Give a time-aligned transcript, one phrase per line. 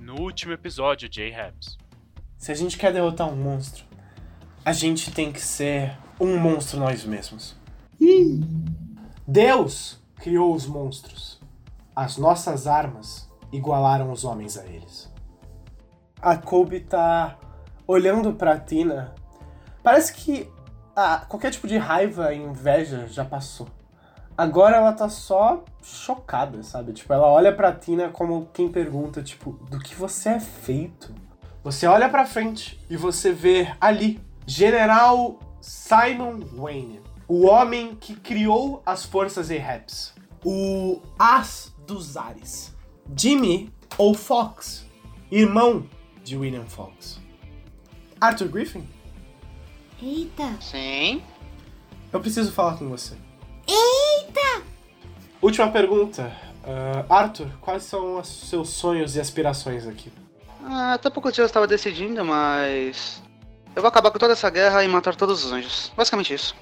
[0.00, 1.78] No último episódio de A-Raps.
[2.36, 3.84] Se a gente quer derrotar um monstro,
[4.64, 7.56] a gente tem que ser um monstro nós mesmos.
[9.26, 11.40] Deus criou os monstros.
[11.94, 15.10] As nossas armas igualaram os homens a eles.
[16.20, 17.38] A Kobe tá
[17.86, 19.14] olhando pra Tina.
[19.82, 20.50] Parece que
[20.96, 23.68] ah, qualquer tipo de raiva e inveja já passou.
[24.36, 26.92] Agora ela tá só chocada, sabe?
[26.92, 31.14] Tipo, ela olha pra Tina como quem pergunta, tipo, do que você é feito?
[31.62, 38.82] Você olha pra frente e você vê ali General Simon Wayne, o homem que criou
[38.84, 40.12] as forças Ahabs,
[40.44, 42.74] o as dos ares.
[43.16, 44.84] Jimmy ou Fox,
[45.30, 45.88] irmão
[46.22, 47.20] de William Fox.
[48.20, 48.86] Arthur Griffin,
[50.02, 50.56] Eita!
[50.60, 51.22] Sim.
[52.12, 53.14] eu preciso falar com você.
[53.66, 54.62] Eita!
[55.40, 56.32] Última pergunta.
[56.66, 60.10] Ah, Arthur, quais são os seus sonhos e aspirações aqui?
[60.64, 63.22] Ah, até pouco dia eu estava decidindo, mas.
[63.76, 65.92] Eu vou acabar com toda essa guerra e matar todos os anjos.
[65.96, 66.54] Basicamente isso.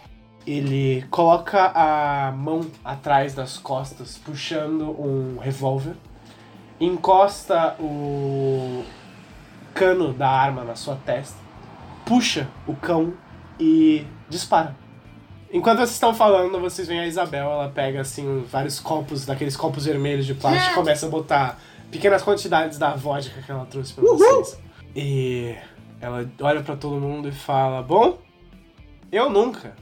[0.45, 5.95] Ele coloca a mão atrás das costas, puxando um revólver,
[6.81, 8.85] encosta o
[9.73, 11.39] cano da arma na sua testa,
[12.05, 13.15] puxa o cão
[13.61, 14.75] e dispara.
[15.53, 19.85] Enquanto vocês estão falando, vocês veem a Isabel, ela pega assim vários copos, daqueles copos
[19.85, 24.03] vermelhos de plástico, e começa a botar pequenas quantidades da vodka que ela trouxe pra
[24.03, 24.59] vocês.
[24.97, 25.55] E
[26.01, 28.19] ela olha pra todo mundo e fala: Bom,
[29.13, 29.77] eu nunca.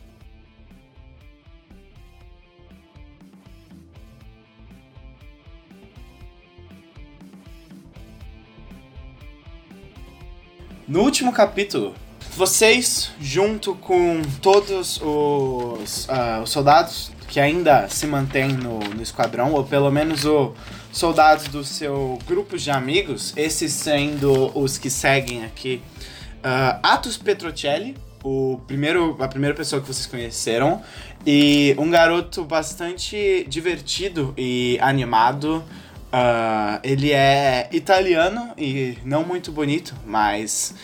[10.89, 11.95] No último capítulo,
[12.37, 19.53] vocês, junto com todos os, ah, os soldados que ainda se mantêm no, no esquadrão,
[19.53, 20.53] ou pelo menos os
[20.93, 25.83] soldados do seu grupo de amigos, esses sendo os que seguem aqui,
[26.43, 30.83] ah, Atos Petrocelli, o primeiro, a primeira pessoa que vocês conheceram,
[31.27, 35.65] e um garoto bastante divertido e animado.
[36.13, 40.75] Ah, ele é italiano e não muito bonito, mas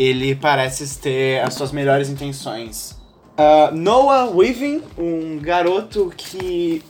[0.00, 2.96] ele parece ter as suas melhores intenções.
[3.36, 6.82] Ah, Noah Weaving, um garoto que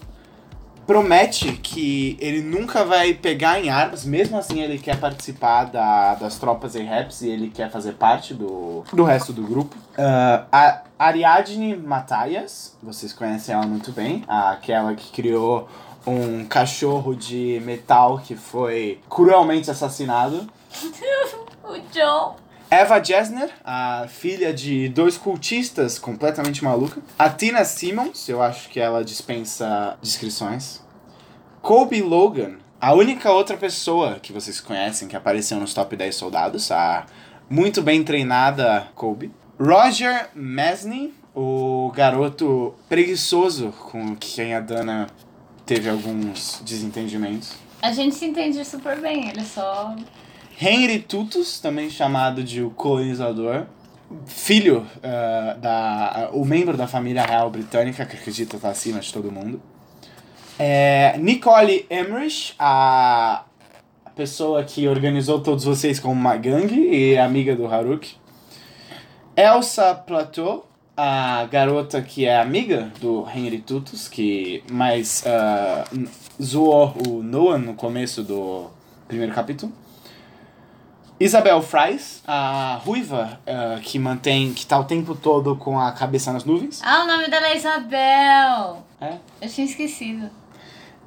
[0.87, 6.37] promete que ele nunca vai pegar em armas, mesmo assim ele quer participar da- das
[6.37, 9.75] tropas Raps e ele quer fazer parte do, do resto do grupo.
[9.97, 15.67] Ah, a Ariadne Mataias, vocês conhecem ela muito bem, aquela que criou
[16.07, 20.47] um cachorro de metal que foi cruelmente assassinado.
[21.63, 22.35] O John.
[22.71, 27.01] Eva Jesner, a filha de dois cultistas completamente maluca.
[27.19, 30.81] A Tina Simmons, eu acho que ela dispensa descrições.
[31.61, 36.71] Colby Logan, a única outra pessoa que vocês conhecem que apareceu nos top 10 soldados,
[36.71, 37.05] a
[37.49, 39.33] muito bem treinada Colby.
[39.59, 45.07] Roger Mesney, o garoto preguiçoso com quem a Dana
[45.65, 47.51] teve alguns desentendimentos.
[47.81, 49.93] A gente se entende super bem, ele só.
[50.61, 53.65] Henry Tutus, também chamado de o colonizador,
[54.25, 59.31] filho ah, da o membro da família real britânica que acredita estar acima de todo
[59.31, 59.61] mundo.
[60.59, 63.43] É, Nicole Emmerich, a
[64.15, 68.15] pessoa que organizou todos vocês como uma gangue e amiga do Haruki.
[69.35, 75.23] Elsa Plateau, a garota que é amiga do Henry Tutus, que mais
[75.91, 76.07] n-
[76.39, 78.69] zoou o Noah no começo do
[79.07, 79.71] primeiro capítulo.
[81.21, 86.33] Isabel Fries, a ruiva ah, que mantém, que tá o tempo todo com a cabeça
[86.33, 86.81] nas nuvens.
[86.83, 88.83] Ah, o nome dela é Isabel!
[88.99, 89.13] É.
[89.39, 90.31] Eu tinha esquecido.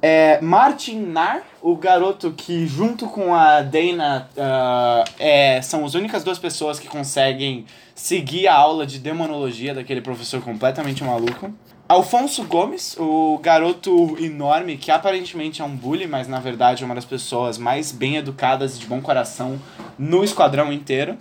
[0.01, 6.23] É, Martin Nar, o garoto que junto com a Dana ah, é, são as únicas
[6.23, 11.53] duas pessoas que conseguem seguir a aula de demonologia daquele professor completamente maluco.
[11.87, 16.95] Alfonso Gomes, o garoto enorme que aparentemente é um bully, mas na verdade é uma
[16.95, 19.61] das pessoas mais bem educadas e de bom coração
[19.97, 21.15] no esquadrão inteiro.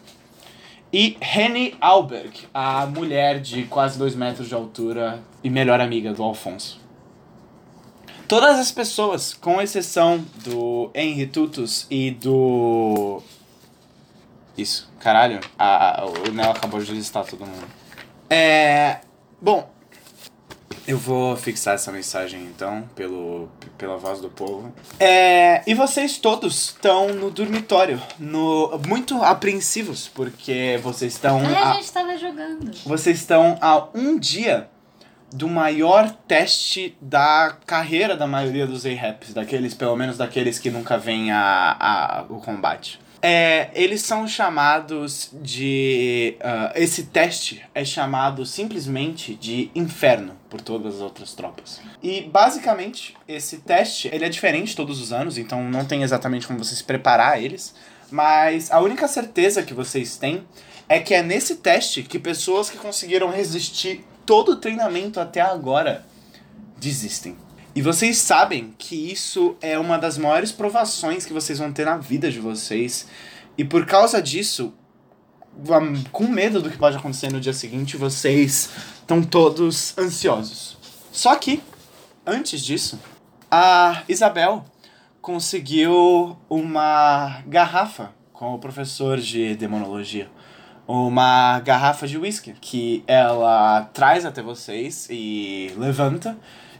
[0.90, 6.22] E Henny Alberg, a mulher de quase dois metros de altura e melhor amiga do
[6.22, 6.80] Alfonso.
[8.26, 13.20] Todas as pessoas, com exceção do Henry Tutus e do.
[14.56, 15.40] Isso, caralho.
[15.58, 17.66] A, a- o Nel acabou de listar todo mundo.
[18.30, 19.00] É.
[19.42, 19.68] Bom,
[20.86, 23.48] eu vou fixar essa mensagem então, pelo,
[23.78, 24.72] pela voz do povo.
[25.00, 31.40] É, e vocês todos estão no dormitório, no, muito apreensivos, porque vocês estão.
[31.46, 32.70] Ah, a- a gente tava jogando.
[32.84, 34.68] vocês estão a um dia
[35.32, 40.96] do maior teste da carreira da maioria dos A-Raps, daqueles, pelo menos daqueles que nunca
[40.96, 43.00] vêm a, a, o combate.
[43.26, 46.36] É, eles são chamados de.
[46.42, 51.80] ah, esse teste é chamado simplesmente de inferno por todas as outras tropas.
[52.02, 56.62] E basicamente, esse teste ele é diferente todos os anos, então não tem exatamente como
[56.62, 57.74] você se preparar eles.
[58.10, 60.46] Mas a única certeza que vocês têm
[60.86, 66.04] é que é nesse teste que pessoas que conseguiram resistir todo o treinamento até agora
[66.76, 67.38] desistem.
[67.74, 71.96] E vocês sabem que isso é uma das maiores provações que vocês vão ter na
[71.96, 73.08] vida de vocês.
[73.58, 74.72] E por causa disso,
[76.12, 80.78] com medo do que pode acontecer no dia seguinte, vocês estão todos ansiosos.
[81.10, 81.60] Só que,
[82.24, 82.98] antes disso,
[83.50, 84.64] a Isabel
[85.20, 90.30] conseguiu uma garrafa com o professor de demonologia.
[90.86, 96.36] Uma garrafa de whisky que ela traz até vocês e levanta.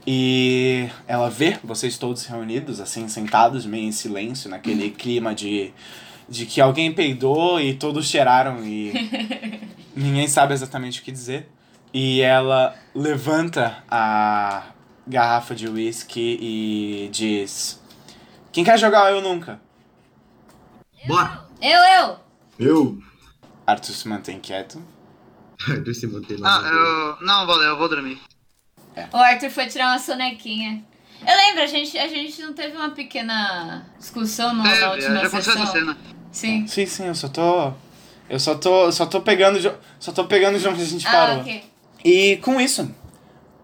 [0.06, 5.73] E ela vê vocês todos reunidos, assim, sentados, meio em silêncio, naquele clima de,
[6.29, 8.93] de que alguém peidou e todos cheiraram e
[9.97, 11.49] ninguém sabe exatamente o que dizer.
[11.93, 14.67] E ela levanta a
[15.06, 17.81] garrafa de whisky e diz:
[18.53, 19.61] Quem quer jogar eu nunca?
[21.06, 21.45] Bora!
[21.62, 22.17] Eu, eu!
[22.59, 22.99] Eu?
[23.67, 24.83] Arthur se mantém quieto.
[25.67, 26.59] Arthur se mantém lá.
[26.59, 27.27] Ah, eu.
[27.27, 28.21] Não, valeu, eu vou dormir.
[29.12, 30.82] O Arthur foi tirar uma sonequinha.
[31.26, 35.20] Eu lembro, a gente, a gente não teve uma pequena discussão no, na Teve, última
[35.20, 35.62] já sessão.
[35.62, 35.96] essa cena.
[36.31, 36.67] Sim.
[36.67, 37.73] Sim, sim, eu só tô.
[38.29, 38.91] Eu só tô.
[38.93, 39.58] Só tô pegando.
[39.99, 41.41] Só tô pegando de onde a gente Ah, parou.
[41.41, 41.64] ok.
[42.05, 42.94] E com isso,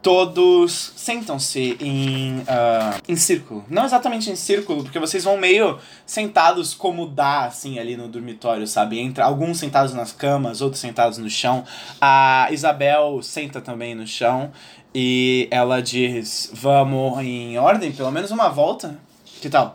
[0.02, 3.64] todos sentam-se em, ah, em círculo.
[3.68, 8.66] Não exatamente em círculo, porque vocês vão meio sentados como dá, assim, ali no dormitório,
[8.66, 8.98] sabe?
[8.98, 11.64] Entre alguns sentados nas camas, outros sentados no chão.
[12.00, 14.50] A Isabel senta também no chão
[14.94, 18.98] e ela diz: Vamos em ordem, pelo menos uma volta.
[19.40, 19.74] Que tal?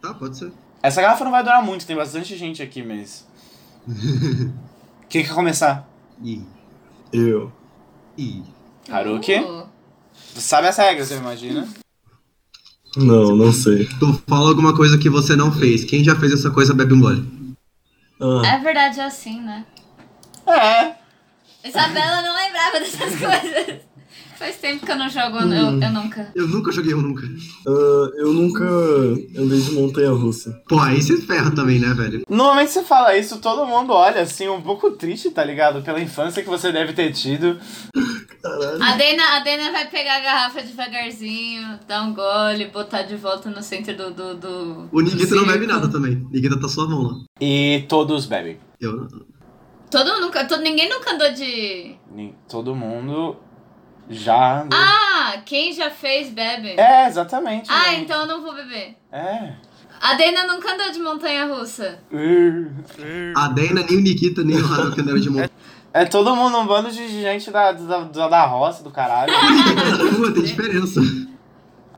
[0.00, 0.52] Tá, pode ser.
[0.82, 3.26] Essa garrafa não vai durar muito, tem bastante gente aqui, mas.
[5.08, 5.88] Quem quer começar?
[6.22, 6.42] Ih.
[7.12, 7.52] Eu.
[8.18, 8.42] Ih.
[8.90, 9.36] Haruki?
[9.36, 9.66] Uh,
[10.34, 11.66] Você sabe as regras, eu imagino.
[12.96, 13.86] Não, não sei.
[13.98, 15.84] Tu fala alguma coisa que você não fez.
[15.84, 17.56] Quem já fez essa coisa bebe um gole.
[18.20, 19.66] Ah, é verdade, é assim, né?
[20.46, 20.94] É.
[21.66, 23.80] Isabela não lembrava dessas coisas.
[24.44, 26.30] Faz tempo que eu não jogo, eu, eu nunca.
[26.34, 27.26] Eu nunca joguei um nunca.
[27.66, 30.62] ah, eu nunca andei de montanha russa.
[30.68, 32.26] Pô, aí você ferra também, né, velho?
[32.28, 35.80] Normalmente você fala isso, todo mundo olha assim, um pouco triste, tá ligado?
[35.80, 37.58] Pela infância que você deve ter tido.
[38.42, 38.82] Caralho.
[38.82, 43.48] A Dana, a Dana vai pegar a garrafa devagarzinho, dar um gole, botar de volta
[43.48, 44.10] no centro do.
[44.10, 46.16] do, do O Nikita do não bebe nada também.
[46.30, 47.14] Nikita tá só a mão lá.
[47.40, 48.58] E todos bebem.
[48.78, 49.08] Eu.
[49.90, 50.44] Todo mundo nunca.
[50.44, 51.94] Todo, ninguém nunca andou de.
[52.46, 53.36] Todo mundo
[54.08, 54.62] já.
[54.62, 54.78] andou.
[54.78, 56.78] Ah, quem já fez bebe.
[56.78, 57.70] É, exatamente.
[57.70, 58.00] Ah, né?
[58.00, 58.96] então eu não vou beber.
[59.10, 59.52] É.
[60.00, 61.98] A Dana nunca andou de montanha russa.
[63.34, 65.48] A Dana, nem o Nikita, nem o Haruki andaram de mão.
[65.94, 69.32] É todo mundo um bando de gente da, da, da, da roça, do caralho.
[70.18, 71.00] Pô, tem diferença.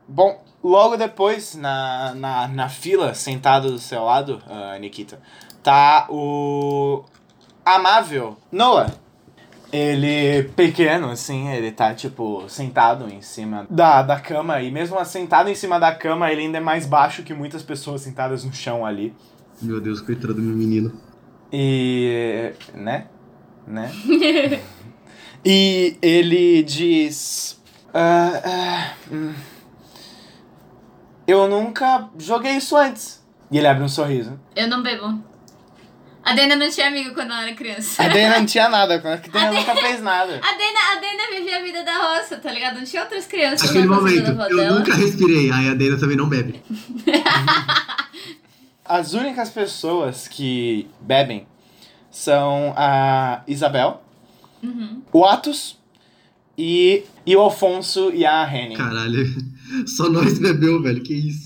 [0.06, 5.18] Bom, logo depois, na, na, na fila, sentado do seu lado, ah, Nikita,
[5.62, 7.04] tá o
[7.64, 9.05] amável Noah.
[9.72, 14.60] Ele pequeno, assim, ele tá, tipo, sentado em cima da, da cama.
[14.62, 18.02] E mesmo sentado em cima da cama, ele ainda é mais baixo que muitas pessoas
[18.02, 19.14] sentadas no chão ali.
[19.60, 20.92] Meu Deus, coitado do meu menino.
[21.52, 22.52] E.
[22.74, 23.06] né?
[23.66, 23.90] Né?
[25.44, 27.60] e ele diz.
[27.92, 29.34] "Ah, ah, hum,
[31.26, 33.24] eu nunca joguei isso antes.
[33.50, 34.38] E ele abre um sorriso.
[34.54, 35.20] Eu não bebo.
[36.26, 38.02] A Dana não tinha amigo quando ela era criança.
[38.02, 40.34] A Dana não tinha nada, a Dana nunca fez nada.
[40.42, 42.78] A Dana, a Dana vivia a vida da roça, tá ligado?
[42.78, 44.78] Não tinha outras crianças Aquele momento, eu dela.
[44.80, 45.52] nunca respirei.
[45.52, 46.60] Aí a Dana também não bebe.
[48.84, 51.46] As únicas pessoas que bebem
[52.10, 54.02] são a Isabel,
[54.62, 55.02] Uhum.
[55.12, 55.78] o Atos
[56.58, 58.76] e, e o Alfonso e a Henning.
[58.76, 59.26] Caralho.
[59.86, 61.02] Só nós bebeu, velho.
[61.02, 61.45] Que isso.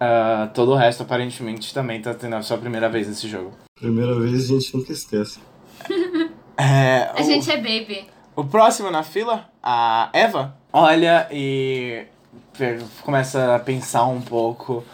[0.00, 3.52] Ah, todo o resto aparentemente também tá tendo a sua primeira vez nesse jogo.
[3.74, 5.38] Primeira vez a gente nunca esquece.
[6.56, 8.06] É, A o, gente é baby.
[8.36, 12.04] o próximo na fila, a Eva, olha e
[13.02, 14.84] começa a pensar um pouco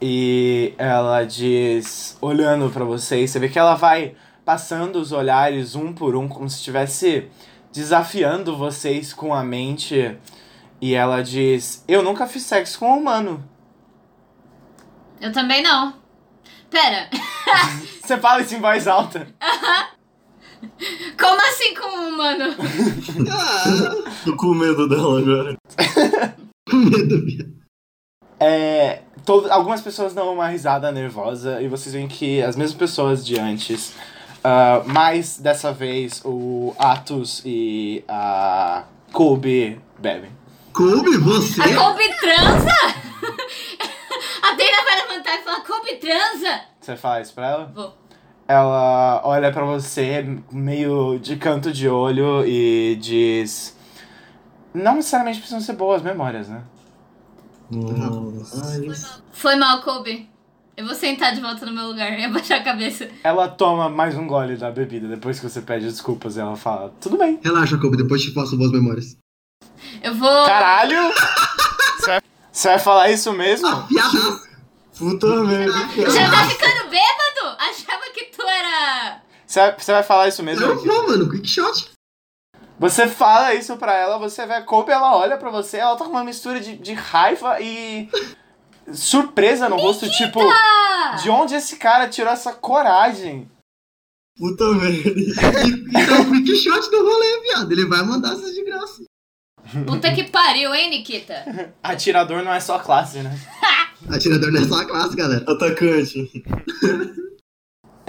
[0.00, 4.14] e ela diz, olhando pra vocês, você vê que ela vai
[4.44, 7.28] passando os olhares um por um, como se estivesse
[7.72, 10.16] desafiando vocês com a mente.
[10.80, 13.44] E ela diz: Eu nunca fiz sexo com um humano.
[15.20, 15.94] Eu também não.
[16.70, 17.08] Pera.
[18.02, 19.26] Você fala isso em voz alta.
[21.18, 22.54] Como assim com um humano?
[24.24, 25.56] Tô com medo dela agora.
[26.70, 27.50] com medo, viado.
[28.38, 33.24] É, todo- algumas pessoas dão uma risada nervosa e vocês veem que as mesmas pessoas
[33.24, 33.94] de antes,
[34.44, 40.30] ah, mas dessa vez o Atos e a Kobe bebem.
[40.72, 41.60] Kobe, você?
[41.62, 42.76] A Kobe transa?
[44.42, 46.60] A Dana vai levantar e falar, Kobe transa?
[46.80, 47.72] Você fala isso pra ela?
[47.74, 47.94] Vou.
[48.48, 53.76] Ela olha pra você meio de canto de olho e diz:
[54.74, 56.62] Não necessariamente precisam ser boas memórias, né?
[57.70, 59.22] Nossa.
[59.32, 60.28] Foi mal, Kobe.
[60.76, 63.08] Eu vou sentar de volta no meu lugar e abaixar a cabeça.
[63.22, 66.92] Ela toma mais um gole da bebida depois que você pede desculpas e ela fala:
[67.00, 67.38] Tudo bem.
[67.44, 69.16] Relaxa, Kobe, depois te faço boas memórias.
[70.02, 70.46] Eu vou.
[70.46, 71.12] Caralho!
[71.98, 72.20] Você vai,
[72.52, 73.66] você vai falar isso mesmo?
[73.68, 74.50] Ah, piada!
[74.98, 75.72] Puta merda,
[76.10, 77.56] Já tá ficando bêbado?
[77.58, 79.22] Achava que tu era.
[79.46, 80.64] Você vai, vai falar isso mesmo?
[80.66, 80.92] Eu Nikita?
[80.94, 81.90] vou, mano, quick shot.
[82.78, 86.04] Você fala isso pra ela, você vê a Kobe, ela olha pra você, ela tá
[86.04, 88.08] com uma mistura de, de raiva e
[88.92, 90.40] surpresa no rosto, tipo,
[91.22, 93.50] de onde esse cara tirou essa coragem?
[94.38, 95.08] Puta merda.
[95.10, 95.34] E-
[95.90, 97.70] Então, quick shot do rolê, viado.
[97.72, 99.02] Ele vai mandar essas de graça.
[99.86, 101.72] Puta que pariu, hein, Nikita?
[101.82, 103.38] Atirador não é só classe, né?
[104.08, 105.44] Atirador não é só a classe, galera.
[105.50, 106.42] Atacante.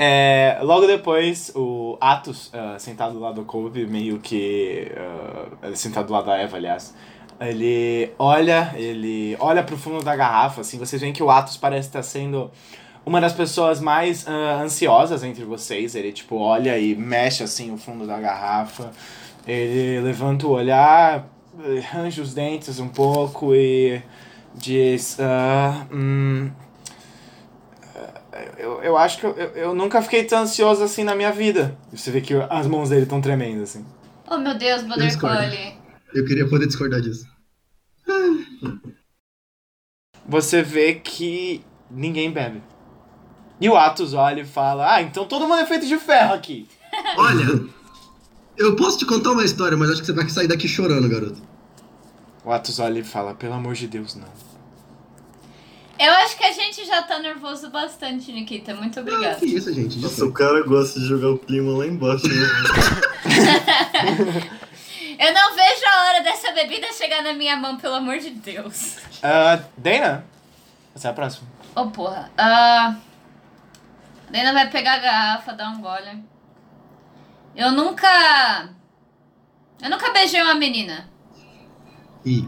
[0.04, 4.92] É, logo depois, o Atos, ah, sentado do lado do Kobe, meio que.
[4.98, 6.96] ah, sentado do lado da Eva, aliás.
[7.40, 11.90] Ele olha, ele olha pro fundo da garrafa, assim, vocês veem que o Atos parece
[11.90, 12.50] estar sendo
[13.06, 15.94] uma das pessoas mais ah, ansiosas entre vocês.
[15.94, 18.92] Ele, tipo, olha e mexe, assim, o fundo da garrafa.
[19.48, 21.28] Ele levanta o olhar,
[21.60, 24.02] eh, arranja os dentes um pouco e
[24.56, 25.18] diz...
[25.20, 26.52] ah, hum,
[28.58, 31.78] eu, eu acho que eu, eu, nunca fiquei tão ansioso assim na minha vida.
[31.92, 33.86] Você vê que as mãos dele estão tremendo, assim.
[34.30, 35.38] Oh, meu Deus, discordo.
[35.38, 35.74] Cole.
[36.14, 37.28] Eu queria poder discordar disso.
[40.28, 42.62] Você vê que ninguém bebe.
[43.60, 46.68] E o Atos olha e fala: Ah, então todo mundo é feito de ferro aqui.
[47.18, 47.66] Olha,
[48.58, 51.42] eu posso te contar uma história, mas acho que você vai sair daqui chorando, garoto.
[52.44, 54.28] O Atos olha e fala: Pelo amor de Deus, não.
[56.00, 58.74] Eu acho que a gente já tá nervoso bastante, Nikita.
[58.74, 59.36] Muito Ah, obrigada.
[59.36, 60.00] que isso, gente.
[60.00, 62.34] Nossa, o cara gosta de jogar o clima lá embaixo, né?
[65.20, 68.96] Eu não vejo a hora dessa bebida chegar na minha mão, pelo amor de Deus.
[69.22, 70.26] Ah, Dana,
[70.96, 71.48] você é a próxima.
[71.76, 72.32] Ô, porra.
[72.36, 72.96] Ah,
[74.28, 76.24] a Dana vai pegar a garrafa, dar um gole.
[77.56, 78.70] Eu nunca.
[79.82, 81.10] Eu nunca beijei uma menina.
[82.26, 82.48] Ih,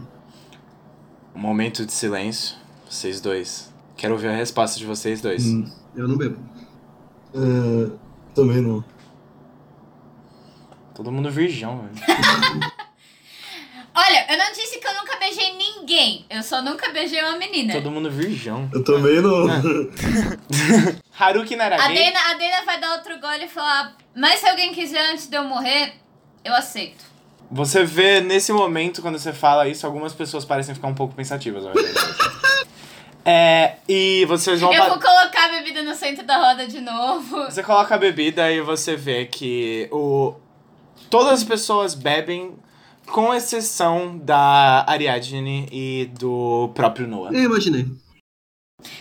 [1.34, 2.56] Um momento de silêncio.
[2.88, 3.72] Vocês dois.
[3.96, 5.44] Quero ouvir a resposta de vocês dois.
[5.46, 6.38] Hum, eu não bebo.
[7.34, 7.90] é,
[8.34, 8.84] também não.
[10.94, 11.94] Todo mundo virgão, velho.
[13.96, 16.26] Olha, eu não disse que eu nunca beijei ninguém.
[16.28, 17.74] Eu só nunca beijei uma menina.
[17.74, 18.68] Todo mundo virgão.
[18.72, 19.46] Eu também não.
[21.16, 21.88] Haruki não era A?
[21.88, 25.36] Dana, a Dana vai dar outro gole e falar: Mas se alguém quiser antes de
[25.36, 25.94] eu morrer,
[26.44, 27.04] eu aceito.
[27.50, 31.64] Você vê nesse momento, quando você fala isso, algumas pessoas parecem ficar um pouco pensativas.
[33.26, 34.70] É, e vocês vão.
[34.70, 37.44] Eu vou colocar a bebida no centro da roda de novo.
[37.44, 40.34] Você coloca a bebida e você vê que o
[41.08, 42.54] todas as pessoas bebem,
[43.06, 47.32] com exceção da Ariadne e do próprio Noah.
[47.32, 47.86] Eu imaginei.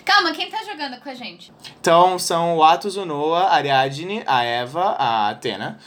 [0.05, 1.51] Calma, quem tá jogando com a gente?
[1.79, 5.79] Então são o Atos, o Noah, a Ariadne, a Eva, a Athena,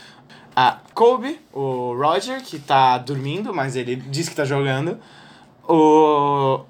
[0.54, 4.98] a Kobe, o Roger, que tá dormindo, mas ele diz que tá jogando,
[5.68, 6.64] o.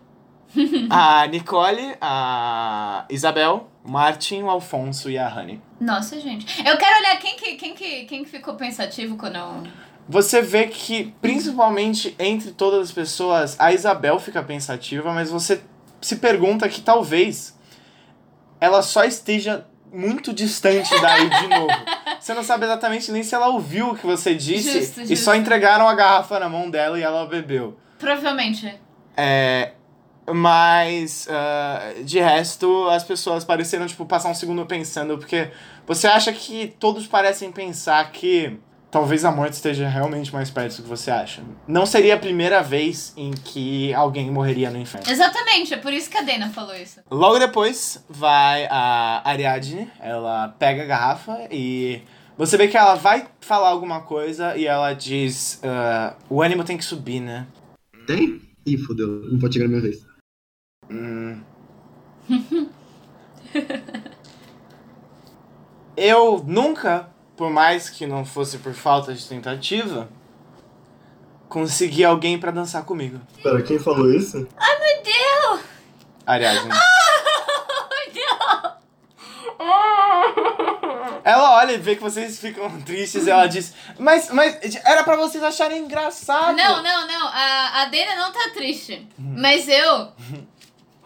[0.91, 5.61] a Nicole, a Isabel, o Martin, o Alfonso e a Honey.
[5.81, 6.47] Nossa, gente.
[6.67, 9.63] Eu quero olhar quem que, quem que, quem que ficou pensativo quando eu.
[10.09, 15.61] Você vê que, principalmente entre todas as pessoas, a Isabel fica pensativa, mas você
[16.01, 17.59] se pergunta que talvez
[18.61, 21.69] ela só esteja muito distante daí de novo.
[22.21, 25.25] Você não sabe exatamente nem se ela ouviu o que você disse Justo, e justo.
[25.25, 27.77] só entregaram a garrafa na mão dela e ela bebeu.
[27.99, 28.79] Provavelmente.
[29.17, 29.73] É,
[30.33, 35.51] mas, ah, de resto, as pessoas pareceram, tipo, passar um segundo pensando, porque
[35.87, 38.59] você acha que todos parecem pensar que
[38.91, 41.43] talvez a morte esteja realmente mais perto do que você acha.
[41.67, 45.11] Não seria a primeira vez em que alguém morreria no inferno.
[45.11, 47.01] Exatamente, é por isso que a Dana falou isso.
[47.11, 52.03] Logo depois, vai a Ariadne, ela pega a garrafa e
[52.39, 56.77] você vê que ela vai falar alguma coisa e ela diz, ah, o ânimo tem
[56.77, 57.47] que subir, né?
[58.07, 58.41] Tem?
[58.67, 59.23] Ih, fodeu.
[59.31, 60.05] Não pode chegar na minha vez.
[60.91, 61.41] Hum.
[65.97, 70.09] Eu nunca por mais que não fosse por falta de tentativa,
[71.49, 73.21] consegui alguém pra dançar comigo.
[73.43, 74.39] Pera, quem falou isso?
[74.39, 75.61] Meu Deus!
[76.27, 76.71] Ariadne.
[81.25, 85.17] Ela olha e vê que vocês ficam tristes e ela diz: Mas, mas era pra
[85.17, 86.57] vocês acharem engraçado.
[86.57, 87.27] Não, não, não.
[87.27, 89.07] A, a Dana não tá triste.
[89.19, 90.09] Mas eu.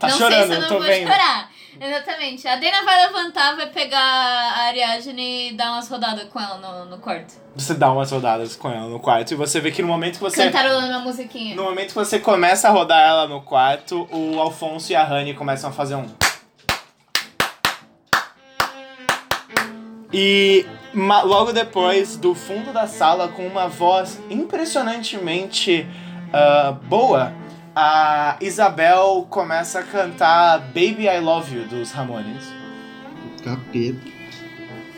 [0.01, 1.07] Tá não chorando, sei se eu eu não tô vou vendo.
[1.07, 1.51] chorar.
[1.81, 2.47] Exatamente.
[2.47, 6.91] A Dana vai levantar, vai pegar a Ariadne e dar umas rodadas com ela no,
[6.91, 7.35] no quarto.
[7.57, 10.21] Você dá umas rodadas com ela no quarto e você vê que no momento que
[10.21, 10.45] você.
[10.45, 11.57] Cantarolando uma musiquinha.
[11.57, 15.33] No momento que você começa a rodar ela no quarto, o Alfonso e a Honey
[15.33, 16.07] começam a fazer um.
[20.13, 20.67] E
[21.25, 25.87] logo depois, do fundo da sala, com uma voz impressionantemente
[26.33, 27.33] ah, boa,
[27.75, 32.53] a Isabel começa a cantar Baby I Love You dos Ramones.
[33.45, 34.21] Capeta.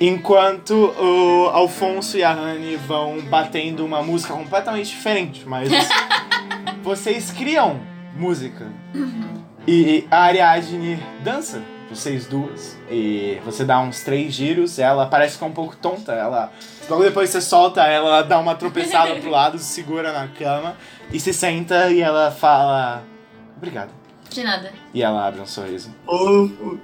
[0.01, 5.71] Enquanto o Alfonso e a Honey vão batendo uma música completamente diferente, mas
[6.83, 7.81] vocês criam
[8.17, 8.67] música.
[9.67, 12.77] E a Ariadne dança, vocês duas.
[12.91, 16.13] E você dá uns três giros, ela parece ficar um pouco tonta.
[16.13, 16.51] Ela.
[16.91, 20.75] Logo depois você solta ela, ela dá uma tropeçada pro lado, se segura na cama
[21.13, 23.05] e se senta e ela fala.
[23.57, 23.91] Obrigado.
[24.31, 24.73] De nada.
[24.95, 25.95] E ela abre um sorriso.
[26.05, 26.81] Fofo.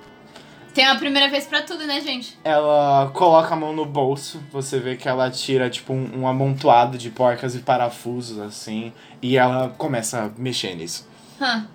[0.75, 2.39] Tem uma primeira vez pra tudo, né, gente?
[2.45, 6.97] Ela coloca a mão no bolso, você vê que ela tira tipo um, um amontoado
[6.97, 11.09] de porcas e parafusos assim, e ela começa a mexer nisso.
[11.41, 11.67] Hã.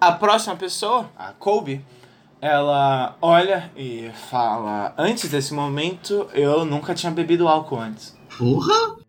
[0.00, 1.84] A próxima pessoa, a Colby,
[2.40, 8.16] ela olha e fala: Antes desse momento, eu nunca tinha bebido álcool antes.
[8.38, 8.99] Porra!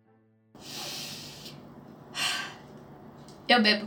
[3.52, 3.86] Eu bebo.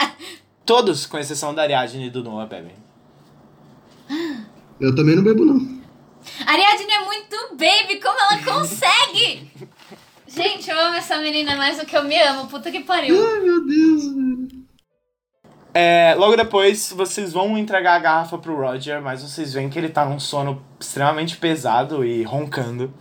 [0.64, 2.74] Todos, com exceção da Ariadne e do Noah, bebem.
[4.80, 5.82] Eu também não bebo, não.
[6.46, 9.50] Ariadne é muito baby, como ela consegue?
[10.26, 12.48] Gente, eu amo essa menina mais do que eu me amo.
[12.48, 13.14] Puta que pariu.
[13.14, 14.64] Ai, meu Deus, velho.
[15.74, 19.90] É, logo depois, vocês vão entregar a garrafa pro Roger, mas vocês veem que ele
[19.90, 22.94] tá num sono extremamente pesado e roncando.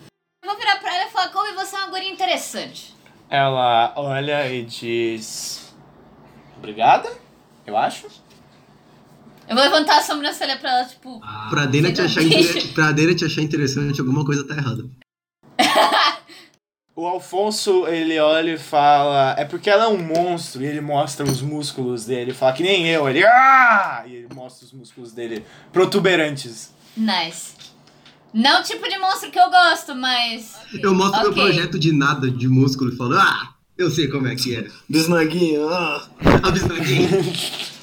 [0.44, 2.94] Eu vou virar pra ela e falar, Kobe, você é uma guria interessante.
[3.30, 5.63] Ela olha e diz:
[6.64, 7.12] Obrigada,
[7.68, 8.08] eu acho.
[9.50, 11.20] Eu vou levantar a sobrancelha pra ela, tipo...
[11.50, 12.54] Pra Dena, te achar inter...
[12.54, 12.74] bicha.
[12.74, 14.86] pra Dena te achar interessante, alguma coisa tá errada.
[16.96, 20.62] O Alfonso, ele olha e fala: É porque ela é um monstro.
[20.62, 22.22] E ele mostra os músculos dele.
[22.22, 23.10] Ele fala que nem eu.
[23.10, 23.26] Ele.
[23.26, 24.04] Ah!
[24.06, 26.72] E ele mostra os músculos dele protuberantes.
[26.96, 27.56] Nice.
[28.32, 30.56] Não o tipo de monstro que eu gosto, mas...
[30.84, 31.44] Eu mostro meu Ok.
[31.44, 34.66] projeto de nada, de músculo, e falo, ah, eu sei como é que é.
[34.90, 36.08] Bisnaguinha, ah.
[36.44, 37.10] A bisnaguinha.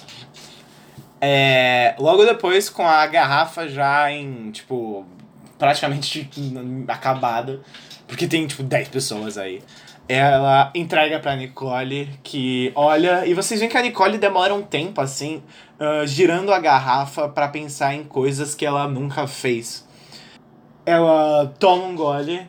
[1.23, 5.05] É, logo depois, com a garrafa já em, tipo,
[5.59, 6.31] praticamente
[6.89, 7.61] acabada,
[8.09, 9.63] porque tem, tipo, 10 pessoas aí,
[10.09, 15.01] ela entrega pra Nicole, que olha, e vocês veem que a Nicole demora um tempo,
[15.03, 15.43] assim,
[15.79, 19.87] ah, girando a garrafa pra pensar em coisas que ela nunca fez.
[20.85, 22.49] Ela toma um gole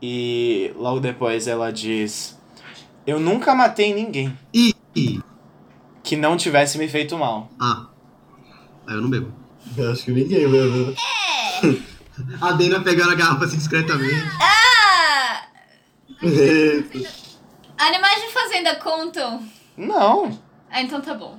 [0.00, 2.33] e logo depois ela diz:
[3.06, 5.20] Eu nunca matei ninguém Ih, ih.
[6.02, 7.50] que não tivesse me feito mal.
[7.60, 7.86] Ah.
[8.86, 9.32] Aí eu não bebo.
[9.76, 10.86] Eu acho que ninguém bebeu.
[10.88, 10.94] né?
[12.40, 14.24] A Dena pegando a garrafa assim discretamente.
[14.40, 15.46] Ah!
[17.78, 19.42] Animais de fazenda contam?
[19.76, 20.38] Não.
[20.70, 21.38] Ah, então tá bom.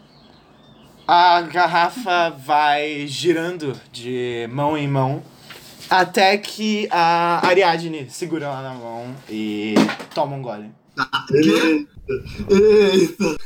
[1.07, 5.23] A garrafa vai girando de mão em mão
[5.89, 9.75] até que a Ariadne segura ela na mão e
[10.13, 10.71] toma um gole.
[10.97, 11.87] Ah, quê?
[12.49, 12.53] Eita.
[12.53, 13.37] Eita.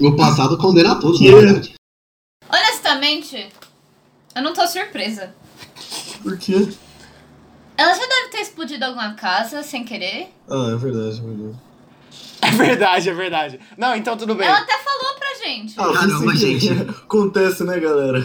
[0.00, 1.74] O passado condena todos, na verdade.
[2.48, 3.48] Honestamente,
[4.34, 5.34] eu não tô surpresa.
[6.22, 6.68] Por quê?
[7.76, 10.28] Ela já deve ter explodido alguma casa sem querer.
[10.48, 11.56] Ah, é verdade, é verdade.
[12.40, 13.60] É verdade, é verdade.
[13.76, 14.46] Não, então tudo bem.
[14.46, 15.74] Ela até falou pra gente.
[15.76, 16.70] Ah, Caramba, gente.
[17.04, 18.20] Acontece, né, galera?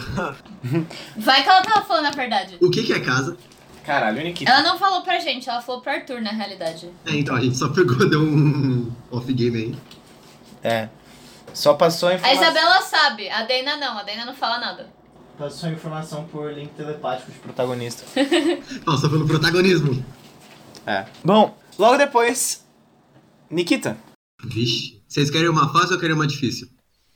[1.16, 2.56] Vai que ela tava falando a verdade.
[2.60, 3.36] O que que é casa?
[3.84, 4.50] Caralho, Nikita.
[4.50, 6.90] Ela não falou pra gente, ela falou pro Arthur na realidade.
[7.06, 9.76] É, então, a gente só pegou, deu um off-game aí.
[10.62, 10.88] É.
[11.52, 12.42] Só passou a A informação.
[12.42, 14.88] Isabela sabe, a Dana não, a Dana não fala nada.
[15.38, 18.04] Passou a informação por link telepático de protagonista.
[18.86, 20.04] Nossa, pelo protagonismo.
[20.86, 21.04] É.
[21.24, 22.64] Bom, logo depois.
[23.50, 23.96] Nikita,
[24.44, 25.02] Vixe.
[25.08, 26.68] Vocês querem uma fácil ou querem uma difícil?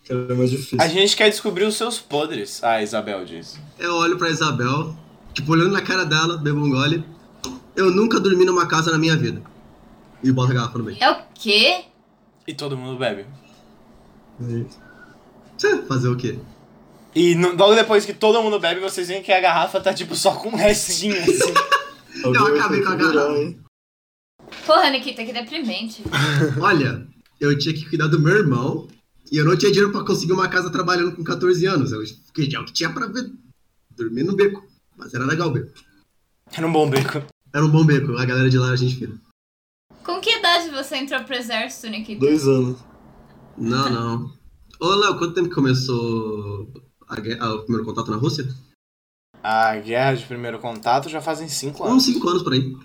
[0.09, 0.81] É mais difícil.
[0.81, 2.63] a gente quer descobrir os seus podres.
[2.65, 3.59] Ah, Isabel diz.
[3.79, 4.97] Eu olho pra Isabel,
[5.39, 7.05] tipo, olhando na cara dela, bebo um gole.
[7.77, 9.41] Eu nunca dormi numa casa na minha vida.
[10.23, 10.99] E boto a garrafa no meio.
[11.01, 11.85] É o quê?
[12.47, 13.25] E todo mundo bebe.
[15.57, 16.39] Tchê, Fazer o quê?
[17.15, 20.15] E no- logo depois que todo mundo bebe, vocês veem que a garrafa tá tipo
[20.15, 21.53] só com um restinho assim.
[22.25, 23.33] Eu vai acabei com a garrafa.
[23.39, 23.61] hein?
[24.67, 26.03] Porra, Nikita, que deprimente.
[26.61, 27.07] Olha,
[27.41, 28.89] eu tinha que cuidar do meu irmão
[29.31, 31.93] e eu não tinha dinheiro pra conseguir uma casa trabalhando com 14 anos.
[31.93, 33.31] Eu fiquei é o que tinha pra ver.
[33.97, 34.65] Dormir no beco.
[34.99, 35.73] Mas era legal o beco.
[36.53, 37.23] Era um bom beco.
[37.55, 39.19] Era um bom beco, a galera de lá era gente fina.
[40.05, 42.21] Com que idade você entrou pro exército, Nikita?
[42.21, 42.79] Dois anos.
[43.57, 44.33] Não, não.
[44.81, 46.73] Ô, Léo, quanto tempo que começou
[47.09, 48.47] a gue- ah, o primeiro contato na Rússia?
[49.43, 52.05] A guerra de primeiro contato já fazem cinco Uns anos.
[52.05, 52.77] 5 anos por aí.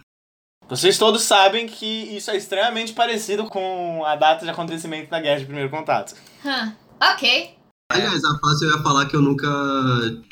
[0.68, 5.40] Vocês todos sabem que isso é extremamente parecido com a data de acontecimento da guerra
[5.40, 6.16] de primeiro contato.
[6.46, 7.56] Hã, ok.
[7.90, 9.48] Aliás, a fácil eu ia falar que eu nunca.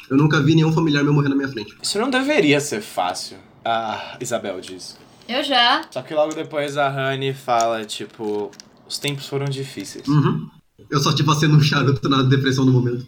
[0.09, 1.77] Eu nunca vi nenhum familiar meu morrer na minha frente.
[1.81, 4.97] Isso não deveria ser fácil, a Isabel diz.
[5.27, 5.83] Eu já.
[5.91, 8.51] Só que logo depois a Honey fala, tipo,
[8.87, 10.07] os tempos foram difíceis.
[10.07, 10.49] Uhum.
[10.89, 13.05] Eu só tipo sendo um charuto na depressão no momento.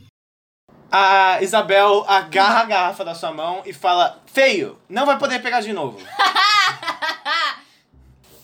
[0.92, 5.62] A Isabel agarra a garrafa da sua mão e fala, feio, não vai poder pegar
[5.62, 5.98] de novo.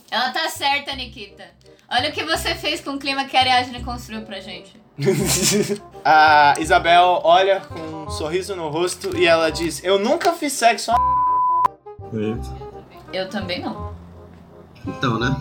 [0.10, 1.46] Ela tá certa, Nikita.
[1.88, 4.74] Olha o que você fez com o clima que a Ariadne construiu pra gente.
[6.04, 10.92] a Isabel olha com um sorriso no rosto e ela diz, eu nunca fiz sexo
[12.14, 12.70] Eita.
[13.14, 13.94] Eu também não.
[14.86, 15.36] Então, né?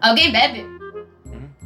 [0.00, 0.66] Alguém bebe?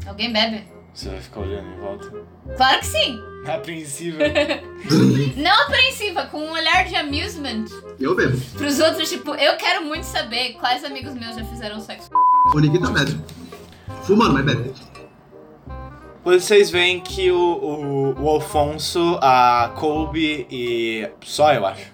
[0.07, 0.65] Alguém bebe?
[0.95, 2.13] Você vai ficar olhando em volta?
[2.57, 3.21] Claro que sim.
[3.47, 4.21] Apreensível.
[5.37, 7.67] Não apreensiva, com um olhar de amusement.
[7.99, 8.39] Eu bebo.
[8.57, 12.11] Pros outros, tipo, eu quero muito saber quais amigos meus já fizeram sexo.
[12.53, 13.19] O Nikita bebe.
[14.03, 14.73] Fumando, mas bebe.
[16.25, 21.09] Vocês veem que o, o, o Alfonso, a Colby e.
[21.25, 21.91] só eu acho.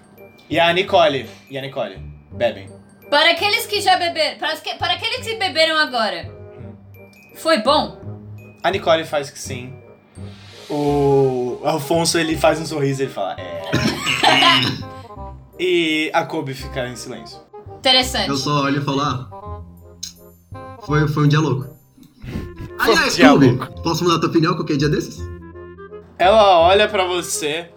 [0.49, 1.29] E a Nicole.
[1.49, 1.97] E a Nicole.
[2.31, 2.69] Bebem.
[3.09, 6.29] Para aqueles que já beberam, para, que- para aqueles que beberam agora,
[7.35, 7.97] foi bom?
[8.63, 9.73] A Nicole faz que sim.
[10.69, 13.61] O Alfonso ele faz um sorriso e ele fala, é.
[15.59, 17.39] e a Colby fica em silêncio.
[17.77, 18.27] Interessante.
[18.29, 19.29] Eu só olho e falo, ah.
[20.85, 21.69] Foi, foi um dia louco.
[22.79, 23.81] Aliás, louco.
[23.81, 25.17] posso mudar tua opinião qualquer dia desses?
[26.17, 27.69] Ela olha pra você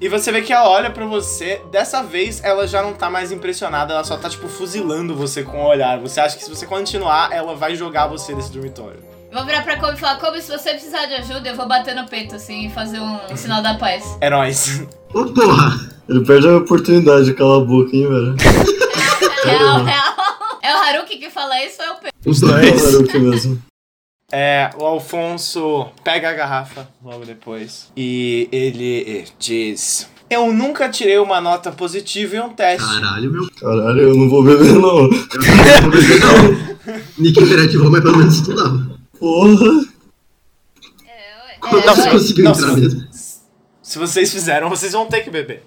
[0.00, 1.60] e você vê que ela olha pra você.
[1.70, 5.62] Dessa vez ela já não tá mais impressionada, ela só tá tipo fuzilando você com
[5.62, 5.98] o olhar.
[6.00, 9.00] Você acha que se você continuar, ela vai jogar você desse dormitório.
[9.30, 11.68] Eu Vou virar pra Kobe e falar, Kobe, se você precisar de ajuda, eu vou
[11.68, 14.16] bater no peito, assim, e fazer um sinal da paz.
[14.22, 14.86] É nóis.
[15.12, 15.78] Ô, porra!
[16.08, 18.36] Ele perde a oportunidade de calar a boca, hein, velho?
[19.44, 20.14] Real, real.
[20.62, 22.12] É o Haruki que fala isso ou é o Pedro?
[22.26, 22.94] Os É o dois.
[22.94, 23.62] Haruki mesmo.
[24.30, 31.40] É, o Alfonso pega a garrafa logo depois e ele diz: Eu nunca tirei uma
[31.40, 32.86] nota positiva em um teste.
[32.86, 33.48] Caralho, meu.
[33.58, 34.98] Caralho, eu não vou beber, não.
[35.04, 36.68] Eu não vou beber, não.
[37.18, 38.98] Nikita reativou, mas pelo menos estudava.
[39.18, 39.84] Porra.
[41.60, 42.10] Como É, você vai.
[42.10, 43.08] conseguiu Não, entrar se- mesmo?
[43.82, 45.64] Se vocês fizeram, vocês vão ter que beber.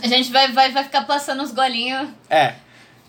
[0.00, 2.08] A gente vai, vai, vai ficar passando os golinhos.
[2.30, 2.54] É.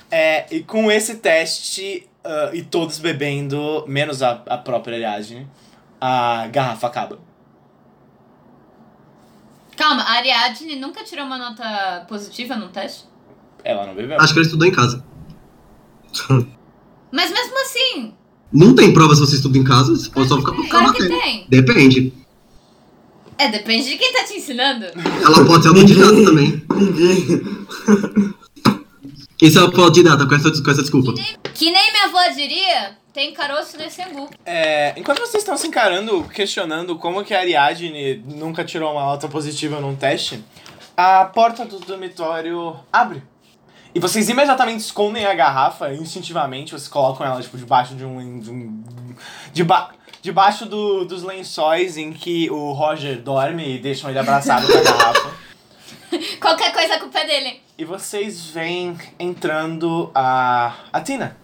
[0.09, 5.47] É, e com esse teste ah, e todos bebendo, menos a, a própria Ariadne,
[5.99, 7.19] a garrafa acaba.
[9.75, 13.05] Calma, a Ariadne nunca tirou uma nota positiva no teste?
[13.63, 14.19] Ela não bebeu.
[14.19, 15.03] Acho que ele estudou em casa.
[17.11, 18.13] Mas mesmo assim,
[18.51, 21.07] Não tem prova se você estuda em casa, você pode só ficar com claro que
[21.07, 21.45] tem.
[21.49, 22.13] Depende.
[23.37, 24.85] É, depende de quem tá te ensinando.
[24.85, 26.63] Ela pode ser autodidata também.
[26.75, 27.41] Ninguém.
[29.49, 31.13] Se ela for autodidata com essa, com essa desculpa?
[31.53, 34.29] Que nem minha avó diria, tem caroço nesse angu.
[34.45, 39.27] É, enquanto vocês estão se encarando, questionando como que a Ariadne nunca tirou uma nota
[39.27, 40.43] positiva num teste,
[40.95, 43.23] a porta do dormitório abre.
[43.93, 48.39] E vocês imediatamente escondem a garrafa, instintivamente, vocês colocam ela tipo, debaixo de um.
[48.39, 48.83] De um
[49.53, 49.89] deba,
[50.21, 54.81] debaixo do- dos lençóis em que o Roger dorme e deixam ele abraçado com a
[54.81, 55.31] garrafa.
[56.39, 57.61] Qualquer coisa a culpa é dele.
[57.81, 60.75] E vocês veem entrando a.
[60.93, 61.35] a Tina.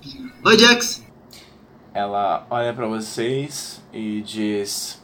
[0.45, 1.03] Oi, Jax.
[1.95, 5.03] Ela olha pra vocês e diz: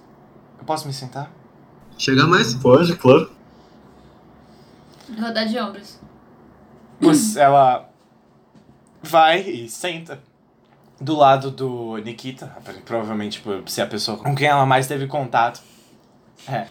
[0.60, 1.32] Eu posso me sentar?
[1.98, 2.54] Chega mais.
[2.54, 3.32] Pode, claro.
[5.20, 6.00] Rodar de ombros.
[7.02, 7.90] Você- ela
[9.02, 10.22] vai e senta
[11.02, 15.64] do lado do Nikita, provavelmente por ser a pessoa com quem ela mais teve contato.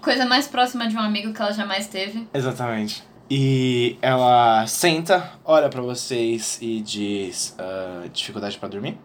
[0.00, 2.28] Coisa mais próxima de um amigo que ela jamais teve.
[2.32, 3.02] Exatamente.
[3.34, 8.98] E ela senta, olha pra vocês e diz: "Ah, dificuldade pra dormir?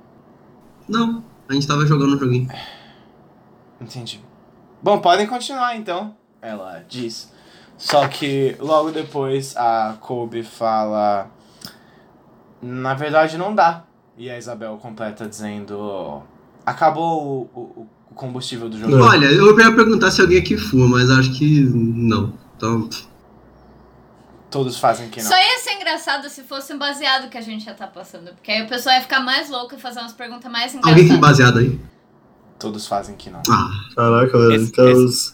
[0.86, 2.50] Não, a gente tava jogando um joguinho.
[3.80, 4.20] Entendi.
[4.84, 7.32] Bom, podem continuar então, ela diz.
[7.78, 11.32] Só que logo depois a Kobe fala:
[12.62, 13.86] Na verdade não dá.
[14.18, 16.22] E a Isabel completa dizendo:
[16.66, 18.94] Acabou o, o, o combustível do jogo.
[19.02, 22.34] Olha, eu ia perguntar se alguém aqui fuma, mas acho que não.
[22.58, 22.90] Então,
[24.50, 25.30] Todos fazem que não.
[25.30, 28.34] Só ia ser engraçado se fosse um baseado que a gente já tá passando.
[28.34, 31.04] Porque aí o pessoal ia ficar mais louco e fazer umas perguntas mais Alguém tem
[31.04, 31.20] engraçadas.
[31.20, 31.80] baseado aí?
[32.58, 33.42] Todos fazem que não.
[33.50, 34.54] Ah, Caraca, velho.
[34.54, 35.34] Esse- Então, esse-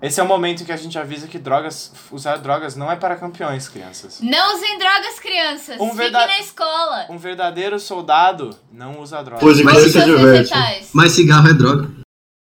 [0.00, 2.96] Esse é o momento em que a gente avisa que drogas, usar drogas não é
[2.96, 4.18] para campeões, crianças.
[4.20, 5.78] Não usem drogas, crianças.
[5.80, 7.06] Um Fiquem na escola.
[7.08, 9.40] Um verdadeiro soldado não usa drogas.
[9.44, 10.16] Seus diverte.
[10.16, 10.90] vegetais.
[10.92, 11.88] mas cigarro é droga.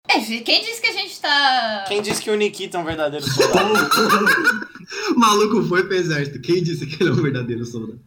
[0.09, 1.85] É, quem disse que a gente tá.
[1.89, 3.73] Quem disse que o Nikita é um verdadeiro soldado?
[5.11, 6.41] O maluco foi pro exército.
[6.41, 7.99] Quem disse que ele é um verdadeiro soldado?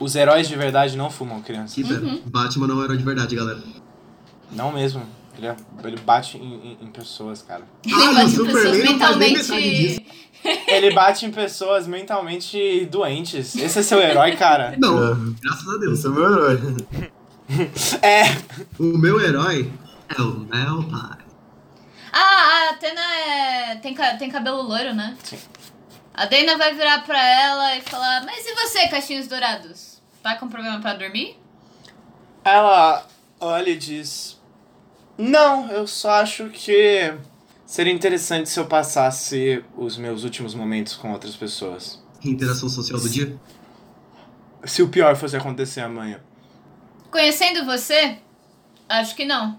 [0.00, 1.74] Os heróis de verdade não fumam, crianças.
[1.74, 1.82] Que.
[1.92, 2.22] Uhum.
[2.26, 3.58] Batman não é um herói de verdade, galera.
[4.52, 5.02] Não mesmo.
[5.36, 7.64] Ele, é- ele bate em, em- em pessoas, cara.
[7.84, 10.06] Ele Ah, bate em pessoas mentalmente.
[10.68, 13.56] Ele bate em pessoas mentalmente doentes.
[13.56, 14.74] Esse é seu herói, cara.
[14.78, 15.98] Não, graças a Deus.
[15.98, 16.60] esse é meu herói.
[18.02, 18.22] É.
[18.78, 19.70] O meu herói
[20.08, 21.18] é o meu pai.
[22.12, 23.76] Ah, a Atena é...
[23.76, 25.16] tem, ca- tem cabelo loiro, né?
[25.22, 25.38] Sim.
[26.14, 30.00] A Dana vai virar pra ela e falar: Mas e você, cachinhos dourados?
[30.22, 31.38] Tá com problema pra dormir?
[32.44, 33.06] Ela
[33.40, 34.40] olha e diz:
[35.18, 37.12] Não, eu só acho que
[37.66, 42.02] seria interessante se eu passasse os meus últimos momentos com outras pessoas.
[42.24, 43.38] Interação social do dia.
[44.64, 46.20] Se o pior fosse acontecer amanhã.
[47.10, 48.18] Conhecendo você,
[48.88, 49.58] acho que não.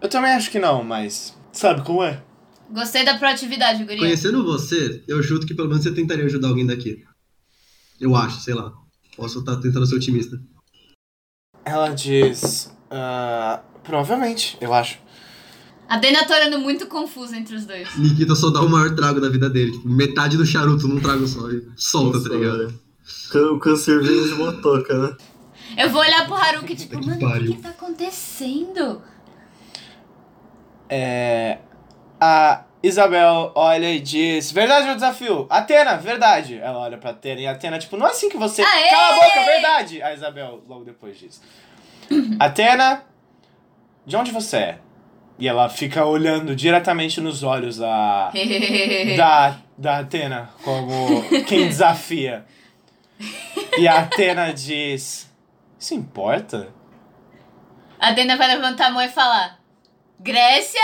[0.00, 1.36] Eu também acho que não, mas.
[1.52, 2.22] Sabe como é?
[2.70, 3.98] Gostei da proatividade, guria.
[3.98, 7.02] Conhecendo você, eu chuto que pelo menos você tentaria ajudar alguém daqui.
[8.00, 8.72] Eu acho, sei lá.
[9.16, 10.40] Posso estar tentando ser otimista.
[11.64, 12.74] Ela diz.
[12.90, 14.98] "Ah, provavelmente, eu acho.
[15.88, 17.88] A Dana tá olhando muito confusa entre os dois.
[17.98, 19.72] Nikita só dá o maior trago da vida dele.
[19.72, 21.50] Tipo, metade do charuto num trago só.
[21.50, 22.80] E solta, Nossa, tá ligado?
[23.52, 25.16] O câncer vem de motoca, né?
[25.76, 29.02] Eu vou olhar pro Haruki, tipo, mano, o que, que tá acontecendo?
[30.90, 31.58] É.
[32.20, 35.46] A Isabel olha e diz: Verdade ou desafio?
[35.48, 36.58] Atena, verdade.
[36.58, 38.62] Ela olha pra Atena e Atena, tipo, não é assim que você.
[38.62, 38.90] Aê!
[38.90, 40.02] Cala a boca, verdade!
[40.02, 41.40] A Isabel logo depois diz:
[42.40, 43.04] Atena,
[44.04, 44.78] de onde você é?
[45.38, 48.32] E ela fica olhando diretamente nos olhos da.
[49.16, 52.44] da, da Atena, como quem desafia.
[53.78, 55.30] E a Atena diz:
[55.78, 56.68] Isso importa?
[57.98, 59.59] A Dana vai levantar a mão e falar:
[60.20, 60.80] Grécia?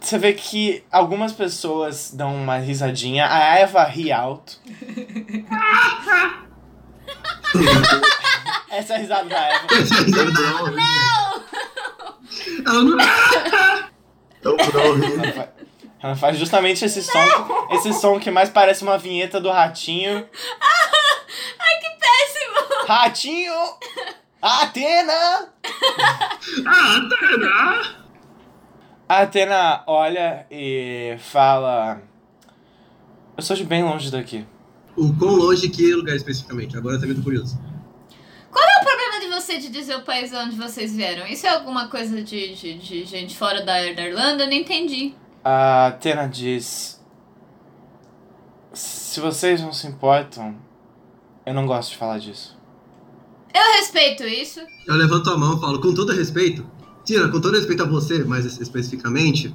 [0.00, 3.26] Você vê que algumas pessoas dão uma risadinha.
[3.30, 4.60] A Eva ri alto.
[8.70, 9.66] Essa é a risada da Eva.
[10.72, 11.44] Não!
[12.66, 13.00] Ela não.
[13.00, 14.96] É o Brawl.
[15.02, 15.48] Ela fa-
[16.02, 17.68] Ela faz justamente esse som.
[17.72, 20.28] Esse som que mais parece uma vinheta do ratinho.
[21.58, 22.86] Ai, que péssimo!
[22.86, 23.54] Ratinho!
[24.42, 25.48] Atena!
[26.66, 28.05] Ah, Atena!
[29.08, 32.02] A Atena olha e fala.
[33.36, 34.44] Eu sou de bem longe daqui.
[34.96, 36.76] O quão longe que lugar especificamente?
[36.76, 37.56] Agora eu tô muito curioso.
[38.50, 41.24] Qual é o problema de você de dizer o país onde vocês vieram?
[41.26, 44.42] Isso é alguma coisa de, de, de gente fora da, da Irlanda?
[44.42, 45.14] Eu não entendi.
[45.44, 47.00] A Atena diz:
[48.72, 50.56] Se vocês não se importam,
[51.44, 52.58] eu não gosto de falar disso.
[53.54, 54.60] Eu respeito isso.
[54.84, 56.66] Eu levanto a mão e falo, com todo respeito,
[57.06, 59.54] Tina, com todo respeito a você, mais es- especificamente,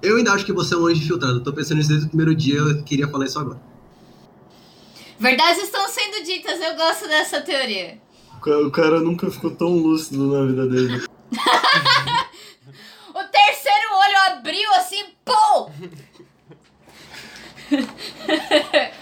[0.00, 1.38] eu ainda acho que você é um anjo infiltrado.
[1.38, 3.60] Eu tô pensando nisso desde o primeiro dia, eu queria falar isso agora.
[5.18, 7.98] Verdades estão sendo ditas, eu gosto dessa teoria.
[8.64, 11.02] O cara nunca ficou tão lúcido na vida dele.
[13.10, 15.70] O terceiro olho abriu assim, pô!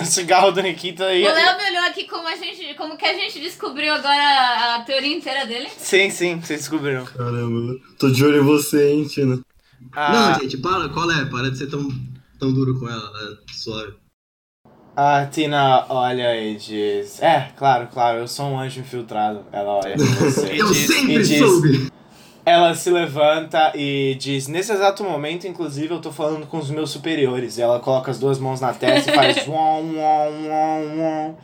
[0.00, 1.22] o cigarro do Nikita aí.
[1.26, 4.80] O Léo me olhou aqui como, a gente, como que a gente descobriu agora a,
[4.80, 5.68] teoria inteira dele.
[5.76, 7.04] Sim, sim, vocês descobriram.
[7.04, 9.40] Caramba, tô de olho em você, hein, Tina.
[9.92, 11.24] A, Não, gente, para, qual é?
[11.26, 11.88] Para de ser tão,
[12.38, 13.36] tão duro com ela, né?
[13.52, 13.94] Suave.
[14.96, 19.44] a Tina olha e diz: É, claro, claro, eu sou um anjo infiltrado.
[19.52, 20.52] Ela olha pra você.
[20.60, 21.92] Eu diz- sempre diz- soube!
[22.46, 26.90] Ela se levanta e diz: Nesse exato momento, inclusive, eu tô falando com os meus
[26.90, 27.56] superiores.
[27.56, 29.46] E ela coloca as duas mãos na testa e faz.
[29.48, 31.38] Wom, wom, wom, wom.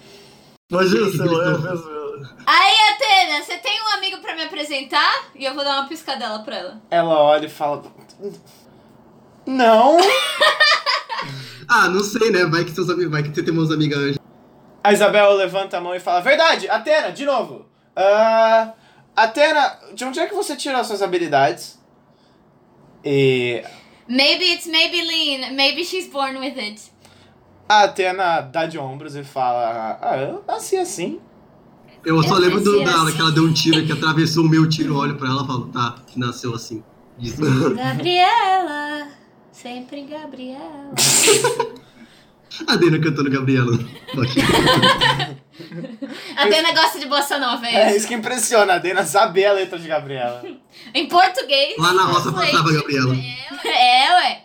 [0.71, 2.01] Imagina, sei lá, é mesmo.
[2.47, 5.31] Aí, Atena, você tem um amigo pra me apresentar?
[5.35, 6.83] E eu vou dar uma piscadela pra ela.
[6.91, 7.83] Ela olha e fala:
[9.47, 9.97] Não.
[11.73, 12.45] Ah, não sei, né?
[12.47, 14.17] Vai que, seus amigos, vai que você tem umas amigas.
[14.83, 17.67] A Isabel levanta a mão e fala: Verdade, Atena, de novo.
[17.95, 18.73] Ah,
[19.16, 21.79] Atena, de onde é que você tirou as suas habilidades?
[23.05, 23.62] E
[24.09, 25.53] Maybe it's Maybelline.
[25.55, 26.81] Maybe she's born with it.
[27.68, 31.20] a Atena dá de ombros e fala: Ah, eu nasci assim.
[32.05, 33.16] Eu só Eu lembro do, da hora assim.
[33.16, 35.46] que ela deu um tiro que atravessou o meu tiro, eu olho pra ela e
[35.46, 36.83] falo, tá, nasceu assim.
[37.18, 37.37] Isso.
[37.75, 39.09] Gabriela.
[39.53, 40.94] Sempre Gabriela.
[42.66, 43.79] A Dena cantando Gabriela.
[46.37, 47.96] A Dena gosta de bossa nova, é É isso?
[47.99, 50.44] isso que impressiona, a Dena saber a letra de Gabriela.
[50.94, 51.75] Em português.
[51.79, 53.14] Lá na roça passava Gabriela.
[53.64, 54.42] É, ué.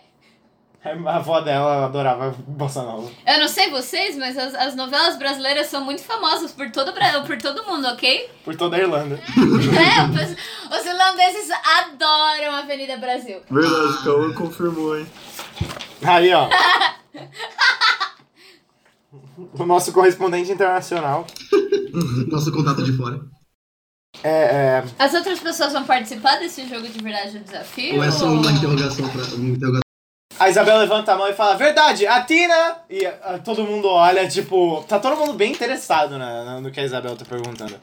[1.04, 3.10] A avó dela adorava bossa nova.
[3.26, 7.26] Eu não sei vocês, mas as, as novelas brasileiras são muito famosas por todo, o
[7.26, 8.30] por todo mundo, ok?
[8.44, 9.18] Por toda a Irlanda.
[9.36, 10.36] É, o pes-
[10.70, 11.50] os irlandeses
[11.80, 13.40] adoram a Avenida Brasil.
[13.50, 15.06] Verdade, Cauã confirmou, hein?
[16.04, 16.48] Aí, ó.
[19.36, 21.26] o nosso correspondente internacional.
[22.28, 23.18] Nosso contato de fora.
[24.22, 27.96] É, é, As outras pessoas vão participar desse jogo de verdade ou desafio?
[27.96, 29.22] Ou é só uma interrogação pra.
[29.34, 29.80] Uma interrogação.
[30.38, 32.76] A Isabel levanta a mão e fala, verdade, a Tina!
[32.90, 36.78] E ah, todo mundo olha, tipo, tá todo mundo bem interessado na- na- no que
[36.78, 37.74] a Isabel tá perguntando.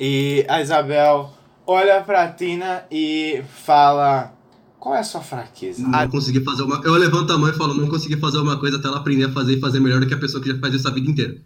[0.00, 1.30] E a Isabel
[1.66, 4.32] olha pra Tina e fala,
[4.78, 5.86] qual é a sua fraqueza?
[5.86, 6.80] Não consegui fazer uma.
[6.84, 9.32] Eu levanto a mão e falo, não consegui fazer uma coisa até ela aprender a
[9.32, 11.36] fazer e fazer melhor do que a pessoa que já faz isso a vida inteira.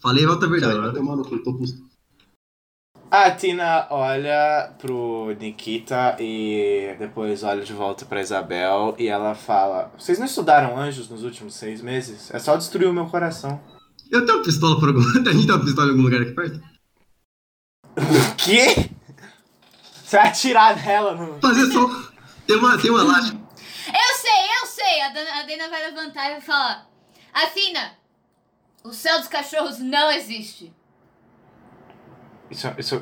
[0.00, 0.98] Falei a outra verdade.
[1.44, 1.58] Tô.
[3.10, 9.92] A Tina olha pro Nikita e depois olha de volta pra Isabel e ela fala,
[9.96, 12.30] vocês não estudaram anjos nos últimos seis meses?
[12.34, 13.60] É só destruir o meu coração.
[14.10, 15.00] Eu tenho uma pistola por algum.
[15.28, 16.60] A gente tem uma pistola em algum lugar aqui perto?
[18.36, 18.90] Que?
[20.04, 21.40] Você vai atirar nela no...
[21.40, 22.13] Fazer só.
[22.46, 23.38] Tem uma, tem um elástico.
[23.86, 25.00] Eu sei, eu sei.
[25.02, 26.88] A Dana, a Dana vai levantar e vai falar:
[27.32, 27.92] Athena,
[28.82, 30.72] o céu dos cachorros não existe.
[32.50, 33.00] Isso, isso,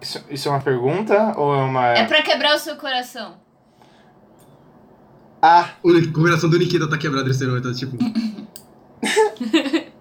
[0.00, 1.86] isso, isso é uma pergunta ou é uma...
[1.88, 3.38] É pra quebrar o seu coração.
[5.40, 7.96] Ah, O coração do Nikita tá quebrado esse ano, então, tipo.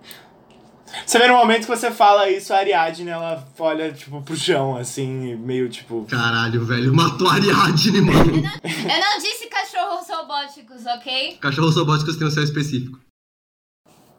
[1.07, 4.75] você vê no momento que você fala isso, a Ariadne, ela olha, tipo, pro chão,
[4.75, 6.05] assim, meio, tipo...
[6.09, 6.93] Caralho, velho.
[6.93, 8.35] Matou a Ariadne, mano.
[8.35, 11.37] Eu não disse cachorros robóticos, ok?
[11.39, 12.99] Cachorros robóticos têm um céu específico.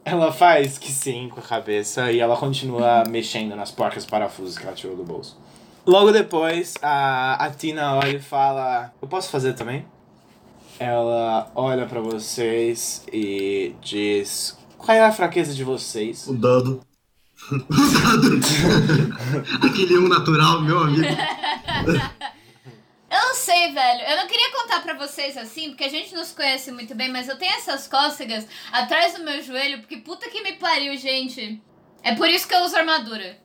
[0.03, 4.65] Ela faz que sim com a cabeça e ela continua mexendo nas porcas parafusos que
[4.65, 5.37] ela tirou do bolso.
[5.85, 9.85] Logo depois, a, a Tina olha e fala: Eu posso fazer também?
[10.79, 16.25] Ela olha pra vocês e diz: Qual é a fraqueza de vocês?
[16.27, 16.81] O dado.
[19.61, 21.05] Aquele um natural, meu amigo.
[23.11, 24.01] Eu não sei, velho.
[24.09, 27.11] Eu não queria contar pra vocês assim, porque a gente não se conhece muito bem,
[27.11, 31.61] mas eu tenho essas cócegas atrás do meu joelho, porque puta que me pariu, gente.
[32.01, 33.37] É por isso que eu uso armadura.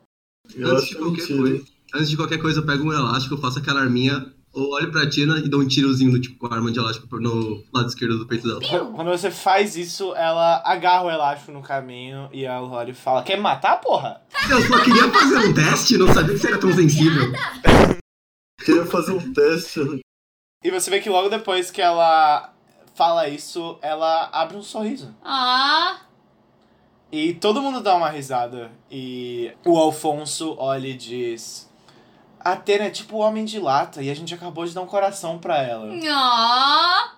[0.55, 1.64] Eu Antes de qualquer coisa.
[1.94, 5.09] Antes de qualquer coisa, eu pego um elástico, eu faço aquela arminha, ou olho pra
[5.09, 8.19] Tina e dou um tirozinho no, tipo, com a arma de elástico no lado esquerdo
[8.19, 8.61] do peito dela.
[8.95, 13.37] Quando você faz isso, ela agarra o elástico no caminho e olha e fala: Quer
[13.37, 14.23] me matar, porra?
[14.49, 17.33] Eu só queria fazer um teste, não sabia que você era tão sensível.
[18.64, 20.01] Queria fazer um teste.
[20.62, 22.55] E você vê que logo depois que ela
[22.95, 25.14] fala isso, ela abre um sorriso.
[25.23, 26.01] Ah,
[27.12, 28.73] E todo mundo dá uma risada.
[28.90, 31.71] E o Alfonso olha e diz:
[32.44, 34.87] A Atena é tipo o homem de lata e a gente acabou de dar um
[34.87, 35.88] coração pra ela.
[35.88, 37.09] ó.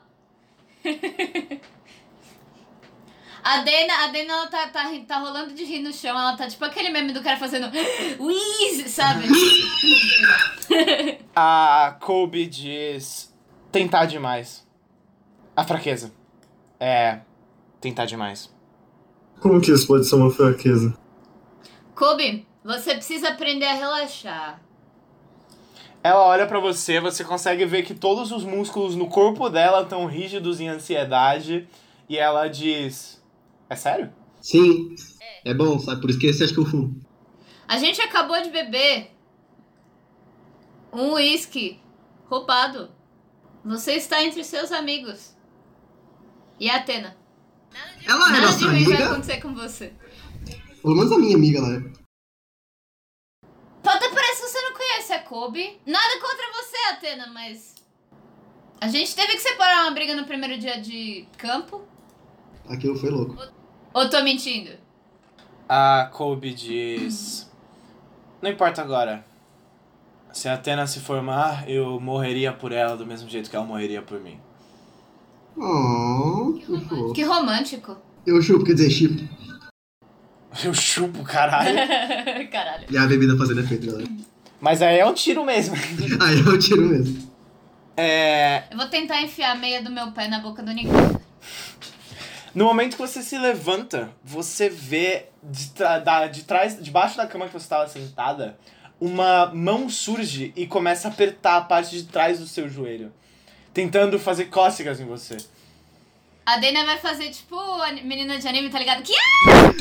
[3.43, 6.19] A Dana, a Dana ela tá, tá, tá rolando de rir no chão.
[6.19, 7.69] Ela tá tipo aquele meme do cara fazendo
[8.19, 9.27] Wheeze, sabe?
[11.35, 13.33] A Kobe diz:
[13.71, 14.67] Tentar demais.
[15.57, 16.13] A fraqueza.
[16.79, 17.21] É.
[17.81, 18.53] Tentar demais.
[19.41, 20.97] Como que isso pode ser uma fraqueza?
[21.95, 24.61] Kobe, você precisa aprender a relaxar.
[26.03, 30.07] Ela olha pra você, você consegue ver que todos os músculos no corpo dela estão
[30.07, 31.69] rígidos em ansiedade.
[32.09, 33.23] E ela diz:
[33.69, 34.13] É sério?
[34.41, 34.95] Sim,
[35.45, 36.01] é bom, sabe?
[36.01, 37.01] Por isso que esse acho que eu fumo.
[37.67, 39.11] A gente acabou de beber
[40.93, 41.81] um uísque
[42.27, 42.91] roubado.
[43.65, 45.35] Você está entre seus amigos.
[46.61, 47.17] E a Atena.
[48.07, 49.93] Ela é Nada de nossa ruim vai acontecer com você.
[50.81, 52.06] Pelo menos a minha amiga, ela é.
[53.91, 55.81] Até parece que você não conhece a Kobe.
[55.87, 57.75] Nada contra você, Atena, mas.
[58.81, 61.83] A gente teve que separar uma briga no primeiro dia de campo.
[62.69, 63.37] Aquilo foi louco.
[63.95, 64.71] Ou tô mentindo?
[65.69, 67.51] A Kobe diz:
[68.43, 69.25] Não importa agora.
[70.33, 74.03] Se a Atena se formar, eu morreria por ela do mesmo jeito que ela morreria
[74.03, 74.39] por mim.
[75.57, 77.13] Oh, que fofo.
[77.15, 77.97] Que romântico.
[78.27, 79.27] Eu chupo, quer dizer, chip.
[80.65, 81.77] Eu chupo, caralho.
[82.51, 82.87] Caralho.
[82.91, 84.09] E a bebida fazendo efeito, galera.
[84.61, 85.75] Mas aí é um tiro mesmo.
[86.21, 87.31] Aí eu tiro mesmo.
[87.97, 88.65] É.
[88.71, 91.21] Eu vou tentar enfiar a meia do meu pé na boca do Nicola.
[92.55, 97.27] No momento que você se levanta, você vê de, tra- da- de trás, debaixo da
[97.27, 98.59] cama que você estava sentada,
[98.99, 103.13] uma mão surge e começa a apertar a parte de trás do seu joelho,
[103.75, 105.37] tentando fazer cócegas em você.
[106.47, 109.03] A Dana vai fazer tipo a menina de anime, tá ligado?
[109.03, 109.13] Que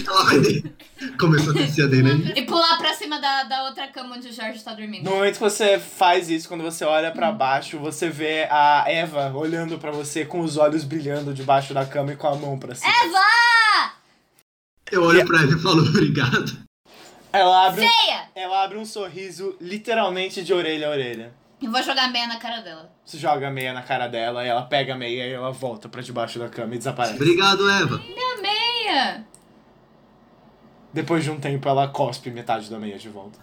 [0.07, 0.63] Ela de...
[1.20, 2.34] Começou a descer a Dana.
[2.36, 5.03] E pular pra cima da, da outra cama onde o Jorge tá dormindo.
[5.03, 9.32] No momento que você faz isso, quando você olha pra baixo, você vê a Eva
[9.36, 12.74] olhando pra você com os olhos brilhando debaixo da cama e com a mão pra
[12.74, 12.91] cima.
[12.91, 13.93] Eva!
[14.91, 16.66] Eu olho pra Eva e falo obrigado.
[17.32, 18.24] Ela abre, um, Feia!
[18.34, 21.32] ela abre um sorriso literalmente de orelha a orelha.
[21.66, 22.91] Eu vou jogar meia na cara dela.
[23.03, 26.01] Você joga a meia na cara dela, ela pega a meia e ela volta pra
[26.01, 27.16] debaixo da cama e desaparece.
[27.16, 27.97] Obrigado, Eva.
[27.97, 29.26] Minha meia!
[30.93, 33.39] Depois de um tempo, ela cospe metade da meia de volta.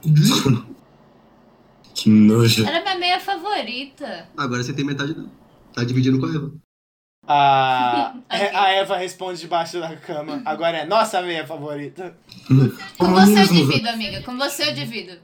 [1.95, 2.67] Que nojo.
[2.67, 4.29] Era minha meia favorita.
[4.37, 5.29] Agora você tem metade dela.
[5.75, 6.53] Tá dividindo com a Eva.
[7.27, 8.51] A, Ok.
[8.55, 10.43] a Eva responde debaixo da cama.
[10.45, 12.17] Agora é nossa meia favorita.
[12.99, 14.23] Com você eu divido, amiga.
[14.23, 15.19] Com você eu divido.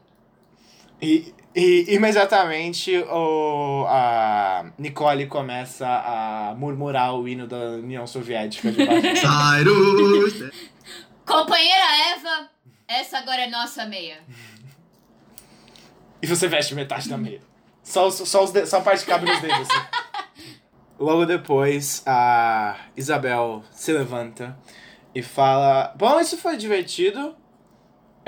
[1.00, 9.02] E, e imediatamente o, a Nicole começa a murmurar o hino da União Soviética debaixo.
[9.26, 10.50] Cyrus.
[11.26, 11.84] Companheira
[12.14, 12.48] Eva,
[12.86, 14.18] essa agora é nossa meia.
[16.22, 17.40] e você veste metade da meia.
[17.82, 19.68] Só, só, os de- só a parte que cabe nos dedos.
[19.68, 19.86] Assim.
[20.98, 24.56] Logo depois, a Isabel se levanta
[25.14, 27.34] e fala: Bom, isso foi divertido.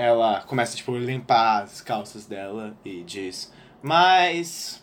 [0.03, 4.82] Ela começa, tipo, a limpar as calças dela e diz: Mas.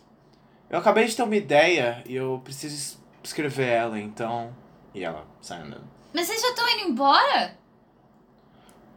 [0.69, 4.53] Eu acabei de ter uma ideia e eu preciso es- escrever ela, então.
[4.93, 5.85] E ela sai andando.
[6.13, 7.57] Mas vocês já estão indo embora?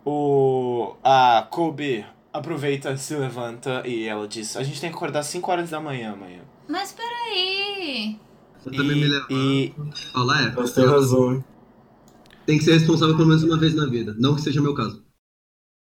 [0.04, 0.94] O.
[1.02, 5.50] A Kobe aproveita, se levanta e ela diz: A gente tem que acordar às 5
[5.50, 6.42] horas da manhã amanhã.
[6.68, 8.18] Mas peraí.
[8.66, 9.26] Eu também me levo.
[9.30, 9.74] e
[10.12, 10.60] Fala, Eva.
[10.62, 11.44] Você tem razão, hein?
[12.44, 14.14] Tem que ser responsável pelo menos uma vez na vida.
[14.18, 15.02] Não que seja o meu caso.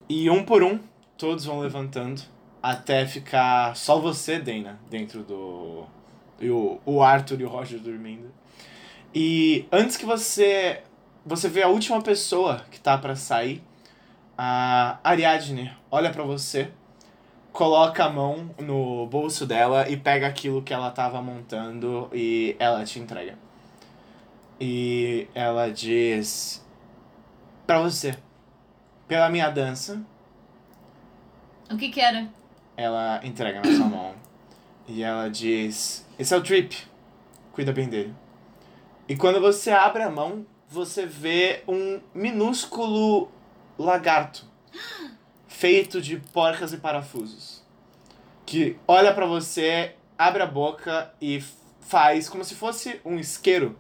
[0.09, 0.79] E um por um,
[1.17, 2.21] todos vão levantando
[2.61, 5.85] até ficar só você, Dana, dentro do.
[6.39, 8.31] E o, o Arthur e o Roger dormindo.
[9.13, 10.81] E antes que você.
[11.25, 13.63] Você vê a última pessoa que tá pra sair,
[14.37, 16.69] a Ariadne olha pra você,
[17.53, 22.83] coloca a mão no bolso dela e pega aquilo que ela tava montando e ela
[22.83, 23.37] te entrega.
[24.59, 26.65] E ela diz.
[27.65, 28.17] Pra você.
[29.07, 30.01] Pela minha dança,
[31.69, 32.27] O que que era?
[32.75, 34.15] ela entrega na sua mão.
[34.87, 36.75] E ela diz: Esse é o Trip.
[37.51, 38.13] Cuida bem dele.
[39.07, 43.29] E quando você abre a mão, você vê um minúsculo
[43.77, 44.45] lagarto
[45.47, 47.61] feito de porcas e parafusos.
[48.45, 51.43] Que olha pra você, abre a boca e
[51.81, 53.77] faz como se fosse um isqueiro.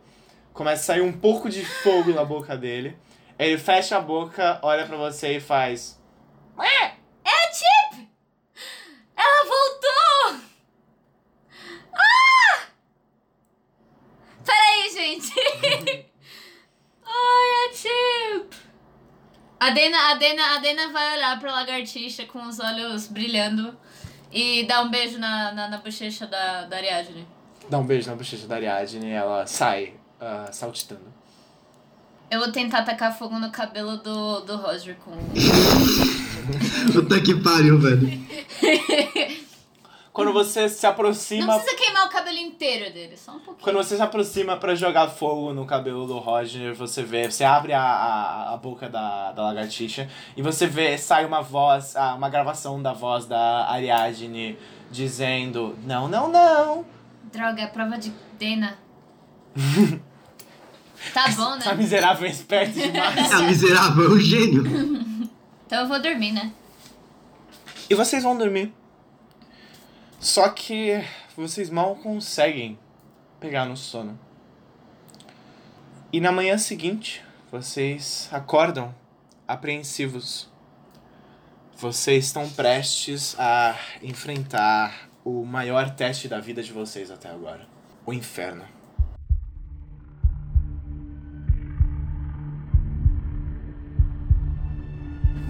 [0.53, 2.95] Começa a sair um pouco de fogo na boca dele.
[3.43, 6.01] Ele fecha a boca, olha pra você e faz.
[9.15, 10.41] Ela voltou!
[11.93, 12.61] Ah!
[14.43, 15.33] Peraí, gente.
[17.05, 18.55] Ai, a Chip.
[19.59, 23.77] A Dena, a, Dena, a Dena vai olhar pra lagartixa com os olhos brilhando
[24.31, 27.27] e dar um beijo na, na, na bochecha da, da Ariadne.
[27.69, 31.12] dá um beijo na bochecha da Ariadne e ela sai ah, saltitando.
[32.33, 35.11] Eu vou tentar tacar fogo no cabelo do, do Roger com.
[36.91, 38.19] Puta que pariu, velho.
[40.11, 41.53] Quando você se Não aproxima.
[41.59, 43.63] precisa queimar o cabelo inteiro dele, só um pouquinho.
[43.63, 47.71] Quando você se aproxima pra jogar fogo no cabelo do Roger, você vê, você abre
[47.71, 52.29] a, a, a boca da, da lagartixa e você vê, sai uma voz, ah, uma
[52.29, 54.57] gravação da voz da Ariadne
[54.89, 56.83] dizendo: Não, não, não.
[57.31, 58.75] Droga, é prova de Dena.
[61.13, 61.75] tá bom, Essa né?
[61.75, 63.31] miserável é esperta demais.
[63.31, 65.29] A miserável, é um gênio.
[65.65, 66.51] Então eu vou dormir, né?
[67.89, 68.73] E vocês vão dormir.
[70.19, 71.03] Só que
[71.35, 72.77] vocês mal conseguem
[73.39, 74.17] pegar no sono.
[76.11, 78.93] E na manhã seguinte, vocês acordam
[79.47, 80.49] apreensivos.
[81.75, 87.67] Vocês estão prestes a enfrentar o maior teste da vida de vocês até agora:
[88.05, 88.63] o inferno.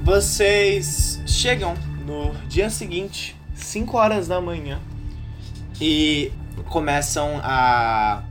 [0.03, 1.75] Vocês chegam
[2.05, 4.81] no dia seguinte, 5 horas da manhã,
[5.79, 6.29] e
[6.67, 8.21] começam a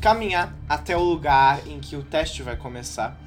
[0.00, 3.18] caminhar até o lugar em que o teste vai começar.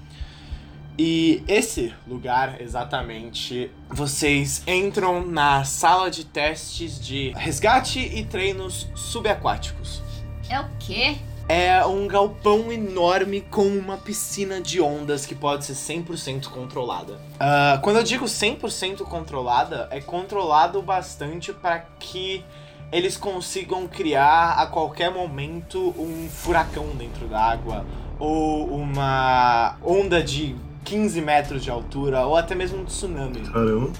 [0.97, 10.01] E esse lugar, exatamente, vocês entram na sala de testes de resgate e treinos subaquáticos.
[10.49, 11.17] É o quê?
[11.49, 17.19] É um galpão enorme com uma piscina de ondas que pode ser 100% controlada.
[17.39, 22.45] Ah, quando eu digo 100% controlada, é controlado bastante para que
[22.91, 27.83] eles consigam criar a qualquer momento um furacão dentro da água
[28.19, 33.41] ou uma onda de 15 metros de altura, ou até mesmo um tsunami.
[33.41, 33.91] Caramba.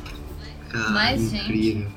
[0.70, 1.88] Cara, Mas, gente.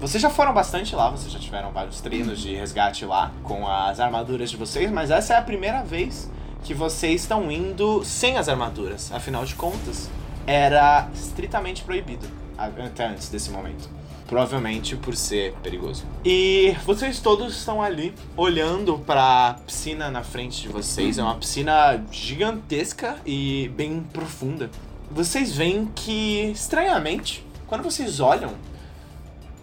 [0.00, 3.98] Vocês já foram bastante lá, vocês já tiveram vários treinos de resgate lá com as
[3.98, 6.30] armaduras de vocês, mas essa é a primeira vez
[6.62, 9.10] que vocês estão indo sem as armaduras.
[9.12, 10.08] Afinal de contas,
[10.46, 12.26] era estritamente proibido
[12.56, 13.88] a- até antes desse momento.
[14.28, 16.04] Provavelmente por ser perigoso.
[16.24, 21.16] E vocês todos estão ali olhando pra piscina na frente de vocês.
[21.18, 24.70] É uma piscina gigantesca e bem profunda.
[25.10, 28.52] Vocês veem que, estranhamente, quando vocês olham,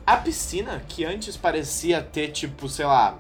[0.06, 3.18] a piscina, que antes parecia ter, tipo, sei lá,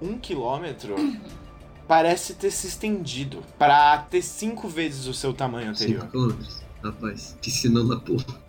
[0.00, 0.94] um quilômetro,
[1.86, 6.00] parece ter se estendido pra ter cinco vezes o seu tamanho anterior.
[6.02, 6.62] 5 quilômetros.
[6.82, 8.44] Rapaz, piscinão da porra.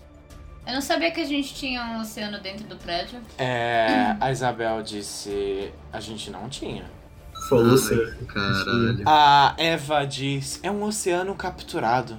[0.67, 3.21] Eu não sabia que a gente tinha um oceano dentro do prédio.
[3.37, 6.89] É, a Isabel disse: a gente não tinha.
[7.47, 8.25] Falou certo.
[8.25, 9.03] Caralho.
[9.05, 12.17] A Eva diz: é um oceano capturado.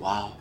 [0.00, 0.39] Uau.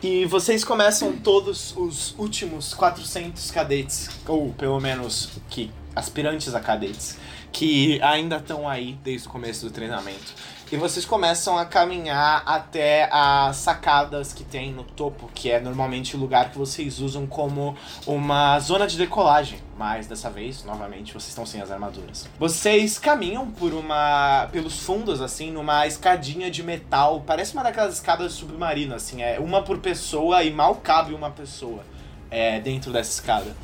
[0.00, 7.18] E vocês começam todos os últimos 400 cadetes, ou pelo menos que aspirantes a cadetes,
[7.50, 10.32] que ainda estão aí desde o começo do treinamento.
[10.70, 16.14] E vocês começam a caminhar até as sacadas que tem no topo, que é normalmente
[16.14, 17.74] o lugar que vocês usam como
[18.06, 19.60] uma zona de decolagem.
[19.78, 22.28] Mas dessa vez, novamente, vocês estão sem as armaduras.
[22.38, 24.46] Vocês caminham por uma.
[24.52, 27.24] pelos fundos, assim, numa escadinha de metal.
[27.26, 31.82] Parece uma daquelas escadas submarinas, assim, é uma por pessoa e mal cabe uma pessoa
[32.30, 33.56] é, dentro dessa escada.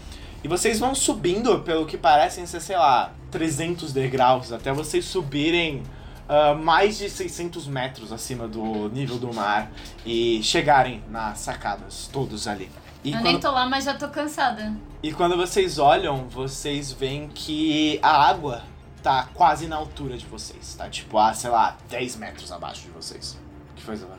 [0.43, 5.83] E vocês vão subindo pelo que parecem ser, sei lá, 300 degraus, até vocês subirem
[6.29, 9.71] ah, mais de 600 metros acima do nível do mar
[10.05, 12.71] e chegarem nas sacadas, todos ali.
[13.03, 14.73] E eu quando, nem tô lá, mas já tô cansada.
[15.03, 18.63] e quando vocês olham, vocês veem que a água
[19.03, 20.89] tá quase na altura de vocês, tá?
[20.89, 23.39] Tipo, a, sei lá, 10 metros abaixo de vocês.
[23.73, 24.17] O que foi, Isabel?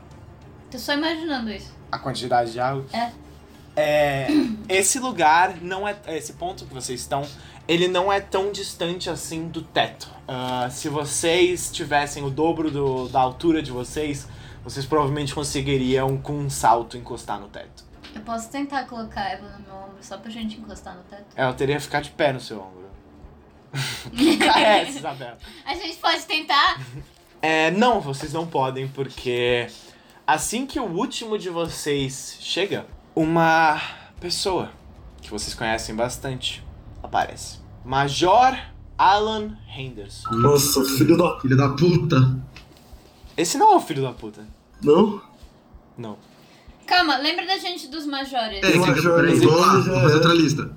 [0.70, 1.74] Tô só imaginando isso.
[1.90, 2.84] A quantidade de água?
[2.92, 3.10] É.
[3.78, 4.28] É,
[4.68, 5.96] esse lugar não é.
[6.06, 7.26] Esse ponto que vocês estão,
[7.68, 10.08] ele não é tão distante assim do teto.
[10.28, 14.26] Ah, se vocês tivessem o dobro do- da altura de vocês,
[14.64, 17.84] vocês provavelmente conseguiriam, com um salto, encostar no teto.
[18.14, 21.26] Eu posso tentar colocar a Eva no meu ombro só pra gente encostar no teto?
[21.36, 22.86] É, eu teria que ficar de pé no seu ombro.
[24.38, 25.36] Carece, Isabela.
[25.64, 26.80] A gente pode tentar?
[27.42, 29.66] É, não, vocês não podem, porque
[30.26, 33.80] assim que o último de vocês chega, uma
[34.18, 34.70] pessoa
[35.20, 36.64] que vocês conhecem bastante
[37.06, 37.58] aparece.
[37.84, 38.56] Major
[38.98, 40.30] Alan Henderson.
[40.30, 41.40] Nossa, filho da.
[41.40, 42.38] Filho da puta.
[43.36, 44.46] Esse não é o filho da puta.
[44.82, 45.20] Não?
[45.96, 46.16] Não.
[46.86, 48.62] Calma, lembra da gente dos majores?
[48.62, 50.16] É, que, Major, peraí, ele vamos lá, vamos fazer é.
[50.16, 50.70] outra lista.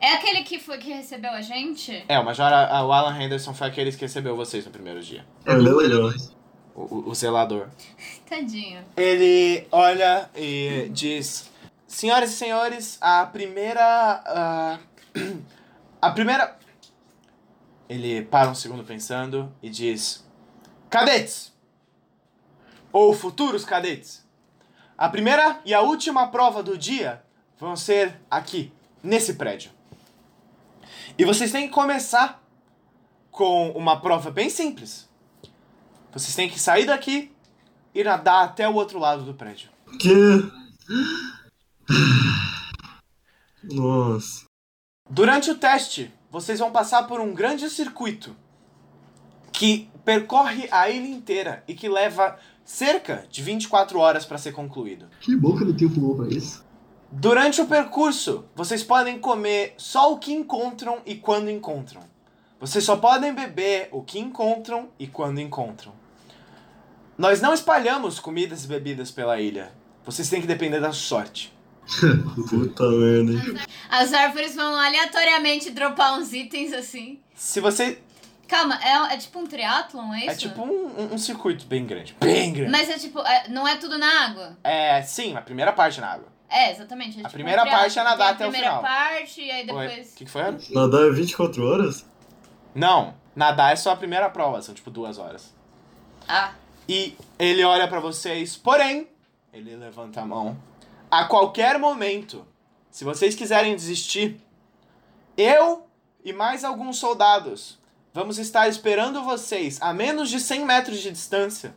[0.00, 2.04] É aquele que foi que recebeu a gente?
[2.08, 5.24] É, o Major a- o Alan Henderson foi aquele que recebeu vocês no primeiro dia.
[5.44, 6.02] É, Ele é legal.
[6.02, 6.34] nós.
[6.74, 7.68] O, o- o zelador.
[8.28, 8.80] Tadinho.
[8.96, 11.50] Ele olha e diz:
[11.86, 13.82] Senhoras e senhores, a primeira.
[14.26, 14.78] ah,
[16.00, 16.56] a primeira.
[17.88, 20.24] Ele para um segundo pensando e diz:
[20.90, 21.52] Cadetes!
[22.92, 24.26] Ou futuros cadetes!
[24.96, 27.22] A primeira e a última prova do dia
[27.58, 29.70] vão ser aqui, nesse prédio.
[31.18, 32.42] E vocês têm que começar
[33.30, 35.08] com uma prova bem simples.
[36.12, 37.30] Vocês têm que sair daqui
[37.94, 39.68] e nadar até o outro lado do prédio.
[40.00, 40.50] Que?
[43.62, 44.46] Nossa.
[45.08, 48.36] Durante o teste, vocês vão passar por um grande circuito
[49.52, 55.06] que percorre a ilha inteira e que leva cerca de 24 horas para ser concluído.
[55.20, 56.64] Que bom que eu não tenho pulmão pra isso.
[57.10, 62.02] Durante o percurso, vocês podem comer só o que encontram e quando encontram.
[62.58, 65.92] Vocês só podem beber o que encontram e quando encontram.
[67.16, 69.72] Nós não espalhamos comidas e bebidas pela ilha.
[70.04, 71.55] Vocês têm que depender da sorte.
[72.48, 73.32] Puta merda.
[73.32, 73.66] hein?
[73.88, 77.20] As árvores vão aleatoriamente dropar uns itens assim.
[77.34, 78.00] Se você.
[78.48, 80.30] Calma, é, é tipo um triatlon, é isso?
[80.30, 82.16] É tipo um, um- um circuito bem grande.
[82.20, 82.70] Bem grande.
[82.70, 84.56] Mas é tipo, é- não é tudo na água?
[84.62, 86.28] É, sim, a primeira parte na água.
[86.48, 87.14] É, exatamente.
[87.18, 88.82] é tipo primeira um parte é nadar até o A primeira final.
[88.82, 90.12] parte, e aí Oi, depois...
[90.12, 90.58] O que, que foi, Ana?
[90.70, 92.06] Nadar é 24 horas?
[92.72, 95.52] Não, nadar é só a primeira prova, são tipo duas horas.
[96.28, 96.52] Ah,
[96.88, 99.08] E ele olha pra vocês, porém,
[99.52, 100.56] ele levanta a mão.
[101.10, 102.46] A qualquer momento,
[102.90, 104.40] se vocês quiserem desistir,
[105.36, 105.86] eu
[106.24, 107.78] e mais alguns soldados
[108.12, 111.74] vamos estar esperando vocês a menos de 100 metros de distância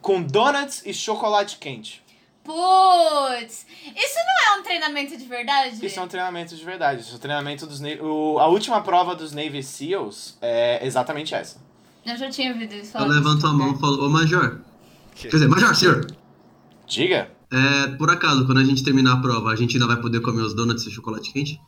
[0.00, 2.02] com donuts e chocolate quente.
[2.42, 3.66] putz!
[3.96, 5.84] Isso não é um treinamento de verdade?
[5.84, 7.00] Isso é um treinamento de verdade.
[7.02, 7.80] Isso é o treinamento dos.
[8.00, 11.58] O, a última prova dos Navy SEALs é exatamente essa.
[12.04, 14.60] Eu já tinha ouvido isso Eu levanto a mão e falo, ô Major.
[15.14, 15.28] Que?
[15.28, 16.06] Quer dizer, Major, senhor.
[16.86, 17.30] Diga.
[17.54, 20.42] É, por acaso, quando a gente terminar a prova, a gente ainda vai poder comer
[20.42, 21.60] os donuts e chocolate quente?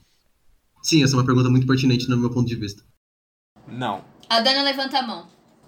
[0.82, 2.82] Sim, essa é uma pergunta muito pertinente no meu ponto de vista.
[3.68, 4.04] Não.
[4.28, 5.26] A Dana levanta a mão.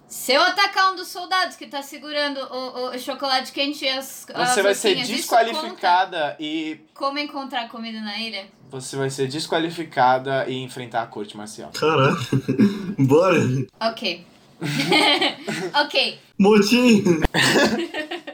[0.08, 4.26] Se eu atacar um dos soldados que tá segurando o, o chocolate quente e as.
[4.34, 8.46] as Você vai ser desqualificada e Como encontrar comida na ilha?
[8.70, 11.70] você vai ser desqualificada e enfrentar a corte marcial.
[11.72, 12.20] Caraca.
[12.98, 13.40] Bora.
[13.80, 14.26] Ok.
[15.84, 16.18] ok.
[16.38, 17.04] Motim.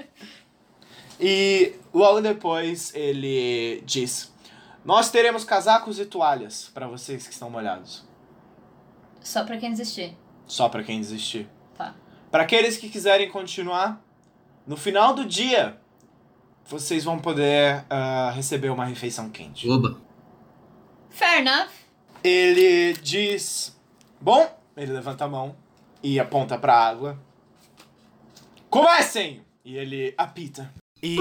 [1.20, 4.32] E logo depois ele diz:
[4.84, 8.04] Nós teremos casacos e toalhas para vocês que estão molhados.
[9.20, 10.16] Só pra quem desistir.
[10.46, 11.48] Só para quem desistir.
[11.76, 11.94] Tá.
[12.30, 14.04] Para aqueles que quiserem continuar,
[14.66, 15.78] no final do dia
[16.66, 19.68] vocês vão poder ah, receber uma refeição quente.
[19.68, 19.98] Oba.
[21.10, 21.70] Fair enough.
[22.22, 23.78] Ele diz:
[24.20, 25.54] Bom, ele levanta a mão
[26.02, 27.18] e aponta pra água.
[28.68, 29.42] Comecem!
[29.64, 30.72] E ele apita.
[31.04, 31.18] E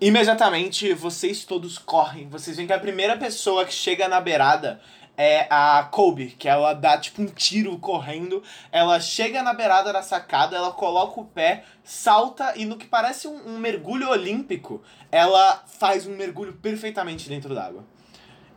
[0.00, 2.30] imediatamente vocês todos correm.
[2.30, 4.80] Vocês veem que a primeira pessoa que chega na beirada
[5.18, 8.42] é a Kobe, que ela dá tipo um tiro correndo.
[8.72, 13.28] Ela chega na beirada da sacada, ela coloca o pé, salta e no que parece
[13.28, 17.84] um, um mergulho olímpico, ela faz um mergulho perfeitamente dentro d'água.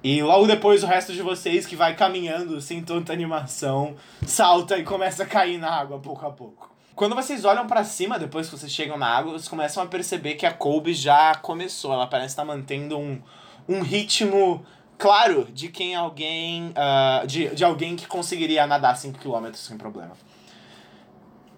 [0.01, 4.85] E logo depois o resto de vocês que vai caminhando sem tanta animação, salta e
[4.85, 6.76] começa a cair na água pouco a pouco.
[6.97, 10.33] Quando vocês olham pra cima, depois que vocês chegam na água, vocês começam a perceber
[10.33, 11.93] que a Colby já começou.
[11.93, 13.21] Ela parece estar mantendo um,
[13.69, 14.65] um ritmo
[14.97, 16.73] claro de quem alguém.
[16.75, 20.13] ah, de, de alguém que conseguiria nadar 5km sem problema.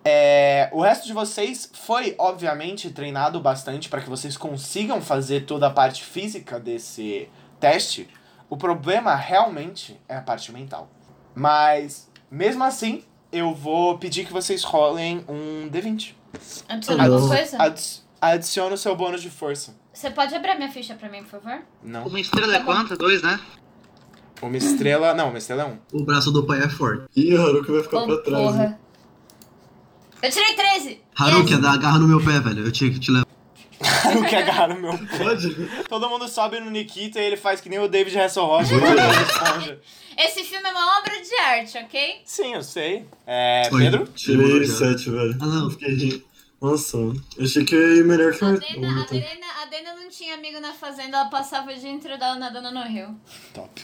[0.03, 5.67] É, o resto de vocês foi, obviamente, treinado bastante para que vocês consigam fazer toda
[5.67, 7.29] a parte física desse
[7.61, 8.09] teste.
[8.49, 10.89] O problema realmente é a parte mental.
[11.33, 16.13] Mas, mesmo assim, eu vou pedir que vocês rolem um D20.
[16.67, 17.57] Adiciona alguma coisa?
[17.61, 19.73] Adi adiciona o seu bônus de força.
[19.93, 21.61] Você pode abrir a minha ficha pra mim, por favor?
[21.83, 22.05] Não.
[22.07, 22.97] Uma estrela é quanto?
[22.97, 23.39] Dois, né?
[24.41, 25.13] Uma estrela.
[25.13, 25.77] Não, uma estrela é um.
[26.01, 27.05] O braço do pai é forte.
[27.15, 28.55] Ih, o Haruka vai ficar Ô, pra trás.
[28.55, 28.67] né?
[28.67, 28.79] porra.
[30.21, 31.01] Eu tirei 13!
[31.15, 31.61] Haruki, Yes.
[31.61, 32.65] dá agarra no meu pé, velho.
[32.65, 33.25] Eu tinha que te levar.
[34.17, 35.17] o que agarra no meu pé.
[35.17, 35.83] Pode?
[35.87, 38.69] Todo mundo sobe no Nikita e ele faz que nem o David Hasselhoff.
[40.17, 42.21] Esse filme é uma obra de arte, ok?
[42.25, 43.05] Sim, eu sei.
[43.25, 43.83] É, Oi.
[43.83, 44.05] Pedro?
[44.07, 44.91] Tirei Já.
[44.91, 45.37] 7, velho.
[45.39, 45.63] Ah, não.
[45.65, 46.25] Eu fiquei.
[46.61, 48.51] Nossa, eu achei que eu ia ir melhor que A.
[48.51, 49.17] Dena, a, então.
[49.17, 52.69] Dena, a Dena não tinha amigo na fazenda, ela passava o dia inteiro dela nadando
[52.71, 53.17] no rio.
[53.53, 53.81] Top.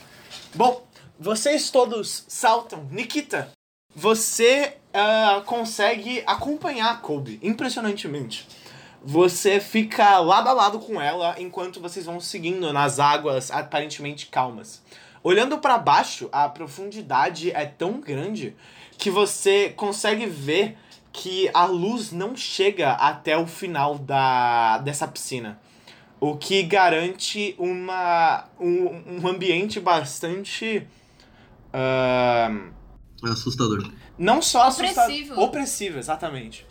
[0.54, 0.86] Bom,
[1.18, 2.86] vocês todos saltam.
[2.92, 3.50] Nikita,
[3.96, 8.46] você ah, consegue acompanhar a Kobe, impressionantemente.
[9.08, 14.82] Você fica lado a lado com ela enquanto vocês vão seguindo nas águas aparentemente calmas.
[15.22, 18.56] Olhando pra baixo, a profundidade é tão grande
[18.98, 20.76] que você consegue ver
[21.14, 25.62] que a luz não chega até o final da, dessa piscina.
[26.20, 30.88] O que garante uma, um, um ambiente bastante.
[31.72, 32.50] É
[33.24, 33.90] assustador.
[34.18, 35.04] não só assustador.
[35.04, 35.42] Opressivo.
[35.42, 36.66] Opressivo, exatamente.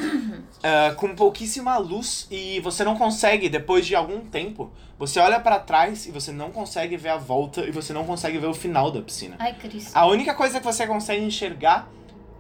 [0.63, 5.59] Ah, com pouquíssima luz e você não consegue, depois de algum tempo, você olha pra
[5.59, 8.91] trás e você não consegue ver a volta e você não consegue ver o final
[8.91, 9.37] da piscina.
[9.39, 9.91] Ai, Cristo.
[9.95, 11.89] A única coisa que você consegue enxergar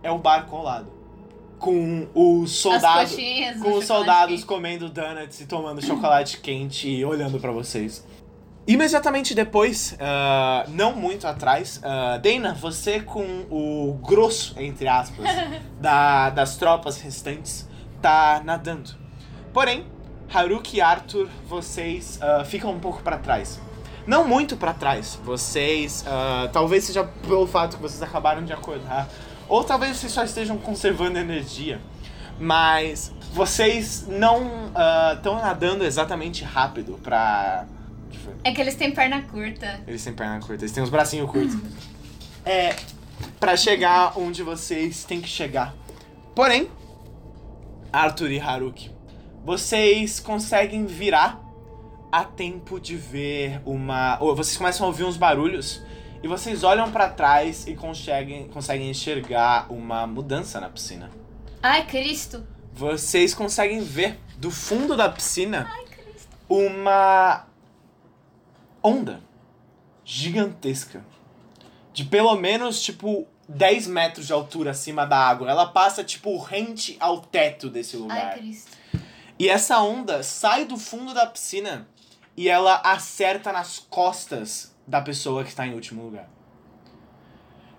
[0.02, 0.92] é o barco ao lado.
[1.58, 3.16] Com os soldados.
[3.62, 4.46] Com os soldados quente.
[4.46, 8.04] comendo donuts e tomando chocolate quente e olhando pra vocês.
[8.66, 15.26] Imediatamente depois, ah, não muito atrás, ah, Dana, você com o grosso, entre aspas,
[15.78, 17.68] da, das tropas restantes,
[18.00, 18.92] tá nadando.
[19.52, 19.84] Porém,
[20.32, 23.60] Haruki e Arthur, vocês ah, ficam um pouco pra trás.
[24.06, 25.18] Não muito pra trás.
[25.24, 26.04] Vocês,
[26.52, 29.08] talvez seja pelo fato que vocês acabaram de acordar,
[29.48, 31.80] ou talvez vocês só estejam conservando energia.
[32.38, 34.70] Mas vocês não
[35.14, 37.64] estão nadando exatamente rápido pra.
[38.42, 39.80] É que eles têm perna curta.
[39.86, 41.56] Eles têm perna curta, eles têm os bracinhos curtos.
[42.46, 42.76] É.
[43.40, 45.74] Pra chegar onde vocês têm que chegar.
[46.34, 46.68] Porém,
[47.90, 48.90] Arthur e Haruki,
[49.42, 51.40] vocês conseguem virar
[52.12, 54.18] a tempo de ver uma.
[54.20, 55.82] Ou vocês começam a ouvir uns barulhos
[56.22, 61.10] e vocês olham pra trás e conseguem, conseguem enxergar uma mudança na piscina.
[61.62, 62.46] Ai, Cristo.
[62.72, 65.70] Vocês conseguem ver do fundo da piscina
[66.48, 67.46] uma
[68.84, 69.22] onda
[70.04, 71.02] gigantesca.
[71.92, 75.48] De pelo menos, tipo, 10 metros de altura acima da água.
[75.48, 78.32] Ela passa, tipo, rente ao teto desse lugar.
[78.32, 78.76] Ai, Cristo.
[79.38, 81.88] E essa onda sai do fundo da piscina
[82.36, 86.28] e ela acerta nas costas da pessoa que está em último lugar.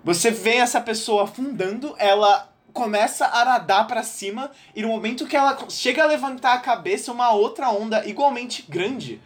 [0.04, 5.36] Você vê essa pessoa afundando, ela começa a nadar pra cima e no momento que
[5.36, 9.20] ela chega a levantar a cabeça, uma outra onda igualmente grande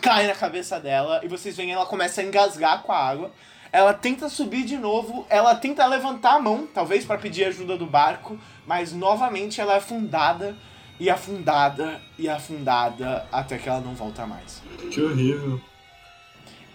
[0.00, 3.32] cai na cabeça dela e vocês veem ela começa a engasgar com a água.
[3.72, 7.86] Ela tenta subir de novo, ela tenta levantar a mão, talvez para pedir ajuda do
[7.86, 10.56] barco, mas novamente ela é afundada
[11.00, 14.62] e afundada e afundada até que ela não volta mais.
[14.92, 15.60] Que horrível.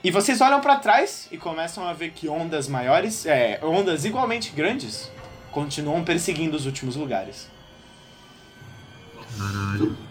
[0.03, 4.51] E vocês olham pra trás e começam a ver que ondas maiores, é, ondas igualmente
[4.51, 5.11] grandes,
[5.51, 7.49] continuam perseguindo os últimos lugares.
[9.38, 10.09] Caralho.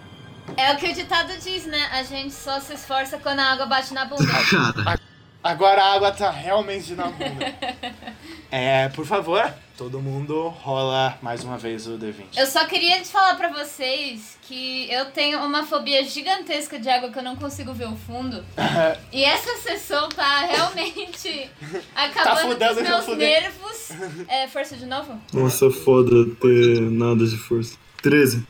[0.57, 1.89] É o que o ditado diz, né?
[1.93, 4.27] A gente só se esforça quando a água bate na bunda.
[4.51, 4.99] Cara,
[5.43, 7.55] Agora a água tá realmente na bunda.
[8.51, 12.37] é, por favor, todo mundo rola mais uma vez o D20.
[12.37, 17.11] Eu só queria te falar pra vocês que eu tenho uma fobia gigantesca de água
[17.11, 18.45] que eu não consigo ver o fundo.
[19.13, 21.51] E essa sessão tá realmente
[21.95, 23.91] acabando com fudendo, os tá meus nervos.
[24.29, 25.19] É, força de novo?
[25.33, 27.77] Nossa, foda ter nada de força.
[28.03, 28.47] 13.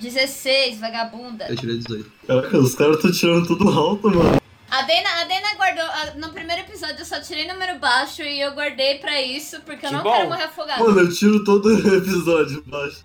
[0.00, 1.46] 16, vagabunda.
[1.48, 2.12] eu tirei 18.
[2.26, 4.40] Caraca, os caras estão tirando tudo alto, mano.
[4.70, 5.84] A Dana, a Dana guardou.
[5.84, 9.86] a- no primeiro episódio eu só tirei número baixo e eu guardei pra isso, porque
[9.86, 10.12] eu Que não bom.
[10.12, 10.84] quero morrer afogado.
[10.84, 13.04] Mano, eu tiro todo episódio baixo.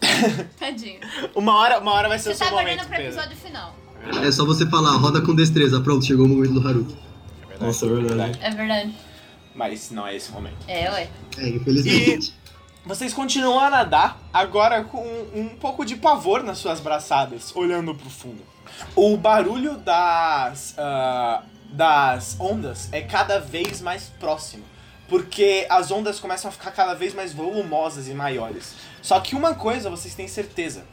[0.58, 1.00] Tadinho.
[1.34, 3.20] Uma hora, uma hora vai ser Você o tá seu momento, guardando pro Pedro.
[3.20, 3.76] episódio final.
[4.26, 5.80] É só você falar, roda com destreza.
[5.80, 6.96] Pronto, chegou o momento do Haruki.
[7.60, 8.38] Nossa, é verdade.
[8.40, 8.94] É verdade.
[9.54, 10.56] Mas não é esse o momento.
[10.68, 11.10] É, ué.
[11.36, 12.32] É, infelizmente.
[12.86, 15.04] Vocês continuam a nadar, agora com
[15.34, 18.40] um pouco de pavor nas suas braçadas, olhando pro fundo.
[18.94, 24.64] O barulho das, ah, das ondas é cada vez mais próximo,
[25.08, 28.74] porque as ondas começam a ficar cada vez mais volumosas e maiores.
[29.02, 30.86] Só que uma coisa vocês têm certeza: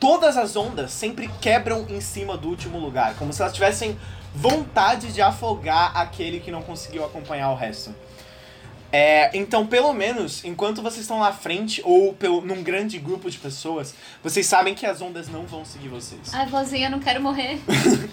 [0.00, 3.96] todas as ondas sempre quebram em cima do último lugar, como se elas tivessem
[4.34, 7.94] vontade de afogar aquele que não conseguiu acompanhar o resto.
[8.92, 13.30] É, então, pelo menos, enquanto vocês estão lá à frente, ou pelo, num grande grupo
[13.30, 16.32] de pessoas, vocês sabem que as ondas não vão seguir vocês.
[16.32, 17.58] Ai, vozinha, eu não quero morrer.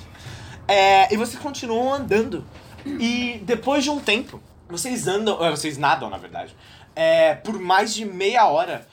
[0.70, 2.46] É, e vocês continuam andando.
[2.86, 6.54] E depois de um tempo, vocês andam, vocês nadam, na verdade,
[6.94, 8.86] é, por mais de meia hora.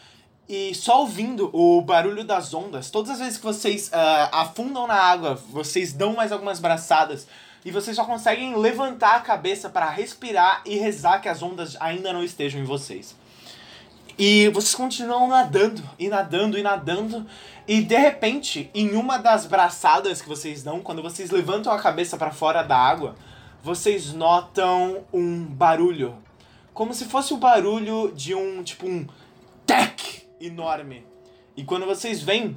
[0.48, 4.94] E só ouvindo o barulho das ondas, todas as vezes que vocês ah, afundam na
[4.94, 7.26] água, vocês dão mais algumas braçadas
[7.64, 12.12] e vocês só conseguem levantar a cabeça para respirar e rezar que as ondas ainda
[12.12, 13.16] não estejam em vocês.
[14.18, 17.26] E vocês continuam nadando, e nadando, e nadando.
[17.66, 22.16] E de repente, em uma das braçadas que vocês dão, quando vocês levantam a cabeça
[22.16, 23.16] para fora da água,
[23.62, 26.16] vocês notam um barulho.
[26.72, 29.06] Como se fosse o barulho de um, tipo, um
[29.66, 31.04] tec enorme.
[31.56, 32.56] E quando vocês veem,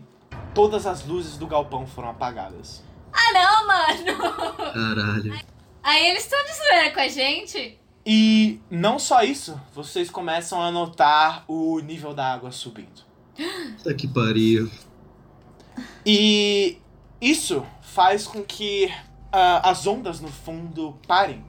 [0.54, 2.87] todas as luzes do galpão foram apagadas.
[3.14, 4.74] Ah, não, mano!
[4.74, 5.40] Caralho.
[5.84, 7.80] Aí eles estão de zoeira com a gente.
[8.06, 13.06] E não só isso, vocês começam a notar o nível da água subindo.
[13.78, 14.72] Puta que pariu.
[16.06, 16.78] E
[17.20, 18.94] isso faz com que
[19.32, 21.44] ah, as ondas no fundo parem.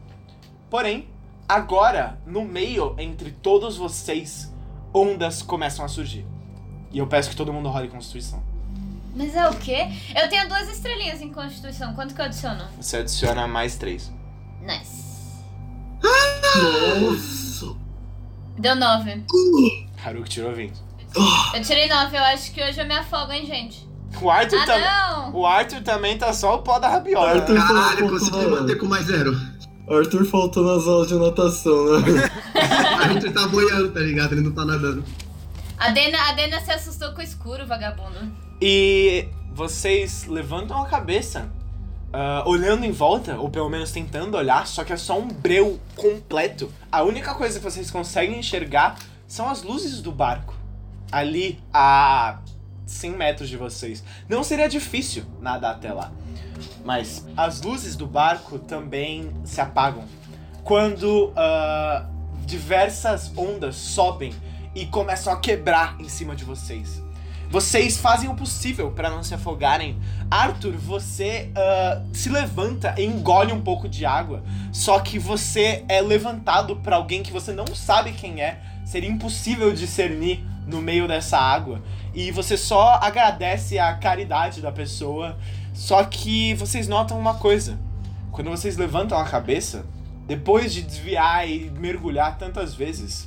[0.68, 1.08] Porém,
[1.48, 4.52] agora, no meio entre todos vocês,
[4.92, 6.26] ondas começam a surgir.
[6.90, 8.42] E eu peço que todo mundo role Constituição.
[9.14, 9.88] Mas é o quê?
[10.14, 11.94] Eu tenho duas estrelinhas em Constituição.
[11.94, 12.64] Quanto que eu adiciono?
[12.80, 14.12] Você adiciona mais três.
[14.62, 15.08] Nice.
[17.00, 17.76] Nossa.
[18.58, 19.24] Deu nove.
[20.04, 20.72] Haruki tirou 20.
[21.54, 22.16] Eu tirei nove.
[22.16, 23.88] Eu acho que hoje eu me afogo, hein, gente?
[24.20, 25.34] O Arthur, Ah, tam- não!
[25.36, 27.30] o Arthur também tá só o pó da rabiola.
[27.32, 27.60] Arthur né?
[27.60, 29.36] Caralho, faltou, consegui manter com mais zero.
[29.90, 32.30] Arthur faltou nas aulas de natação, né?
[33.04, 34.32] A gente tá boiando, tá ligado?
[34.32, 35.04] Ele não tá nadando.
[35.78, 38.18] A Dena, a Dena se assustou com o escuro, vagabundo.
[38.60, 41.48] E vocês levantam a cabeça,
[42.12, 45.78] ah, olhando em volta, ou pelo menos tentando olhar, só que é só um breu
[45.96, 46.72] completo.
[46.90, 50.54] A única coisa que vocês conseguem enxergar são as luzes do barco.
[51.12, 52.40] Ali a
[52.86, 54.02] 100 metros de vocês.
[54.28, 56.10] Não seria difícil nadar até lá.
[56.84, 60.04] Mas as luzes do barco também se apagam.
[60.64, 62.06] Quando ah,
[62.44, 64.34] diversas ondas sobem
[64.74, 67.02] e começam a quebrar em cima de vocês.
[67.50, 69.98] Vocês fazem o possível para não se afogarem.
[70.30, 74.42] Arthur, você ah, se levanta e engole um pouco de água.
[74.70, 78.60] Só que você é levantado por alguém que você não sabe quem é.
[78.84, 81.82] Seria impossível discernir no meio dessa água.
[82.12, 85.38] E você só agradece a caridade da pessoa.
[85.72, 87.78] Só que vocês notam uma coisa.
[88.30, 89.86] Quando vocês levantam a cabeça,
[90.26, 93.26] depois de desviar e mergulhar tantas vezes,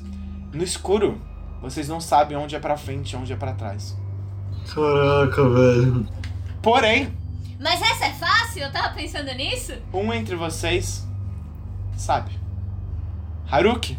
[0.53, 1.19] no escuro,
[1.59, 3.99] vocês não sabem onde é pra frente e onde é pra trás.
[4.73, 6.07] Caraca, velho.
[6.61, 7.13] Porém,
[7.59, 8.63] Mas essa é fácil?
[8.63, 9.73] Eu tava pensando nisso?
[9.93, 11.05] um entre vocês
[11.97, 12.31] sabe.
[13.49, 13.97] Haruki,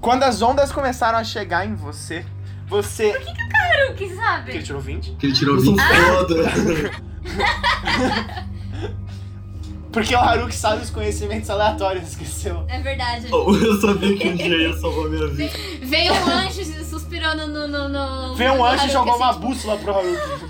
[0.00, 2.24] Quando as ondas começaram a chegar em você,
[2.66, 3.10] você.
[3.12, 4.62] Haruki, Que ele sabe?
[4.62, 5.10] tirou 20?
[5.12, 5.82] Que ele tirou Eu sou 20.
[5.86, 6.34] foda.
[9.92, 12.64] Porque o Haruki sabe os conhecimentos aleatórios, esqueceu.
[12.68, 13.26] É verdade.
[13.30, 15.52] Eu sabia que um dia ia salvar minha vida.
[15.82, 16.60] Veio um anjo
[17.10, 17.66] suspirando no.
[17.66, 20.44] no, no Veio um anjo e jogou assim, uma tipo, bússola pro Haruki.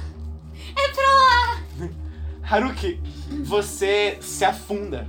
[0.76, 1.88] É pra lá!
[2.42, 3.00] Haruki,
[3.44, 5.08] você se afunda.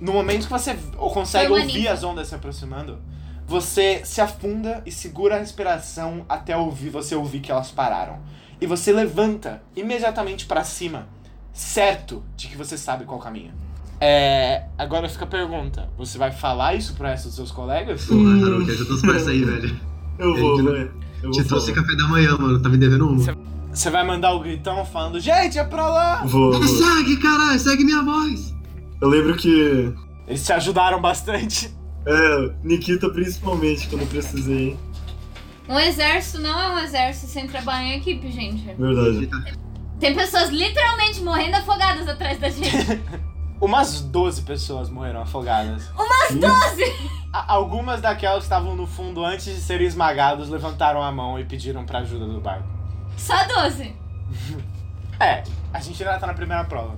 [0.00, 2.98] No momento que você consegue ouvir as ondas se aproximando,
[3.46, 8.18] você se afunda e segura a respiração até ouvir você ouvir que elas pararam.
[8.60, 11.08] E você levanta imediatamente pra cima,
[11.52, 13.52] certo de que você sabe qual caminho.
[14.00, 18.04] É, agora fica a pergunta: você vai falar isso pro resto dos seus colegas?
[18.04, 19.95] Porra, Haruki, ajuda os parça aí, velho.
[20.18, 20.92] Eu vou, velho.
[21.20, 21.86] Te vou trouxe falar.
[21.86, 22.60] café da manhã, mano.
[22.60, 23.18] Tá me devendo um.
[23.72, 26.24] Você vai mandar o gritão falando: gente, é pra lá!
[26.24, 26.62] Vou, vou.
[26.62, 28.54] Segue, caralho, segue minha voz.
[29.00, 29.92] Eu lembro que.
[30.26, 31.74] Eles te ajudaram bastante.
[32.06, 34.78] É, Nikita principalmente, quando precisei, hein?
[35.68, 38.64] Um exército não é um exército sem trabalhar em equipe, gente.
[38.78, 39.28] Verdade.
[39.98, 42.70] Tem pessoas literalmente morrendo afogadas atrás da gente.
[43.60, 45.88] Umas 12 pessoas morreram afogadas.
[45.94, 46.82] Umas 12!
[47.32, 51.44] A- Algumas daquelas que estavam no fundo antes de serem esmagados levantaram a mão e
[51.44, 52.66] pediram pra ajuda do barco.
[53.16, 53.94] Só 12.
[55.18, 55.42] É,
[55.72, 56.94] a gente ainda tá na primeira prova.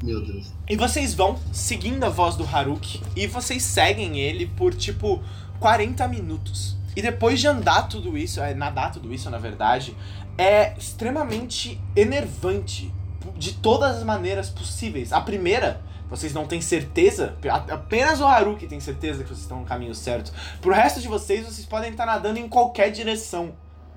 [0.00, 0.52] Meu Deus.
[0.68, 5.20] E vocês vão seguindo a voz do Haruki e vocês seguem ele por tipo
[5.58, 6.76] 40 minutos.
[6.94, 9.96] E depois de andar tudo isso, é, nadar tudo isso na verdade,
[10.38, 12.94] é extremamente enervante
[13.36, 15.12] de todas as maneiras possíveis.
[15.12, 17.36] A primeira, vocês não têm certeza,
[17.70, 20.32] apenas o Haruki tem certeza que vocês estão no caminho certo.
[20.60, 23.54] Pro resto de vocês, vocês podem estar nadando em qualquer direção.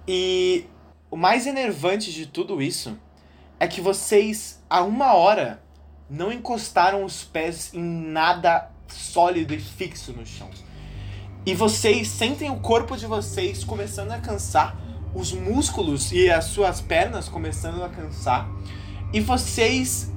[0.07, 0.65] E
[1.11, 2.97] o mais enervante de tudo isso
[3.59, 5.61] é que vocês, há uma hora,
[6.09, 10.49] não encostaram os pés em nada sólido e fixo no chão.
[11.45, 14.75] E vocês sentem o corpo de vocês começando a cansar,
[15.13, 18.49] os músculos e as suas pernas começando a cansar,
[19.11, 20.11] e vocês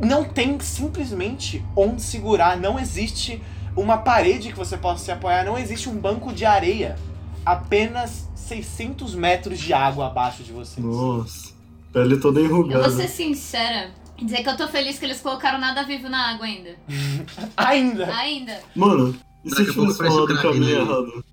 [0.00, 3.42] não têm simplesmente onde segurar, não existe
[3.76, 6.96] uma parede que você possa se apoiar, não existe um banco de areia,
[7.44, 10.84] apenas 600 metros de água abaixo de vocês.
[10.84, 11.54] Nossa.
[11.92, 12.90] Pele toda Eu vou enrugada.
[12.90, 13.90] ser sincera.
[14.18, 16.74] Dizer que eu tô feliz que eles colocaram nada vivo na água ainda.
[17.56, 18.14] Ainda!
[18.14, 18.60] Ainda.
[18.74, 21.24] Mano, e se tivesse falado o Kraken caminho errado?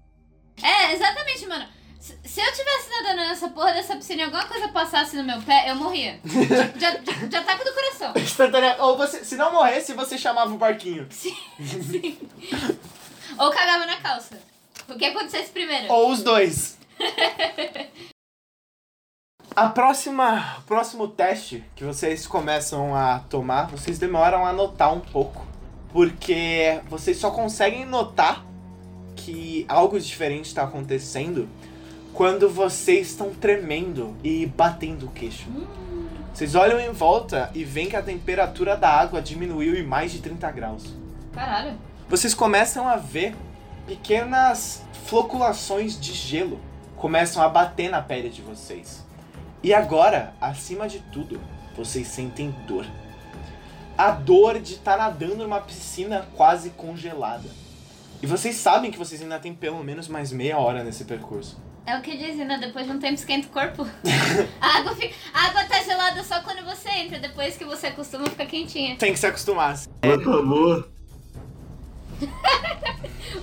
[0.62, 1.66] É, exatamente, mano.
[2.34, 5.70] Se eu tivesse nadando nessa porra dessa piscina e alguma coisa passasse no meu pé,
[5.70, 6.20] eu morria.
[6.26, 8.12] Já, já, já, já ataque do coração.
[8.18, 11.06] Instantânea- Ou você, se não morresse, você chamava o barquinho.
[11.12, 11.38] Sim.
[13.38, 14.42] Ou cagava na calça.
[14.90, 15.94] O que acontecesse primeiro?
[15.94, 16.76] Ou os dois.
[19.56, 25.00] A próxima, o próximo teste que vocês começam a tomar, vocês demoram a notar um
[25.00, 25.46] pouco.
[25.92, 28.44] Porque vocês só conseguem notar
[29.16, 31.48] que algo diferente está acontecendo
[32.14, 35.50] quando vocês estão tremendo e batendo o queixo.
[36.34, 40.20] Vocês olham em volta e veem que a temperatura da água diminuiu em mais de
[40.20, 40.94] 30 graus.
[41.34, 41.74] Caralho.
[42.08, 43.36] vocês começam a ver
[43.88, 46.60] pequenas floculações de gelo
[47.04, 49.04] começam a bater na pele de vocês.
[49.62, 51.42] E agora, acima de tudo,
[51.76, 52.86] vocês sentem dor.
[53.98, 57.50] A dor de estar nadando numa piscina quase congelada.
[58.24, 61.62] E vocês sabem que vocês ainda têm pelo menos mais meia hora nesse percurso.
[61.86, 62.58] É o que dizem, né?
[62.58, 63.86] Depois de um tempo esquenta o corpo.
[64.62, 65.14] a, água fica...
[65.34, 67.20] a água tá gelada só quando você entra.
[67.20, 68.96] Depois que você acostuma, fica quentinha.
[68.96, 69.78] Tem que se acostumar.
[69.78, 70.90] Tá boa.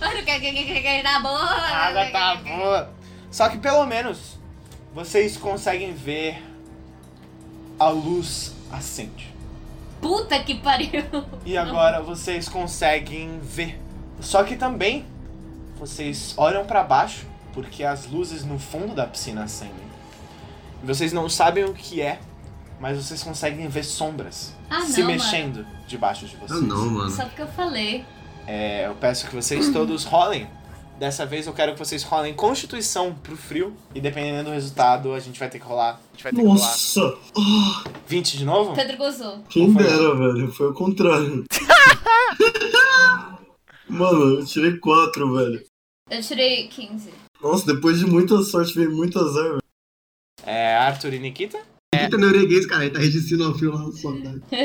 [0.01, 1.45] Mano, que- tá boa.
[1.45, 2.91] A água tá boa.
[3.31, 4.39] Só que pelo menos
[4.95, 6.43] vocês conseguem ver
[7.79, 9.29] a luz acende.
[10.01, 11.05] Puta que pariu.
[11.45, 13.79] E agora vocês conseguem ver.
[14.21, 15.05] Só que também
[15.79, 19.91] vocês olham pra baixo porque as luzes no fundo da piscina acendem.
[20.83, 22.21] E vocês não sabem o que é,
[22.81, 26.61] mas vocês conseguem ver sombras Ah, se não, mexendo debaixo de vocês.
[26.63, 27.11] Ah, não, mano.
[27.11, 28.05] Só porque eu falei.
[28.47, 30.49] É, eu peço que vocês todos rolem.
[30.99, 33.75] Dessa vez eu quero que vocês rolem Constituição pro frio.
[33.95, 35.93] E dependendo do resultado, a gente vai ter que rolar.
[35.93, 37.15] A gente vai ter que rolar Nossa!
[38.07, 38.75] 20 de novo?
[38.75, 39.39] Pedro gozou.
[39.49, 40.53] Quem dera, velho.
[40.53, 41.45] Foi o contrário.
[43.91, 45.65] Mano, eu tirei 4, velho.
[46.11, 47.11] Eu tirei 15.
[47.43, 49.63] Nossa, depois de muita sorte veio muito azar, velho.
[50.45, 51.59] É, Arthur e Nikita?
[51.95, 52.85] Eita, neureguês, cara.
[52.85, 54.57] Ele tá registrando o fio lá no tá?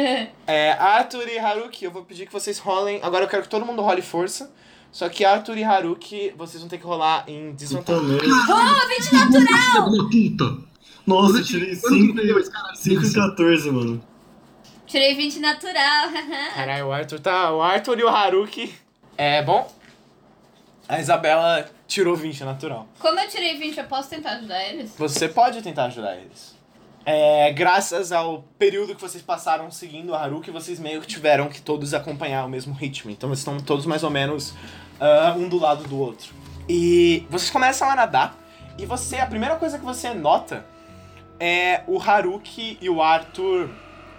[0.48, 3.00] É, Arthur e Haruki, eu vou pedir que vocês rolem.
[3.02, 4.52] Agora eu quero que todo mundo role força.
[4.92, 8.02] Só que Arthur e Haruki, vocês vão ter que rolar em desvantagem.
[8.02, 10.10] oh, 20 natural!
[10.10, 10.58] Puta!
[11.06, 12.76] Nossa, eu tirei Quando que 5 deu esse caralho?
[12.78, 14.04] 5 e 14, mano.
[14.88, 16.10] Tirei 20 natural.
[16.56, 17.52] Caralho, o Arthur tá.
[17.54, 18.72] O Arthur e o Haruki.
[19.18, 19.70] É bom.
[20.88, 22.88] A Isabela tirou 20 natural.
[23.00, 24.94] Como eu tirei 20, eu posso tentar ajudar eles?
[24.98, 26.56] Você pode tentar ajudar eles.
[27.06, 31.62] É, graças ao período que vocês passaram seguindo a Haruki, vocês meio que tiveram que
[31.62, 33.12] todos acompanhar o mesmo ritmo.
[33.12, 34.54] Então vocês estão todos mais ou menos
[35.00, 36.34] ah, um do lado do outro.
[36.68, 38.36] E vocês começam a nadar.
[38.78, 40.66] E você, a primeira coisa que você nota
[41.40, 43.70] é o Haruki e o Arthur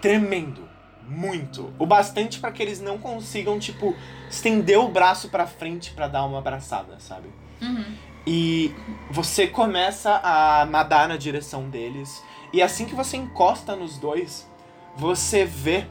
[0.01, 0.66] tremendo.
[1.07, 1.73] Muito.
[1.79, 3.95] O bastante pra que eles não consigam, tipo,
[4.29, 7.29] estender o braço pra frente pra dar uma abraçada, sabe?
[7.61, 7.95] Uhum.
[8.25, 8.75] E
[9.09, 12.21] você começa a nadar na direção deles.
[12.51, 14.49] E assim que você encosta nos dois,
[14.95, 15.85] você vê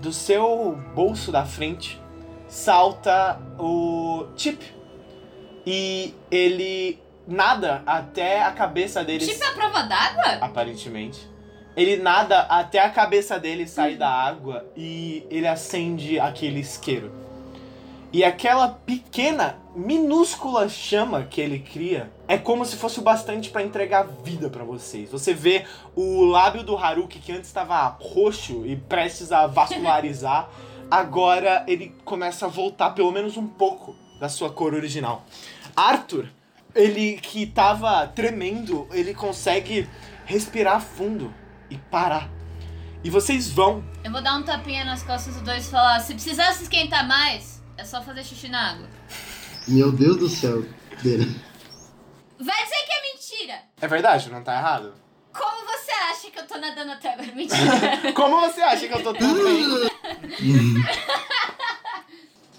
[0.00, 2.00] do seu bolso da frente
[2.48, 4.74] salta o Chip.
[5.66, 9.28] E ele nada até a cabeça deles.
[9.28, 10.38] Tipo a prova d'água?
[10.40, 11.28] Aparentemente.
[11.76, 17.12] Ele nada até a cabeça dele sair da água e ele acende aquele isqueiro.
[18.10, 23.62] E aquela pequena, minúscula chama que ele cria é como se fosse o bastante pra
[23.62, 25.10] entregar vida pra vocês.
[25.10, 30.48] Você vê o lábio do Haruki, que antes estava roxo e prestes a vascularizar,
[30.90, 35.26] agora ele começa a voltar pelo menos um pouco da sua cor original.
[35.76, 36.26] Arthur,
[36.74, 39.86] ele que tava tremendo, ele consegue
[40.24, 41.34] respirar fundo
[41.70, 42.30] e parar.
[43.02, 46.14] E vocês vão Eu vou dar um tapinha nas costas dos dois e falar: se
[46.14, 48.88] precisar se esquentar mais, é só fazer xixi na água.
[49.68, 50.64] Meu Deus do céu.
[51.02, 51.24] Dele.
[52.38, 53.62] Vai dizer que é mentira!
[53.80, 54.94] É verdade, não tá errado?
[55.32, 57.32] Como você acha que eu tô nadando até agora?
[57.34, 58.12] Mentira!
[58.14, 59.90] Como você acha que eu tô tão bem?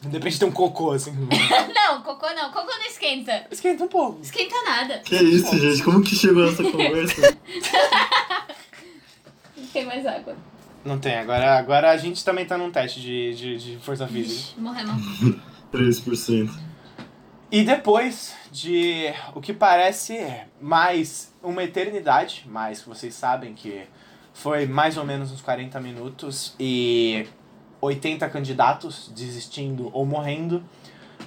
[0.01, 1.11] De repente tem um cocô assim.
[1.75, 2.51] não, cocô não.
[2.51, 3.47] Cocô não esquenta.
[3.51, 4.21] Esquenta um pouco.
[4.21, 4.99] Esquenta nada.
[4.99, 5.83] Que isso, gente?
[5.83, 7.37] Como que chegou essa conversa?
[9.77, 10.35] Não tem mais água.
[10.83, 14.59] Não tem, agora, agora a gente também tá num teste de, de, de força física.
[14.59, 15.01] Morremos.
[15.71, 16.49] 3%.
[17.51, 23.83] E depois de o que parece mais uma eternidade, mas vocês sabem que
[24.33, 27.27] foi mais ou menos uns 40 minutos e
[27.79, 30.63] 80 candidatos desistindo ou morrendo,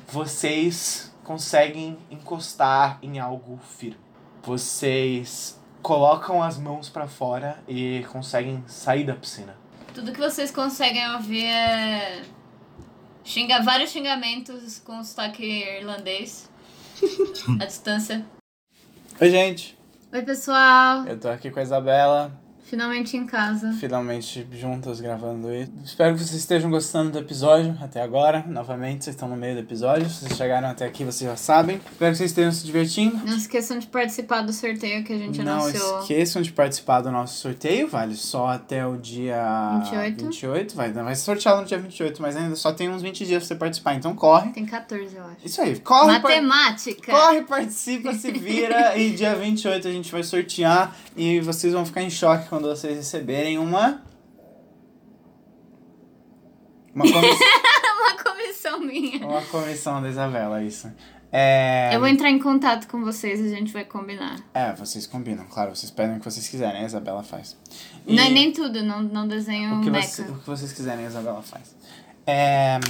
[0.08, 3.98] vocês conseguem encostar em algo firme.
[4.42, 9.56] Vocês colocam as mãos pra fora e conseguem sair da piscina.
[9.94, 12.22] Tudo que vocês conseguem ouvir é.
[13.24, 16.50] Xinga, vários xingamentos com sotaque irlandês.
[17.60, 18.24] à distância.
[19.20, 19.78] Oi, gente.
[20.12, 21.06] Oi, pessoal.
[21.06, 22.32] Eu tô aqui com a Isabela.
[22.70, 23.72] Finalmente em casa.
[23.72, 25.72] finalmente juntos gravando isso.
[25.84, 28.44] Espero que vocês estejam gostando do episódio até agora.
[28.46, 30.08] Novamente, vocês estão no meio do episódio.
[30.08, 31.80] Se vocês chegaram até aqui, vocês já sabem.
[31.90, 33.16] Espero que vocês estejam se divertindo.
[33.26, 36.00] Não esqueçam de participar do sorteio que a gente Não anunciou.
[36.02, 40.24] esqueçam de participar do nosso sorteio, vale só até o dia 28.
[40.26, 40.76] 28.
[40.76, 43.48] Vai, vai ser sorteado no dia 28, mas ainda só tem uns 20 dias pra
[43.48, 44.50] você participar, então corre.
[44.52, 45.36] Tem 14, eu acho.
[45.44, 47.10] Isso aí, corre, par- Matemática!
[47.10, 52.02] corre, participa, se vira e dia 28 a gente vai sortear e vocês vão ficar
[52.02, 54.02] em choque quando vocês receberem uma.
[56.94, 57.46] Uma comissão.
[57.96, 59.26] Uma comissão minha.
[59.26, 60.90] Uma comissão da Isabela, isso.
[61.32, 61.90] É.
[61.94, 64.40] Eu vou entrar em contato com vocês e a gente vai combinar.
[64.52, 67.56] É, vocês combinam, claro, vocês pedem o que vocês quiserem, a Isabela faz.
[68.04, 71.04] E Não é nem tudo, não, não desenho o que, você- o que vocês quiserem,
[71.04, 71.76] a Isabela faz.
[72.26, 72.80] É...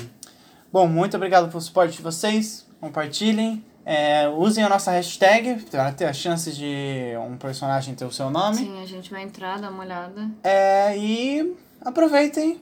[0.73, 2.67] Bom, muito obrigado pelo suporte de vocês.
[2.81, 3.63] Compartilhem.
[3.85, 8.31] É, usem a nossa hashtag para ter a chance de um personagem ter o seu
[8.31, 8.57] nome.
[8.57, 10.31] Sim, a gente vai entrar, dar uma olhada.
[10.43, 12.61] É, e aproveitem.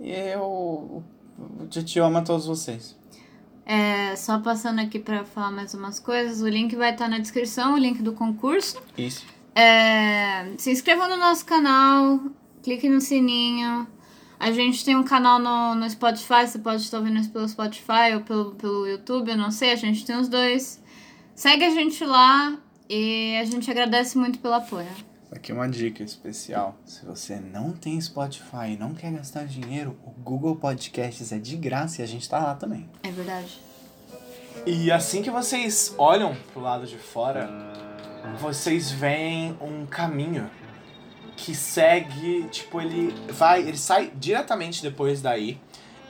[0.00, 0.42] E eu.
[0.42, 2.96] O Titi ama todos vocês.
[3.64, 7.74] É, só passando aqui pra falar mais umas coisas, o link vai estar na descrição,
[7.74, 8.82] o link do concurso.
[8.98, 9.24] Isso.
[9.54, 12.20] É, se inscrevam no nosso canal,
[12.62, 13.86] clique no sininho.
[14.42, 18.12] A gente tem um canal no, no Spotify, você pode estar ouvindo isso pelo Spotify
[18.12, 20.82] ou pelo, pelo YouTube, eu não sei, a gente tem os dois.
[21.32, 22.58] Segue a gente lá
[22.90, 24.88] e a gente agradece muito pelo apoio.
[25.30, 26.76] Aqui uma dica especial.
[26.84, 31.56] Se você não tem Spotify e não quer gastar dinheiro, o Google Podcasts é de
[31.56, 32.90] graça e a gente tá lá também.
[33.04, 33.60] É verdade.
[34.66, 37.48] E assim que vocês olham pro lado de fora,
[38.40, 40.50] vocês veem um caminho
[41.36, 45.58] que segue, tipo, ele vai, ele sai diretamente depois daí.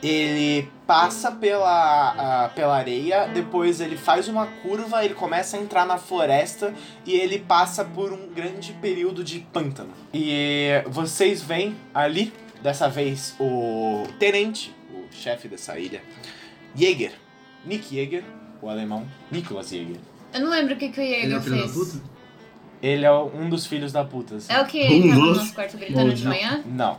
[0.02, 5.86] Ele passa pela, a- pela areia, depois ele faz uma curva, ele começa a entrar
[5.86, 6.74] na floresta
[7.06, 9.90] e ele passa por um grande período de pântano.
[10.12, 16.02] E vocês veem ali, dessa vez, o tenente, o chefe dessa ilha,
[16.74, 17.12] Jäger,
[17.64, 18.24] Nick Jäger,
[18.60, 19.98] o alemão, Nicholas Jäger.
[20.34, 21.72] Eu não lembro o que, que o Ele é Jäger filho da fez.
[22.82, 24.36] Ele é um dos filhos da puta.
[24.36, 24.52] assim.
[24.52, 26.28] É o que tava no nosso quarto gritando de Maldito.
[26.28, 26.62] manhã?
[26.66, 26.98] Não.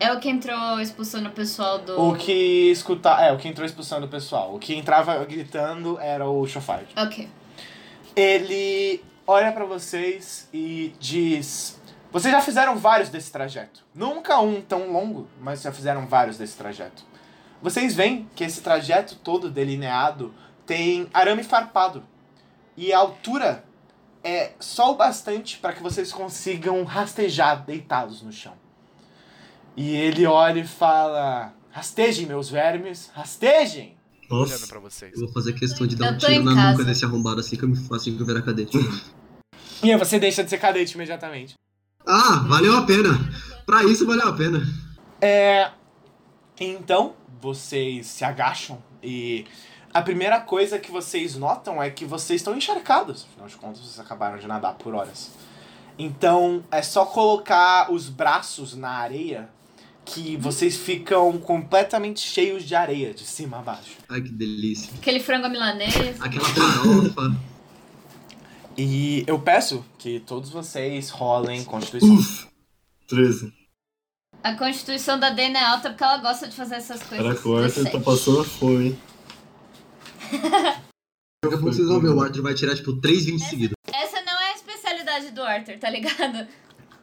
[0.00, 2.00] É o que entrou expulsando o pessoal do.
[2.00, 2.32] O que
[2.70, 3.22] escutar.
[3.22, 4.54] É, o que entrou expulsando o pessoal.
[4.54, 6.86] O que entrava gritando era o Chofard.
[6.96, 7.28] Ok.
[8.16, 13.84] Ele olha pra vocês e diz: Vocês já fizeram vários desse trajeto.
[13.94, 17.04] Nunca um tão longo, mas já fizeram vários desse trajeto.
[17.62, 20.34] Vocês veem que esse trajeto todo delineado
[20.66, 22.02] tem arame farpado.
[22.76, 23.64] E a altura
[24.24, 28.54] é só o bastante para que vocês consigam rastejar deitados no chão.
[29.76, 33.96] E ele olha e fala: Rastejem, meus vermes, rastejem!
[34.30, 34.66] Nossa.
[34.66, 35.12] pra vocês.
[35.12, 36.72] Eu vou fazer questão de dar Eu um tiro na casa.
[36.72, 38.78] nuca desse arrombado assim que eu me que eu virar cadete.
[39.82, 41.54] E aí você deixa de ser cadete imediatamente.
[42.06, 43.10] ah, valeu a pena.
[43.66, 44.60] Pra isso valeu a pena.
[45.20, 45.70] É.
[46.58, 49.44] Então, vocês se agacham e
[49.94, 53.26] a primeira coisa que vocês notam é que vocês estão encharcados.
[53.30, 55.30] Afinal de contas, vocês acabaram de nadar por horas.
[55.96, 59.48] Então, é só colocar os braços na areia
[60.04, 63.96] que vocês ficam completamente cheios de areia, de cima a baixo.
[64.08, 64.92] Ai, que delícia.
[64.96, 66.20] Aquele frango milanês.
[66.20, 67.36] Aquela farofa.
[68.76, 72.12] E eu peço que todos vocês rolem Constituição.
[72.12, 72.48] Uf.
[73.06, 73.52] 13.
[74.42, 77.24] A constituição da Dana é alta porque ela gosta de fazer essas coisas.
[77.24, 78.04] Caraca, o Arthur tá 17.
[78.04, 78.98] passando fome, hein?
[80.32, 83.74] Daqui a pouco vocês vão ver, o Arthur vai tirar tipo 3 20 seguidos.
[83.92, 86.46] Essa não é a especialidade do Arthur, tá ligado?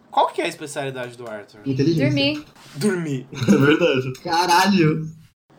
[0.10, 1.62] Qual que é a especialidade do Arthur?
[1.66, 2.06] Inteligência.
[2.06, 2.46] Dormir.
[2.76, 3.28] Dormir.
[3.48, 4.14] É verdade.
[4.22, 5.06] Caralho.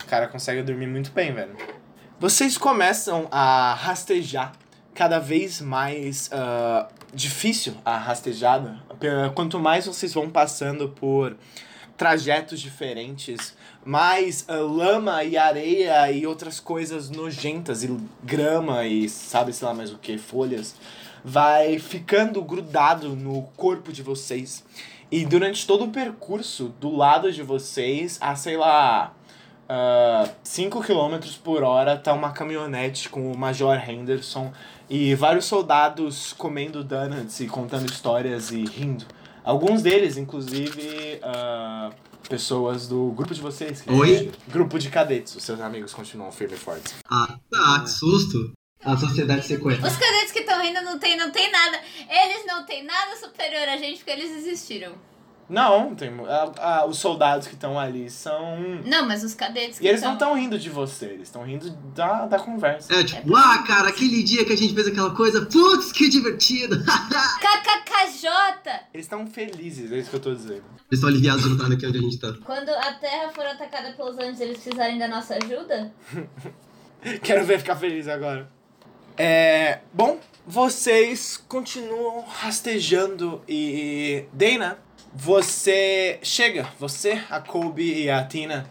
[0.03, 1.57] O cara consegue dormir muito bem, velho.
[2.21, 4.53] Vocês começam a rastejar
[4.95, 8.79] cada vez mais ah, difícil a rastejada.
[9.35, 11.37] Quanto mais vocês vão passando por
[12.03, 19.53] trajetos diferentes, mais ah, lama e areia e outras coisas nojentas e grama e sabe
[19.53, 20.75] sei lá mais o que, folhas,
[21.25, 24.65] vai ficando grudado no corpo de vocês.
[25.13, 29.15] E durante todo o percurso, do lado de vocês, a sei lá,
[30.43, 34.53] 5 km por hora tá uma caminhonete com o Major Henderson
[34.91, 39.05] e vários soldados comendo donuts e contando histórias e rindo.
[39.45, 41.91] Alguns deles, inclusive, ah,
[42.29, 43.81] pessoas do grupo de vocês.
[43.81, 44.33] que é Oi?
[44.49, 45.35] Grupo de cadetes.
[45.35, 46.95] Os seus amigos continuam firme e fortes.
[47.11, 48.53] Ah, tá, que susto.
[48.85, 49.87] A sociedade secreta.
[49.87, 51.81] Os cadetes que estão rindo não tem, não tem nada.
[52.09, 54.93] Eles não têm nada superior a gente porque eles existiram.
[55.49, 58.59] Não, tem, ah, ah, os soldados que estão ali são...
[58.87, 61.43] Não, mas os cadetes que E eles não tão- estão rindo de você, eles estão
[61.45, 62.95] rindo da, da conversa.
[62.95, 66.83] É tipo, ah, cara, aquele dia que a gente fez aquela coisa, putz, que divertido.
[67.41, 68.31] KKKJ!
[68.95, 70.63] Eles estão felizes, é isso que eu tô dizendo.
[70.91, 72.33] Eles estão aliviados de não estar aqui onde a gente tá.
[72.45, 75.93] Quando a Terra for atacada pelos anjos, eles precisarem da nossa ajuda?
[77.23, 78.49] Quero ver ficar feliz agora.
[79.17, 79.81] É.
[79.93, 84.25] Bom, vocês continuam rastejando e.
[84.33, 84.79] Dana,
[85.15, 86.69] você chega.
[86.79, 88.67] Você, a Kobe e a Tina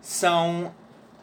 [0.00, 0.74] são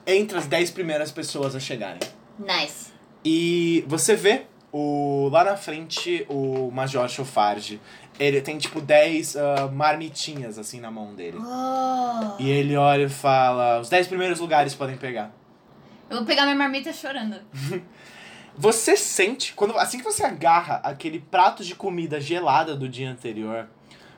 [0.05, 1.99] entre as 10 primeiras pessoas a chegarem.
[2.38, 2.91] Nice.
[3.24, 7.80] E você vê o lá na frente o Major Chofard.
[8.20, 11.38] Ele tem tipo 10 ah, marmitinhas assim na mão dele.
[11.38, 12.41] Oh.
[12.41, 15.32] E ele olha e fala: os 10 primeiros lugares podem pegar.
[16.10, 17.38] Eu vou pegar minha marmita chorando.
[18.57, 23.70] Você sente, quando assim que você agarra aquele prato de comida gelada do dia anterior,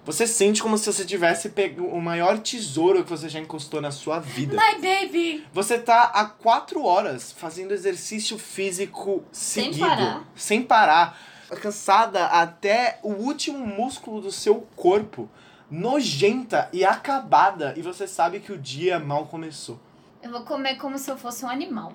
[0.04, 3.92] você sente como se você tivesse pego o maior tesouro que você já encostou na
[3.92, 4.56] sua vida.
[4.56, 5.46] My baby!
[5.54, 9.88] Você tá há quatro horas fazendo exercício físico Sem seguido.
[9.88, 10.28] parar.
[10.36, 11.22] Sem parar.
[11.62, 15.30] Cansada até o último músculo do seu corpo.
[15.70, 17.74] Nojenta e acabada.
[17.78, 19.80] E você sabe que o dia mal começou.
[20.22, 21.94] Eu vou comer como se eu fosse um animal.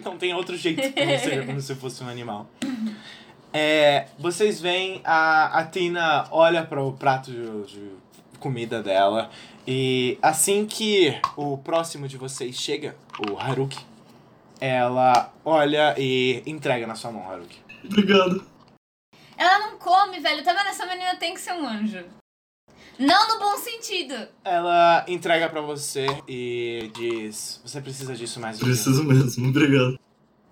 [0.00, 2.48] Então tem outro jeito que não seja como se fosse um animal.
[3.58, 7.90] É, vocês veem a, a Tina olha para o prato de, de
[8.38, 9.30] comida dela
[9.66, 12.94] e assim que o próximo de vocês chega,
[13.30, 13.78] o Haruki,
[14.60, 17.58] ela olha e entrega na sua mão, Haruki.
[17.82, 18.44] Obrigado.
[19.38, 20.44] Ela não come, velho.
[20.44, 20.68] Tá vendo?
[20.68, 22.04] Essa menina tem que ser um anjo.
[22.98, 24.28] Não no bom sentido.
[24.44, 29.98] Ela entrega pra você e diz: Você precisa disso mais um dia." Preciso mesmo, obrigado.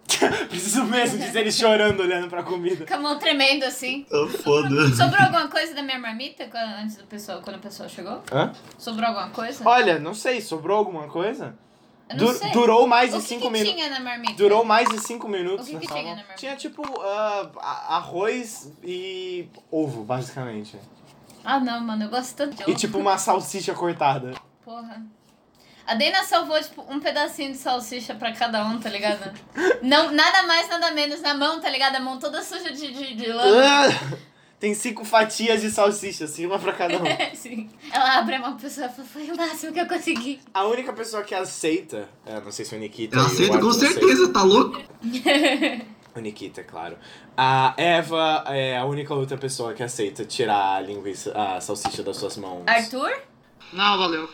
[0.49, 2.87] Preciso mesmo, diz ele chorando, olhando pra comida.
[2.87, 4.05] Com a mão tremendo assim.
[4.05, 4.69] Tá foda.
[4.95, 8.23] Sobrou alguma coisa da minha marmita quando- antes do pessoal, quando o pessoal chegou?
[8.33, 8.53] Hã?
[8.79, 9.67] Sobrou alguma coisa?
[9.69, 11.57] Olha, não sei, sobrou alguma coisa?
[12.09, 12.51] Eu não Du- sei.
[12.51, 13.73] durou mais de o que, 5 que minutos.
[13.75, 14.35] tinha na marmita?
[14.35, 16.35] Durou mais de 5 minutos O que que tinha na marmita?
[16.35, 20.77] Tinha tipo a- arroz e ovo, basicamente.
[21.43, 22.05] Ah, não, mano.
[22.05, 22.75] Eu gosto tanto de E ovo.
[22.77, 24.33] tipo uma salsicha cortada.
[24.65, 25.03] Porra.
[25.87, 29.31] A Dana salvou, tipo, um pedacinho de salsicha pra cada um, tá ligado?
[29.83, 31.97] Não, nada mais, nada menos na mão, tá ligado?
[31.97, 33.89] A mão toda suja de, de, de lama.
[34.59, 37.05] Tem cinco fatias de salsicha, assim, uma pra cada um.
[37.37, 37.69] Sim.
[37.93, 40.41] Ela abre a mão pra pessoa e fala, foi o máximo que eu consegui.
[40.55, 43.15] A única pessoa que aceita, é, não sei se o Nikita.
[43.17, 44.83] Eu e o aceito com certeza, tá louco?
[46.15, 46.97] O Nikita, é claro.
[47.37, 52.17] A Eva é a única outra pessoa que aceita tirar a linguiça, a salsicha das
[52.17, 52.63] suas mãos.
[52.67, 53.13] Arthur?
[53.73, 54.31] Não, valeu.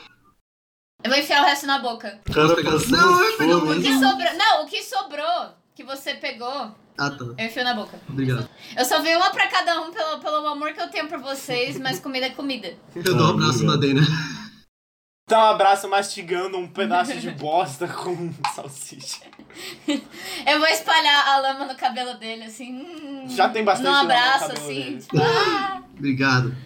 [1.03, 2.21] Eu vou enfiar o resto na boca.
[2.33, 3.55] Cara Não, eu peguei.
[3.55, 4.35] O que sobrou...
[4.37, 7.25] Não, o que sobrou, que você pegou, Ah, tá.
[7.39, 7.99] eu enfio na boca.
[8.09, 8.49] Obrigado.
[8.77, 11.79] Eu só vi uma pra cada um pelo, pelo amor que eu tenho por vocês,
[11.79, 12.75] mas comida é comida.
[12.95, 14.03] Eu dou um abraço na Dana.
[15.25, 19.21] Então abraça mastigando um pedaço de bosta com salsicha.
[20.45, 22.73] Eu vou espalhar a lama no cabelo dele, assim.
[22.75, 24.75] hum, Já tem bastante no abraço, cabelo assim.
[24.75, 24.99] dele.
[25.01, 26.57] Tipo, ah, Obrigado.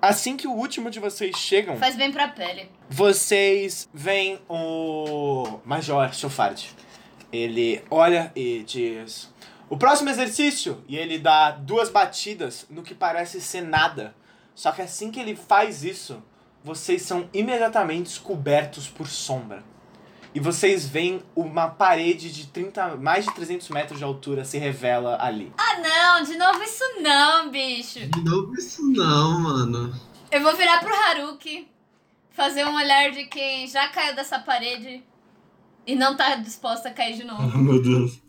[0.00, 2.70] Assim que o último de vocês chegam, faz bem pra pele.
[2.88, 6.70] vocês veem o Major Chofard.
[7.32, 9.32] Ele olha e diz:
[9.68, 10.82] O próximo exercício!
[10.88, 14.14] E ele dá duas batidas no que parece ser nada.
[14.54, 16.22] Só que assim que ele faz isso,
[16.64, 19.62] vocês são imediatamente cobertos por sombra.
[20.32, 25.18] E vocês veem uma parede de 30, mais de 300 metros de altura se revela
[25.20, 25.52] ali.
[25.58, 27.98] Ah, não, de novo isso não, bicho.
[28.06, 29.92] De novo isso não, mano.
[30.30, 31.66] Eu vou virar pro Haruki,
[32.30, 35.02] fazer um olhar de quem já caiu dessa parede
[35.84, 37.58] e não tá disposta a cair de Oh, novo.
[37.58, 38.20] meu Deus.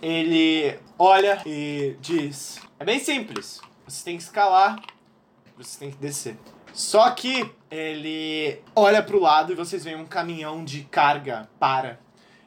[0.00, 3.60] Ele olha e diz: É bem simples.
[3.86, 4.80] Você tem que escalar,
[5.58, 6.38] você tem que descer.
[6.72, 11.98] Só que ele olha pro lado e vocês veem um caminhão de carga para.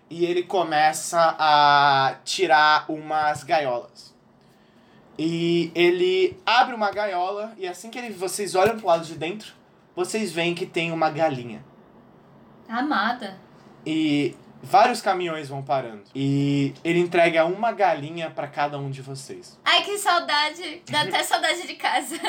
[0.09, 4.13] E ele começa a tirar umas gaiolas.
[5.17, 9.53] E ele abre uma gaiola e assim que ele, vocês olham pro lado de dentro,
[9.95, 11.63] vocês veem que tem uma galinha.
[12.67, 13.37] Amada.
[13.85, 16.03] E vários caminhões vão parando.
[16.15, 19.59] E ele entrega uma galinha pra cada um de vocês.
[19.65, 20.81] Ai, que saudade.
[20.89, 22.19] Dá até saudade de casa.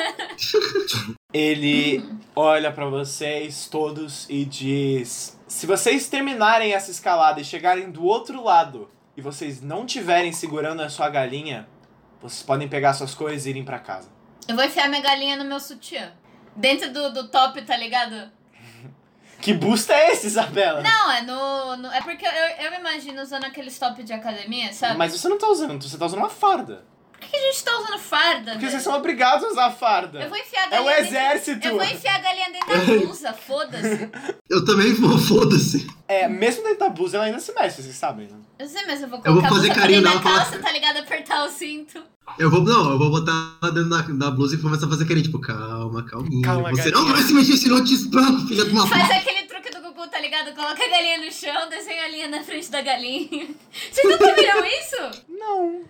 [1.33, 2.03] Ele
[2.35, 8.43] olha pra vocês todos e diz: Se vocês terminarem essa escalada e chegarem do outro
[8.43, 11.67] lado e vocês não tiverem segurando a sua galinha,
[12.21, 14.09] vocês podem pegar suas coisas e irem pra casa.
[14.47, 16.11] Eu vou enfiar minha galinha no meu sutiã.
[16.55, 18.31] Dentro do, do top, tá ligado?
[19.43, 20.81] Que busto é esse, Isabela?
[20.81, 21.75] Não, é no.
[21.77, 22.31] no- é porque eu,
[22.65, 24.97] eu me imagino usando aqueles top de academia, sabe?
[24.97, 26.85] Mas você não tá usando, você tá usando uma farda.
[27.23, 28.51] Por que a gente tá usando farda?
[28.51, 28.71] Porque velho?
[28.71, 30.21] vocês são obrigados a usar farda.
[30.21, 30.81] Eu vou enfiar a É galinha.
[30.83, 31.67] o dentro- exército.
[31.67, 34.09] Eu vou enfiar a galinha dentro da blusa, foda-se.
[34.49, 35.87] Eu também vou, foda-se.
[36.07, 38.37] É, mesmo dentro da blusa, ela ainda se mexe, vocês sabem, né?
[38.59, 40.59] Eu sei, mas eu vou Eu vou colocar a fazer blusa carinho dentro pra- calça,
[40.59, 40.97] tá ligado?
[40.97, 42.01] Apertar o cinto.
[42.39, 43.31] Eu vou, não, eu vou botar
[43.61, 46.41] ela dentro da, da blusa e começar a fazer carinho, tipo, calma, calminha.
[46.43, 47.05] Calma, Você gatinha.
[47.05, 49.81] não vai se mexer, senão eu te espano, filha de uma Faz aquele truque do
[49.81, 50.53] Gugu, tá ligado?
[50.55, 53.27] Coloca a galinha no chão, desenha a linha na frente da galinha.
[53.91, 55.23] Vocês nunca viram isso?
[55.27, 55.81] Não.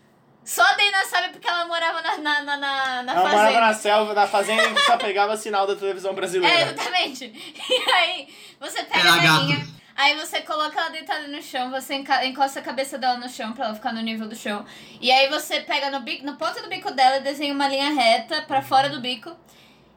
[0.45, 3.43] Só a Dana sabe porque ela morava na, na, na, na, na Ela fazenda.
[3.43, 6.53] morava na selva, na fazenda e só pegava sinal da televisão brasileira.
[6.53, 7.33] É, exatamente.
[7.69, 8.27] E aí,
[8.59, 9.69] você pega Era a galinha, gato.
[9.95, 11.95] aí você coloca ela deitada no chão, você
[12.25, 14.65] encosta a cabeça dela no chão pra ela ficar no nível do chão.
[14.99, 17.93] E aí você pega no, bico, no ponta do bico dela e desenha uma linha
[17.93, 19.33] reta pra fora do bico.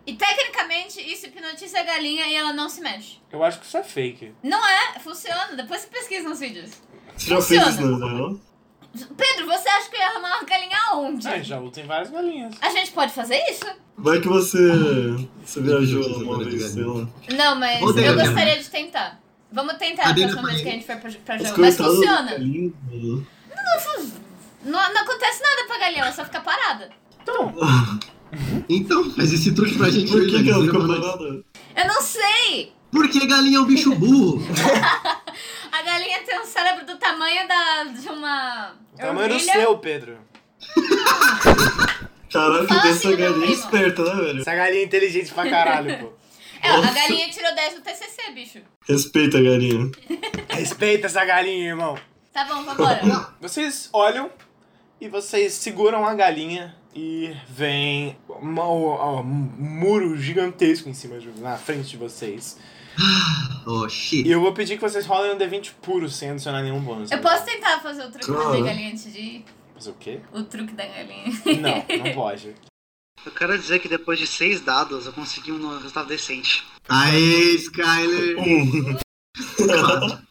[0.06, 3.18] E tecnicamente isso hipnotiza a galinha e ela não se mexe.
[3.32, 4.32] Eu acho que isso é fake.
[4.44, 5.56] Não é, funciona.
[5.56, 6.70] Depois você pesquisa nos vídeos.
[7.16, 8.40] Você já fez isso Funciona.
[9.04, 11.26] Pedro, você acha que eu ia arrumar uma galinha aonde?
[11.28, 12.54] É, já tem várias galinhas.
[12.60, 13.64] A gente pode fazer isso?
[13.98, 14.58] Vai que você.
[15.44, 17.06] Você viajou uma vez, sei lá.
[17.36, 19.20] Não, mas eu gostaria de tentar.
[19.52, 21.60] Vamos tentar A próxima vez que a gente for pra, pra jogo.
[21.60, 22.30] Mas funciona.
[22.32, 23.26] galinha, mano.
[24.64, 26.90] Não, não acontece nada pra galinha, ela só fica parada.
[27.22, 27.54] Então,
[28.68, 31.00] Então, faz esse truque pra gente Por que, que ela nós.
[31.00, 31.44] parada?
[31.76, 32.72] Eu não sei!
[32.90, 34.42] Porque galinha é um bicho burro.
[35.78, 38.74] A galinha tem um cérebro do tamanho da, de uma.
[38.94, 40.18] o tamanho do seu, Pedro.
[42.32, 44.40] Caraca, Fala dessa assim, galinha é esperta, né, velho?
[44.40, 46.12] Essa galinha é inteligente pra caralho, pô.
[46.62, 48.58] É, a galinha tirou 10 no TCC, bicho.
[48.88, 49.90] Respeita a galinha.
[50.48, 51.96] Respeita essa galinha, irmão.
[52.32, 53.00] Tá bom, vambora.
[53.40, 54.30] Vocês olham
[55.00, 59.22] e vocês seguram a galinha e vem uma- um, um
[59.58, 62.58] muro gigantesco em cima de, na frente de vocês.
[63.68, 64.24] Oh, shit.
[64.26, 67.10] E eu vou pedir que vocês rolem um D20 puro sem adicionar nenhum bônus.
[67.10, 69.44] Eu posso tentar fazer o truque da galinha antes de ir?
[69.74, 70.20] Fazer o quê?
[70.32, 71.24] O truque da galinha.
[71.60, 72.54] Não, não pode.
[73.24, 76.64] Eu quero dizer que depois de seis dados eu consegui um resultado decente.
[76.88, 78.36] Aê, Skyler.
[78.46, 78.96] Um.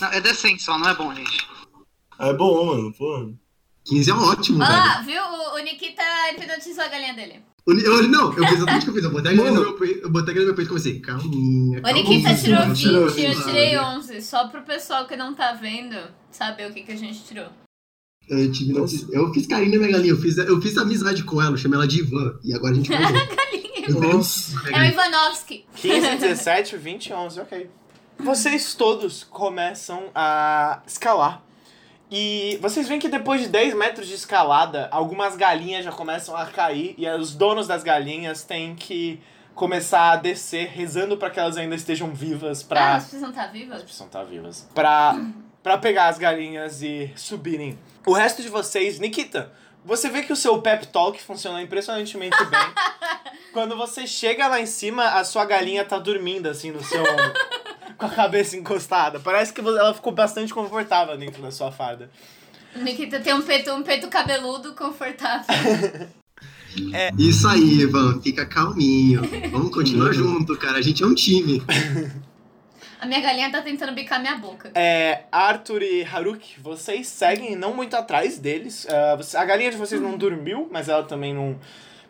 [0.00, 1.48] Não, é decente só, não é bom, gente.
[2.18, 3.32] Ah, é bom, mano, porra.
[3.86, 4.70] 15 é ótimo, velho.
[4.70, 5.22] Ah, viu?
[5.22, 7.42] O, o Nikita hipnotizou a galinha dele.
[7.66, 9.04] O Ni- eu- não, eu fiz exatamente o que eu fiz.
[9.04, 11.00] Eu botei a galinha no meu peito, eu botei a no meu peito e comecei,
[11.00, 12.04] calminha, O calminha.
[12.08, 14.20] Nikita tirou tirou 20, eu 20, tirei 11.
[14.22, 15.96] Só pro pessoal que não tá vendo
[16.30, 17.46] saber o que, que a gente tirou.
[18.28, 18.74] Eu, tive,
[19.12, 21.76] eu fiz carinho na minha galinha, eu fiz, eu fiz amizade com ela, eu chamei
[21.76, 22.38] ela de Ivan.
[22.42, 22.90] E agora a gente.
[23.86, 24.56] Eu tenho- Nossa.
[24.70, 25.66] É o Ivanovski.
[25.76, 27.68] 15, 17, 20, 11, ok.
[28.18, 31.42] Vocês todos começam a escalar.
[32.16, 36.46] E vocês veem que depois de 10 metros de escalada, algumas galinhas já começam a
[36.46, 39.20] cair e os donos das galinhas têm que
[39.52, 42.80] começar a descer, rezando para que elas ainda estejam vivas Ah, pra.
[42.90, 43.82] elas precisam estar vivas?
[43.82, 44.68] precisam estar vivas.
[44.72, 45.16] Pra,
[45.60, 47.76] pra pegar as galinhas e subirem.
[48.06, 49.50] O resto de vocês, Nikita,
[49.84, 52.60] você vê que o seu pep talk funciona impressionantemente bem.
[53.52, 57.32] Quando você chega lá em cima, a sua galinha tá dormindo assim no seu ombro.
[58.04, 59.18] Com a cabeça encostada.
[59.18, 62.10] Parece que ela ficou bastante confortável dentro da sua farda.
[62.76, 65.46] Nikita tem um peito, um peito cabeludo confortável.
[67.16, 69.22] Isso aí, Ivan, fica calminho.
[69.50, 70.78] Vamos continuar junto, cara.
[70.78, 71.62] A gente é um time.
[73.00, 74.70] A minha galinha tá tentando bicar minha boca.
[74.74, 78.86] É, Arthur e Haruki, vocês seguem não muito atrás deles.
[79.18, 81.58] Você- a galinha de vocês não dormiu, mas ela também não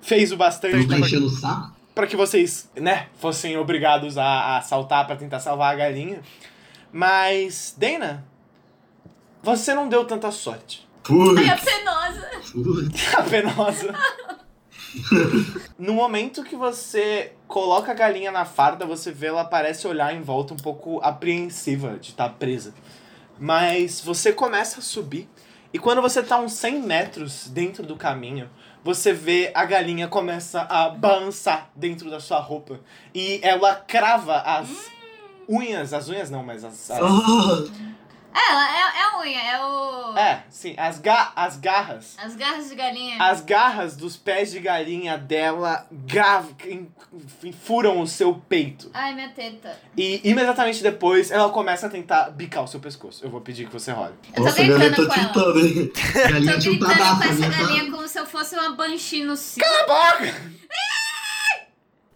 [0.00, 1.74] fez o bastante Não tá enchendo o saco?
[1.94, 6.20] Para que vocês, né, fossem obrigados a, a saltar para tentar salvar a galinha.
[6.92, 8.24] Mas, Dana,
[9.42, 10.88] você não deu tanta sorte.
[11.02, 11.38] Putz.
[11.38, 12.30] Ai, a penosa.
[12.52, 13.14] Putz.
[13.14, 13.94] A penosa.
[15.78, 20.22] No momento que você coloca a galinha na farda, você vê ela parece olhar em
[20.22, 22.72] volta um pouco apreensiva de estar presa.
[23.38, 25.28] Mas você começa a subir
[25.72, 28.48] e quando você tá uns 100 metros dentro do caminho,
[28.84, 32.78] você vê a galinha começa a balançar dentro da sua roupa.
[33.14, 34.90] E ela crava as
[35.48, 37.64] unhas, as unhas não, mas as, as Ah,
[38.34, 40.18] É, ela é, é a unha, é o.
[40.18, 43.22] é, sim, as, ga as garras As garras de galinha.
[43.22, 46.88] As garras dos pés de galinha dela gav- en-
[47.44, 48.90] en- furam o seu peito.
[48.92, 49.78] Ai, minha teta.
[49.96, 53.24] E imediatamente depois ela começa a tentar bicar o seu pescoço.
[53.24, 54.14] Eu vou pedir que você role.
[54.30, 55.32] Eu tô Nossa, a galinha gritando tá com ela.
[55.32, 55.92] tiltada, hein?
[56.32, 59.22] Galinha Tô tinha um gritando com essa tá- galinha como se eu fosse uma banshee
[59.24, 59.62] no cio.
[59.62, 60.34] Cala a boca!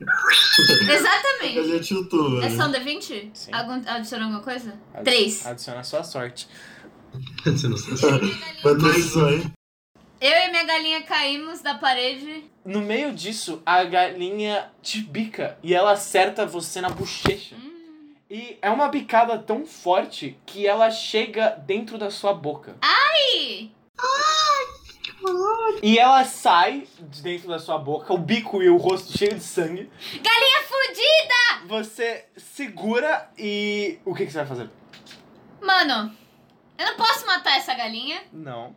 [0.06, 1.54] A Exatamente.
[1.56, 2.56] galinha tiltou, É velho.
[2.56, 3.30] só um D20?
[3.34, 3.52] Sim.
[3.52, 4.74] Algum, adiciona alguma coisa?
[4.94, 5.46] Adi- Três.
[5.46, 6.48] Adiciona a sua sorte.
[7.46, 9.52] Hein?
[10.20, 12.44] Eu e minha galinha caímos da parede.
[12.64, 17.56] No meio disso, a galinha te bica e ela acerta você na bochecha.
[18.30, 22.76] E é uma bicada tão forte que ela chega dentro da sua boca.
[22.82, 23.70] Ai!
[25.82, 29.42] E ela sai de dentro da sua boca, o bico e o rosto cheio de
[29.42, 29.90] sangue.
[30.12, 31.66] Galinha fudida!
[31.66, 33.98] Você segura e.
[34.04, 34.70] O que, que você vai fazer?
[35.60, 36.16] Mano,
[36.78, 38.22] eu não posso matar essa galinha.
[38.32, 38.74] Não.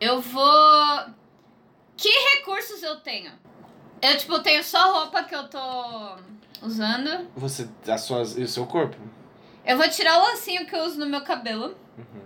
[0.00, 1.06] Eu vou.
[1.96, 3.32] Que recursos eu tenho?
[4.02, 6.16] Eu, tipo, tenho só roupa que eu tô
[6.62, 7.30] usando.
[7.36, 7.68] Você.
[7.88, 8.96] As suas, e o seu corpo.
[9.64, 11.76] Eu vou tirar o lacinho que eu uso no meu cabelo.
[11.98, 12.22] Uhum.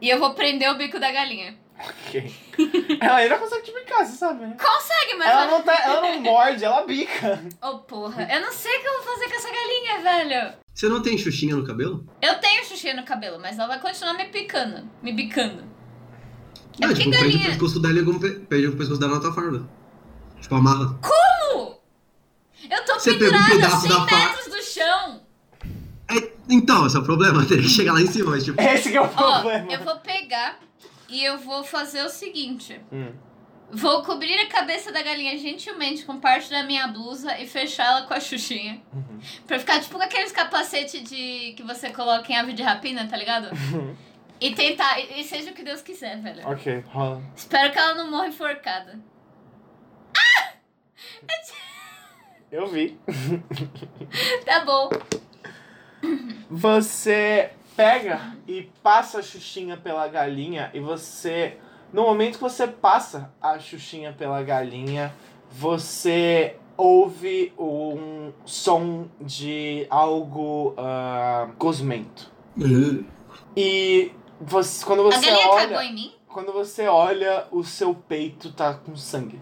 [0.00, 1.58] E eu vou prender o bico da galinha.
[1.88, 2.34] Ok.
[3.00, 4.56] ela ainda consegue te bicar, você sabe, né?
[4.60, 5.28] Consegue, mas.
[5.28, 7.42] Ela não, tá, ela não morde, ela bica.
[7.62, 8.22] Ô, porra.
[8.30, 10.52] Eu não sei o que eu vou fazer com essa galinha, velho.
[10.74, 12.06] Você não tem xuxinha no cabelo?
[12.20, 14.88] Eu tenho xuxinha no cabelo, mas ela vai continuar me picando.
[15.02, 15.64] Me bicando.
[16.80, 17.46] É Não, porque tipo, prende o galinha.
[17.50, 19.68] pescoço dela algum pe- prende o pescoço dela na tua farda.
[20.40, 20.98] Tipo, amarra.
[21.02, 21.78] Como?
[22.70, 25.20] Eu tô Você um pendurada a pedaço 100 da fa- metros do chão.
[26.10, 28.60] É, então, esse é o problema, tem que chegar lá em cima, mas tipo.
[28.60, 29.72] Esse que é o Ó, problema.
[29.72, 30.58] eu vou pegar
[31.10, 32.80] e eu vou fazer o seguinte.
[32.92, 33.12] Hum.
[33.72, 38.02] Vou cobrir a cabeça da galinha gentilmente com parte da minha blusa e fechar ela
[38.02, 38.82] com a xuxinha.
[38.92, 39.20] Uhum.
[39.46, 43.16] Pra ficar tipo com aqueles capacete de que você coloca em ave de rapina, tá
[43.16, 43.48] ligado?
[44.40, 46.48] E tentar, e, e seja o que Deus quiser, velho.
[46.48, 47.22] Ok, rola.
[47.36, 48.98] Espero que ela não morra enforcada.
[52.50, 52.98] Eu vi.
[54.44, 54.90] Tá bom.
[56.50, 61.56] Você pega e passa a xuxinha pela galinha e você.
[61.90, 65.14] No momento que você passa a xuxinha pela galinha,
[65.50, 72.30] você ouve um som de algo ah, gosmento.
[73.56, 75.68] E você, quando a você galinha olha.
[75.68, 76.12] cagou em mim?
[76.28, 79.40] Quando você olha, o seu peito tá com sangue.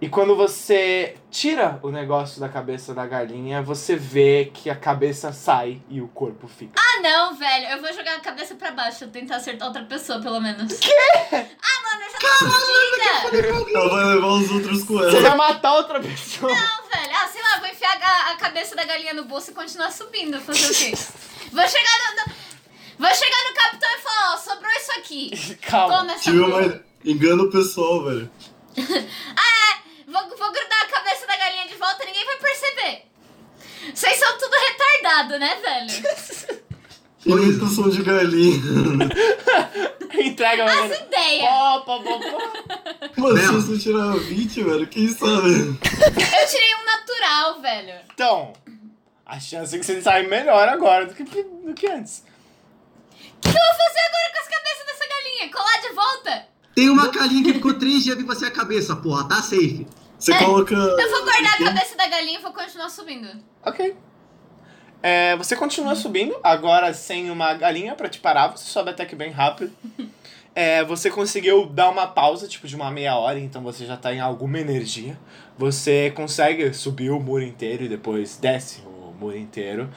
[0.00, 5.32] E quando você tira o negócio da cabeça da galinha, você vê que a cabeça
[5.32, 6.72] sai e o corpo fica.
[6.78, 7.66] Ah, não, velho.
[7.70, 10.72] Eu vou jogar a cabeça pra baixo, tentar acertar outra pessoa, pelo menos.
[10.78, 10.94] Quê?
[11.32, 13.76] Ah, mano, eu já tô fodida.
[13.76, 15.30] Ela vai levar os outros com Você ela.
[15.30, 16.52] vai matar outra pessoa.
[16.52, 17.12] Não, velho.
[17.16, 20.40] Ah, sei lá, vou enfiar a, a cabeça da galinha no bolso e continuar subindo.
[20.40, 20.96] Fazer o quê?
[21.50, 22.16] Vou chegar no...
[22.32, 22.38] no-
[23.00, 25.56] Vou chegar no capitão e falar, ó, sobrou isso aqui.
[25.62, 25.96] Calma.
[25.98, 26.56] Toma essa Tive porra.
[26.66, 26.80] uma...
[27.04, 28.30] Engana o pessoal, velho.
[30.10, 33.02] Vou, vou grudar a cabeça da galinha de volta e ninguém vai perceber.
[33.94, 36.68] Vocês são tudo retardado, né, velho?
[37.26, 38.58] Imitação de galinha.
[40.24, 40.96] Entrega a galinha.
[40.96, 41.44] Ideia!
[41.44, 43.20] Pó, pó, pó, pó.
[43.20, 45.50] Mano, se você tirar 20, velho, quem sabe?
[45.50, 48.00] Eu tirei um natural, velho.
[48.14, 48.54] Então,
[49.26, 52.24] a chance é que você saia melhor agora do que, do que antes.
[53.12, 55.52] O que eu vou fazer agora com as cabeças dessa galinha?
[55.52, 56.48] Colar de volta?
[56.74, 59.28] Tem uma galinha que ficou três dias viva sem a cabeça, porra.
[59.28, 59.86] Tá safe.
[60.18, 60.74] Você coloca.
[60.74, 63.28] Eu vou guardar a cabeça da galinha e vou continuar subindo.
[63.64, 63.96] Ok.
[65.00, 69.14] É, você continua subindo, agora sem uma galinha pra te parar, você sobe até que
[69.14, 69.72] bem rápido.
[70.54, 74.12] É, você conseguiu dar uma pausa, tipo, de uma meia hora, então você já tá
[74.12, 75.16] em alguma energia.
[75.56, 79.88] Você consegue subir o muro inteiro e depois desce o muro inteiro.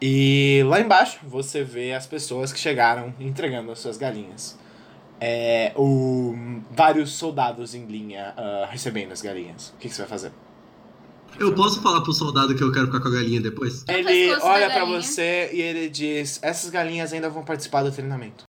[0.00, 4.58] E lá embaixo você vê as pessoas que chegaram entregando as suas galinhas.
[5.20, 6.34] É, o,
[6.70, 9.68] vários soldados em linha ah, recebendo as galinhas.
[9.70, 10.32] O que, que você vai fazer?
[11.38, 13.84] Eu posso falar pro soldado que eu quero ficar com a galinha depois?
[13.88, 15.02] Ele olha pra galinha.
[15.02, 18.44] você e ele diz: Essas galinhas ainda vão participar do treinamento.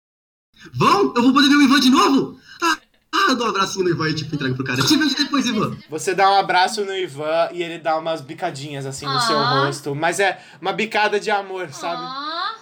[0.75, 1.13] Vão?
[1.17, 2.39] Eu vou poder ver o Ivan de novo?
[2.63, 2.77] Ah,
[3.15, 4.83] ah eu dou um abracinho no Ivan e tipo, entrego pro cara.
[4.83, 5.77] Te vejo depois, Ivan.
[5.89, 9.67] Você dá um abraço no Ivan e ele dá umas bicadinhas assim no seu Ah.
[9.67, 9.95] rosto.
[9.95, 12.03] Mas é uma bicada de amor, sabe?
[12.03, 12.55] Ah,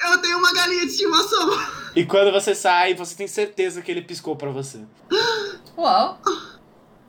[0.00, 1.50] Eu tenho uma galinha de estimação.
[1.98, 4.80] E quando você sai, você tem certeza que ele piscou pra você.
[5.76, 6.18] uau.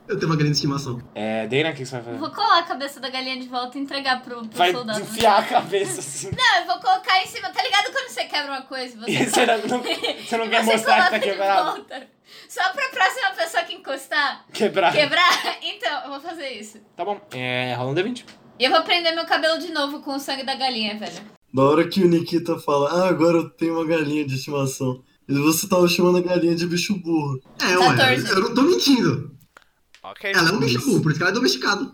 [0.08, 1.00] Eu tenho uma galinha de estimação.
[1.14, 2.18] É, Dana, o que você vai fazer?
[2.18, 5.00] Vou colar a cabeça da galinha de volta e entregar pro, pro Vai soldado.
[5.02, 6.32] enfiar a cabeça assim.
[6.36, 7.50] Não, eu vou colocar em cima.
[7.52, 8.96] Tá ligado quando você quebra uma coisa?
[8.96, 9.84] e Você, E você não, não-
[10.26, 11.72] você não e quer você mostrar que tá quebrado?
[11.76, 12.08] volta.
[12.48, 14.92] Só pra próxima pessoa que encostar, Quebrar.
[14.92, 15.30] quebrar.
[15.62, 16.80] Então, eu vou fazer isso.
[16.96, 17.22] Tá bom.
[17.32, 18.26] É, rola um D20.
[18.58, 21.39] E eu vou prender meu cabelo de novo com o sangue da galinha, velho.
[21.54, 25.02] Na hora que o Nikita fala, ah, agora eu tenho uma galinha de estimação.
[25.28, 27.40] E você tava chamando a galinha de bicho burro.
[27.62, 28.30] É, ué, 14.
[28.32, 29.32] eu não tô mentindo.
[30.04, 30.32] Ok.
[30.32, 31.92] Ela é um bicho burro, por isso que ela é domesticado.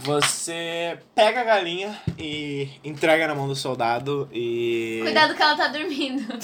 [0.00, 5.00] Você pega a galinha e entrega na mão do soldado e.
[5.02, 6.22] Cuidado que ela tá dormindo.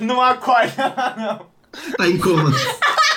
[0.00, 1.46] Não acorda ela, não.
[1.96, 2.50] Tá em coma.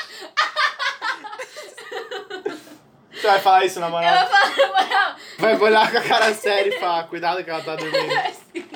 [3.25, 4.19] Você vai falar isso na Eu moral?
[4.19, 5.15] vou falar, na moral.
[5.39, 8.13] Vai olhar com a cara séria e falar, cuidado que ela tá dormindo.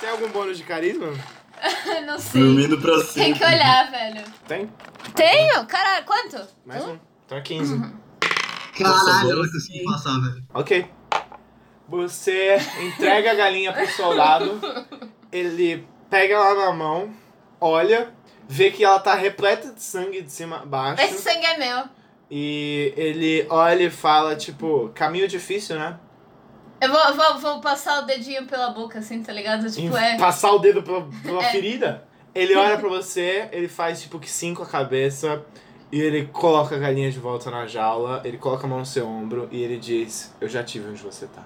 [0.00, 1.12] Tem algum bônus de carisma?
[2.06, 2.40] Não sei.
[2.40, 3.34] Dormindo pra Tem sempre.
[3.40, 4.24] que olhar, velho.
[4.48, 4.72] Tem?
[5.14, 5.66] Tenho?
[5.66, 6.48] Caralho, quanto?
[6.64, 6.98] Mais um.
[7.26, 7.78] Então é 15.
[8.78, 9.52] Caralho, agora ela sim.
[9.52, 10.42] conseguiu passar, velho.
[10.54, 10.90] Ok.
[11.90, 14.58] Você entrega a galinha pro soldado.
[15.30, 17.12] Ele pega ela na mão,
[17.60, 18.14] olha,
[18.48, 21.02] vê que ela tá repleta de sangue de cima a baixo.
[21.02, 21.84] Esse sangue é meu.
[22.30, 25.98] E ele olha e fala, tipo, caminho difícil, né?
[26.80, 29.70] Eu vou, vou, vou passar o dedinho pela boca, assim, tá ligado?
[29.70, 30.18] Tipo, Em é.
[30.18, 31.50] Passar o dedo pela, pela É.
[31.50, 32.04] ferida.
[32.34, 35.42] Ele olha pra você, ele faz tipo que sim com a cabeça.
[35.90, 39.06] E ele coloca a galinha de volta na jaula, ele coloca a mão no seu
[39.06, 41.42] ombro e ele diz: Eu já tive onde você tá.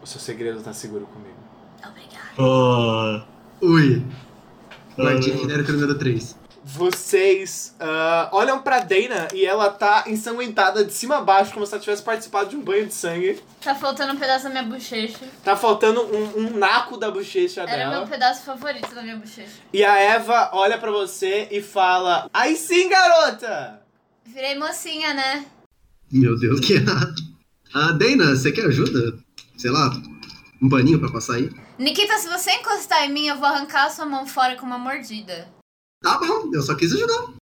[0.00, 1.36] O seu segredo tá seguro comigo.
[1.84, 2.22] Obrigada.
[2.38, 3.24] Ah,
[3.60, 4.02] Ui.
[5.22, 6.36] Genérica número 3.
[6.64, 11.72] Vocês ah, olham pra Dana e ela tá ensanguentada de cima a baixo, como se
[11.72, 13.40] ela tivesse participado de um banho de sangue.
[13.62, 15.24] Tá faltando um pedaço da minha bochecha.
[15.42, 17.98] Tá faltando um, um naco da bochecha Era dela.
[17.98, 19.48] meu pedaço favorito da minha bochecha.
[19.72, 23.80] E a Eva olha pra você e fala: Aí sim, garota!
[24.26, 25.46] Virei mocinha, né?
[26.12, 27.14] Meu Deus, que errado.
[27.72, 29.16] Ah, Dana, você quer ajuda?
[29.56, 29.90] Sei lá,
[30.60, 31.50] um paninho pra passar aí?
[31.78, 34.78] Nikita, se você encostar em mim, eu vou arrancar a sua mão fora com uma
[34.78, 35.48] mordida.
[36.02, 37.34] Tá bom, eu só quis ajudar.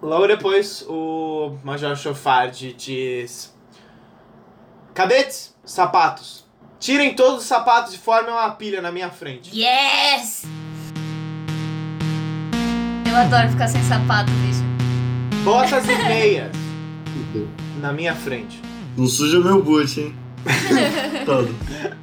[0.00, 3.54] Logo depois, o Major Chofard diz:
[4.94, 6.46] Cadetes, sapatos.
[6.80, 9.50] Tirem todos os sapatos e formem uma pilha na minha frente.
[9.54, 10.44] Yes!
[13.06, 14.62] Eu adoro ficar sem sapato, bicho.
[15.44, 16.52] Botas e meias
[17.82, 18.62] na minha frente.
[18.96, 20.27] Não suja meu boot, hein?
[21.24, 21.54] Todo.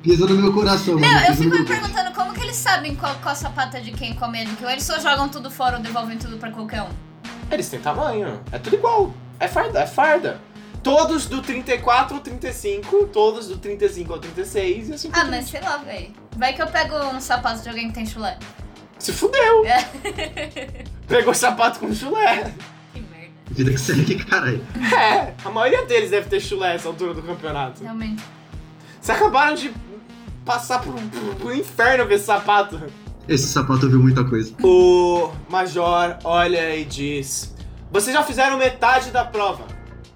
[0.01, 1.05] Pisa no meu coração, mano.
[1.05, 4.17] Não, eu fico me perguntando como que eles sabem qual, qual sapato é de quem,
[4.29, 4.65] meia de quem.
[4.65, 6.89] Ou eles só jogam tudo fora ou devolvem tudo pra qualquer um.
[7.51, 9.13] Eles têm tamanho, é tudo igual.
[9.39, 10.39] É farda, é farda.
[10.81, 15.49] Todos do 34 ao 35, todos do 35 ao 36 e assim por Ah, mas
[15.49, 16.13] sei lá, véi.
[16.37, 18.37] Vai que eu pego um sapato de alguém que tem chulé.
[18.99, 19.63] Se fudeu.
[21.07, 22.53] Pegou sapato com chulé.
[23.51, 24.61] Vida que segue, caralho.
[24.97, 27.81] É, a maioria deles deve ter chulé nessa altura do campeonato.
[27.81, 28.23] Realmente.
[28.99, 29.71] Vocês acabaram de
[30.43, 32.81] passar pro, pro, pro inferno com esse sapato.
[33.27, 34.53] Esse sapato viu muita coisa.
[34.63, 37.55] O Major olha e diz:
[37.91, 39.63] Vocês já fizeram metade da prova.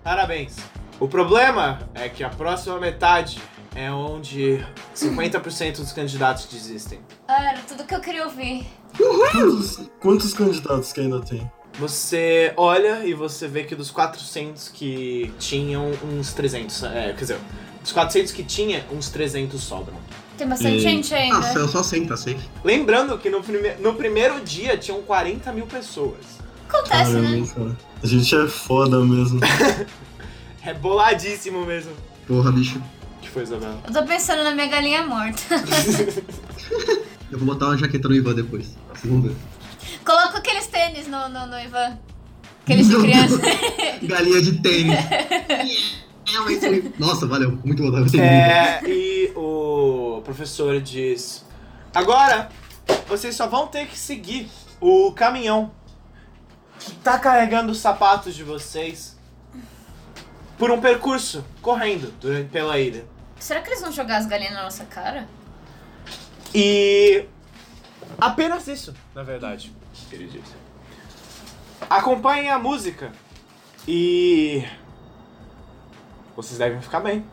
[0.03, 0.57] Parabéns.
[0.99, 3.41] O problema é que a próxima metade
[3.75, 4.65] é onde
[4.95, 6.99] 50% dos candidatos desistem.
[7.27, 8.65] Ah, era tudo que eu queria ouvir.
[8.97, 11.49] Quantos, quantos candidatos que ainda tem?
[11.77, 16.83] Você olha e você vê que dos 400 que tinham, uns 300.
[16.83, 17.37] É, quer dizer,
[17.81, 19.97] dos 400 que tinha, uns 300 sobram.
[20.37, 21.37] Tem bastante E- gente ainda.
[21.39, 22.39] Ah, eu só senta, safe.
[22.63, 26.19] Lembrando que no, prime no primeiro dia tinham 40 mil pessoas.
[26.67, 27.21] Acontece, né?
[27.21, 27.77] Caramba, cara.
[28.03, 29.39] A gente é foda mesmo.
[30.65, 31.93] É boladíssimo mesmo.
[32.27, 32.81] Porra, bicho.
[33.21, 33.79] que foi, Isabela?
[33.87, 35.41] Eu tô pensando na minha galinha morta.
[37.31, 38.75] Eu vou botar uma jaqueta no Ivan depois.
[38.93, 39.33] Vocês vão ver.
[40.05, 41.97] Coloca aqueles tênis no, no, no Ivan.
[42.63, 43.39] Aqueles de criança.
[44.03, 44.97] Galinha de tênis.
[46.99, 47.57] Nossa, valeu.
[47.63, 48.21] Muito bom.
[48.21, 51.43] É, e o professor diz:
[51.93, 52.49] Agora,
[53.07, 54.49] vocês só vão ter que seguir
[54.79, 55.71] o caminhão
[56.79, 59.17] que tá carregando os sapatos de vocês
[60.57, 63.05] por um percurso correndo durante, pela ilha.
[63.39, 65.27] Será que eles vão jogar as galinhas na nossa cara?
[66.53, 67.25] E
[68.19, 69.73] apenas isso, na verdade,
[70.15, 70.55] ele disse.
[71.89, 73.11] Acompanhem a música
[73.87, 74.63] e
[76.35, 77.25] vocês devem ficar bem.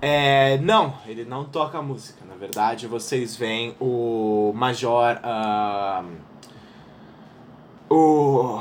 [0.00, 2.24] É, não, ele não toca música.
[2.26, 5.18] Na verdade, vocês veem o Major.
[5.22, 6.18] ahn,
[7.88, 8.60] o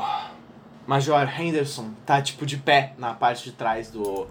[0.88, 4.26] Major Henderson tá tipo de pé na parte de trás do.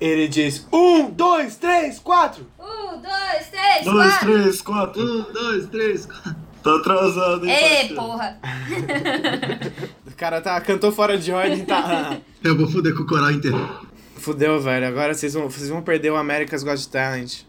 [0.00, 2.46] Ele diz: Um, dois, três, quatro!
[2.58, 4.32] Um, dois, três, Dois, quatro.
[4.32, 5.02] três, quatro.
[5.02, 6.36] Um, dois, três, quatro.
[6.62, 7.94] Tá atrasado, hein, Ê, parceiro?
[7.94, 8.38] porra.
[10.06, 12.16] O cara tá, cantou fora de ordem, tá.
[12.42, 13.88] Eu vou foder com o coral inteiro.
[14.16, 14.86] Fudeu, velho.
[14.88, 17.42] Agora vocês vão, vocês vão perder o America's Got Talent.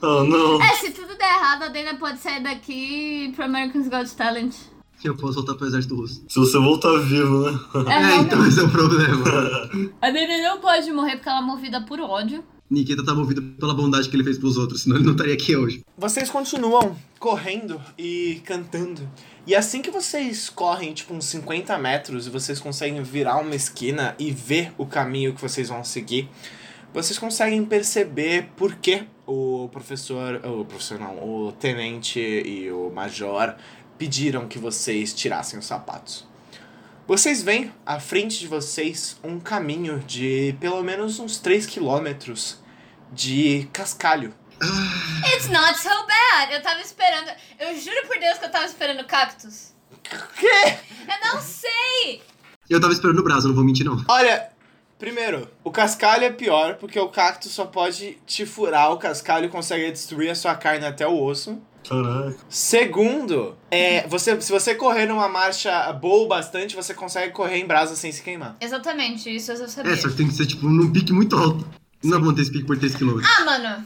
[0.00, 0.62] Ah, não.
[0.62, 4.10] É, se tudo der errado, a Dana pode sair daqui e ir pro American's Got
[4.16, 4.54] Talent.
[5.04, 6.24] Eu posso voltar pro exército russo.
[6.26, 7.60] Se você voltar vivo, né?
[7.88, 9.24] É, É, então esse é o problema.
[10.00, 12.42] A Dana não pode morrer porque ela é movida por ódio.
[12.70, 15.54] Nikita tá movido pela bondade que ele fez pros outros, senão ele não estaria aqui
[15.54, 15.84] hoje.
[15.98, 19.06] Vocês continuam correndo e cantando.
[19.46, 24.14] E assim que vocês correm, tipo, uns 50 metros e vocês conseguem virar uma esquina
[24.18, 26.28] e ver o caminho que vocês vão seguir,
[26.94, 33.54] vocês conseguem perceber por que o professor, o professor não, o tenente e o major
[33.98, 36.26] pediram que vocês tirassem os sapatos.
[37.06, 42.58] Vocês veem à frente de vocês um caminho de pelo menos uns 3 quilômetros
[43.12, 44.34] de cascalho.
[45.34, 46.52] It's not so bad.
[46.52, 47.30] Eu tava esperando.
[47.58, 49.74] Eu juro por Deus que eu tava esperando cactus.
[50.02, 50.78] Quê?
[51.00, 52.22] Eu não sei!
[52.68, 54.02] Eu tava esperando o braço, não vou mentir não.
[54.08, 54.50] Olha,
[54.98, 59.90] primeiro, o cascalho é pior porque o cacto só pode te furar, o cascalho consegue
[59.90, 61.60] destruir a sua carne até o osso.
[61.88, 62.36] Caraca.
[62.48, 67.66] Segundo, é, você, se você correr numa marcha boa o bastante, você consegue correr em
[67.66, 68.56] brasa sem se queimar.
[68.60, 69.92] Exatamente, isso eu sabia.
[69.92, 71.66] É, só que tem que ser, tipo, num pique muito alto.
[72.02, 73.22] Não vou manter esse pique por 3km.
[73.38, 73.84] Ah, mano.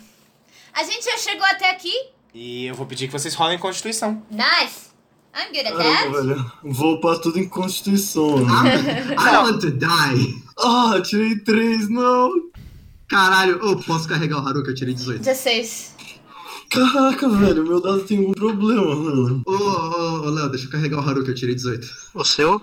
[0.73, 1.93] A gente já chegou até aqui.
[2.35, 4.23] E eu vou pedir que vocês rolem Constituição.
[4.31, 4.89] Nice.
[5.35, 6.27] I'm good at Caramba, that.
[6.27, 6.53] velho.
[6.65, 9.15] Vou upar tudo em Constituição, né?
[9.19, 10.43] I want to die.
[10.59, 12.31] Ah, tirei três, não.
[13.09, 15.20] Caralho, eu posso carregar o Haruka, eu tirei 18.
[15.20, 15.95] 16.
[16.70, 19.43] Caraca, velho, meu dado tem um problema, mano.
[19.47, 21.89] Ô, ô, ô, Léo, deixa eu carregar o Haruka, eu tirei 18.
[22.15, 22.61] O seu?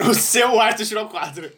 [0.00, 1.50] O seu Arthur tirou 4.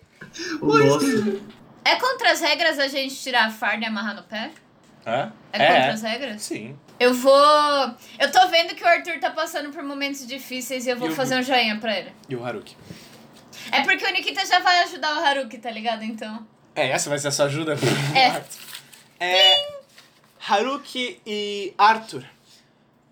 [0.61, 1.39] Nossa.
[1.85, 4.51] É contra as regras a gente tirar a farda e amarrar no pé?
[5.07, 5.33] Hã?
[5.53, 6.43] É, contra as regras?
[6.43, 6.77] Sim.
[7.01, 7.35] Eu vou.
[8.19, 11.13] Eu tô vendo que o Arthur tá passando por momentos difíceis e eu vou E
[11.13, 12.13] o- fazer um joinha pra ele.
[12.29, 12.77] E o Haruki?
[13.73, 16.03] É porque o Nikita já vai ajudar o Haruki, tá ligado?
[16.05, 16.47] Então.
[16.75, 17.77] É, essa vai ser a sua ajuda?
[18.15, 18.43] É.
[19.21, 19.78] É.
[20.51, 22.25] Haruki e Arthur,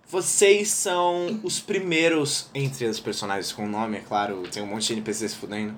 [0.08, 4.94] vocês são os primeiros entre os personagens com nome, é claro, tem um monte de
[4.94, 5.76] NPCs fudendo.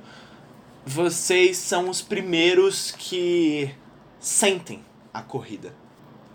[0.86, 3.74] Vocês são os primeiros que
[4.20, 5.74] sentem a corrida.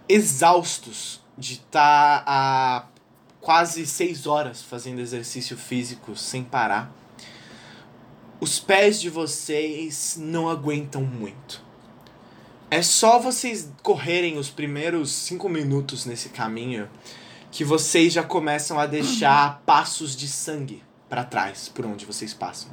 [0.09, 2.87] Exaustos de estar há
[3.39, 6.93] quase seis horas fazendo exercício físico sem parar.
[8.41, 11.63] Os pés de vocês não aguentam muito.
[12.73, 16.89] É só vocês correrem os primeiros cinco minutos nesse caminho
[17.51, 22.71] que vocês já começam a deixar passos de sangue para trás por onde vocês passam.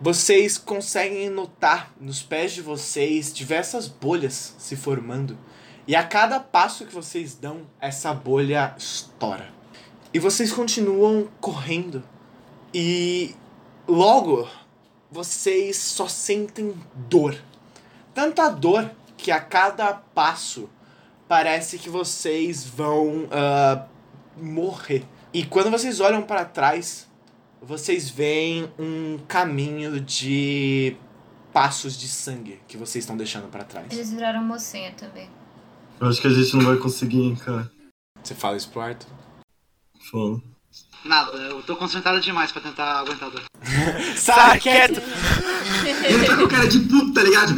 [0.00, 5.36] Vocês conseguem notar nos pés de vocês diversas bolhas se formando.
[5.84, 9.52] E a cada passo que vocês dão, essa bolha estoura.
[10.14, 12.00] E vocês continuam correndo.
[12.72, 13.34] E
[13.88, 14.48] logo
[15.10, 17.36] vocês só sentem dor.
[18.14, 20.68] Tanta dor que a cada passo
[21.28, 23.86] parece que vocês vão ah,
[24.36, 25.04] morrer.
[25.32, 27.08] E quando vocês olham para trás,
[27.60, 30.96] vocês veem um caminho de
[31.52, 33.86] passos de sangue que vocês estão deixando para trás.
[33.90, 35.28] Eles viraram mocinha também.
[36.00, 37.70] Eu acho que a gente não vai conseguir, hein, cara.
[38.22, 39.08] Você fala isso pro Arthur?
[40.10, 40.40] Fala.
[41.04, 43.42] Nada, eu tô concentrado demais pra tentar aguentar a dor.
[44.16, 45.00] Sai quieto!
[45.88, 47.54] Ele tá com cara de puta, tá ligado?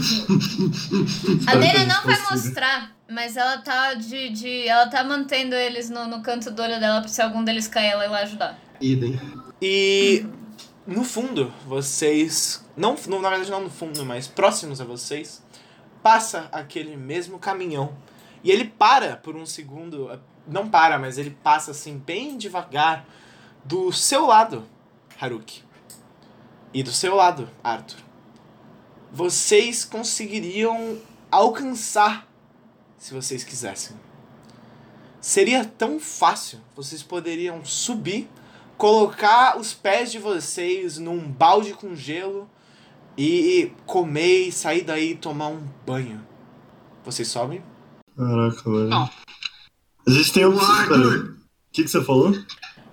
[1.46, 2.30] A Dana não vai Consigo.
[2.32, 4.30] mostrar, mas ela tá de.
[4.30, 7.68] de ela tá mantendo eles no, no canto do olho dela pra se algum deles
[7.68, 8.58] cair, ela ir lá ajudar.
[8.80, 9.20] Idem.
[9.60, 10.26] E
[10.86, 12.64] no fundo, vocês.
[12.76, 15.42] Não, não, na verdade, não no fundo, mas próximos a vocês,
[16.02, 17.94] passa aquele mesmo caminhão.
[18.42, 20.20] E ele para por um segundo.
[20.46, 23.06] Não para, mas ele passa assim, bem devagar,
[23.64, 24.66] do seu lado,
[25.18, 25.62] Haruki.
[26.74, 27.98] E do seu lado, Arthur.
[29.14, 30.98] Vocês conseguiriam
[31.30, 32.28] alcançar
[32.98, 33.96] se vocês quisessem.
[35.20, 36.58] Seria tão fácil.
[36.74, 38.28] Vocês poderiam subir
[38.76, 42.50] colocar os pés de vocês num balde com gelo
[43.16, 46.20] e comer e sair daí e tomar um banho.
[47.04, 47.62] Vocês sobem?
[48.16, 48.88] Caraca, velho.
[48.88, 49.10] Não.
[50.08, 50.50] A gente tem aí.
[50.50, 51.36] O
[51.72, 52.32] que, que você falou?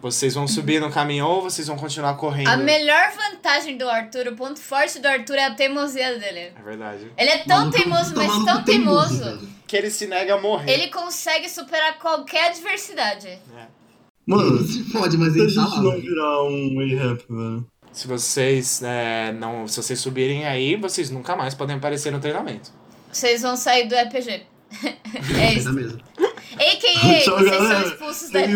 [0.01, 2.47] Vocês vão subir no caminhão ou vocês vão continuar correndo?
[2.49, 6.51] A melhor vantagem do Arthur, o ponto forte do Arthur é a teimosia dele.
[6.57, 7.11] É verdade.
[7.17, 9.23] Ele é tão Maluco- teimoso, mas tão teimoso.
[9.23, 9.49] velho.
[9.67, 10.71] Que ele se nega a morrer.
[10.71, 13.39] Ele consegue superar qualquer adversidade.
[14.25, 15.81] Mano, Se fode, mas ele tá lá.
[15.81, 17.67] não virar um A-Rap, velho.
[17.91, 22.71] Se vocês é, não, se vocês subirem aí, vocês nunca mais podem aparecer no treinamento.
[23.11, 24.43] Vocês vão sair do EPG.
[25.37, 25.65] é isso.
[25.65, 25.99] Tá mesmo.
[26.53, 27.01] A.K.A.
[27.01, 27.81] Vocês galera.
[27.81, 28.55] são expulsos da Tem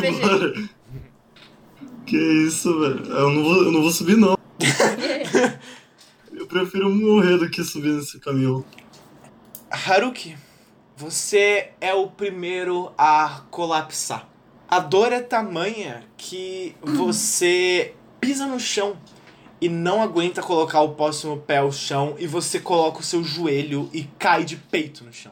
[2.05, 3.05] que isso, velho.
[3.05, 4.37] Eu não vou, eu não vou subir, não.
[6.31, 8.63] eu prefiro morrer do que subir nesse caminhão.
[9.69, 10.37] Haruki,
[10.95, 14.29] você é o primeiro a colapsar.
[14.67, 18.97] A dor é tamanha que você pisa no chão
[19.59, 23.89] e não aguenta colocar o próximo pé ao chão e você coloca o seu joelho
[23.93, 25.31] e cai de peito no chão.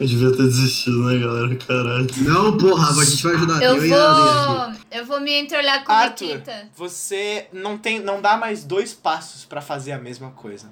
[0.00, 1.56] Eu devia ter desistido, né, galera?
[1.56, 2.06] Caralho.
[2.18, 3.62] Não, porra, a gente vai ajudar.
[3.62, 3.88] Eu e aqui.
[3.88, 4.72] vou.
[4.90, 6.70] Eu vou me entreolhar com a Nikita.
[6.76, 10.70] você não tem, não dá mais dois passos pra fazer a mesma coisa.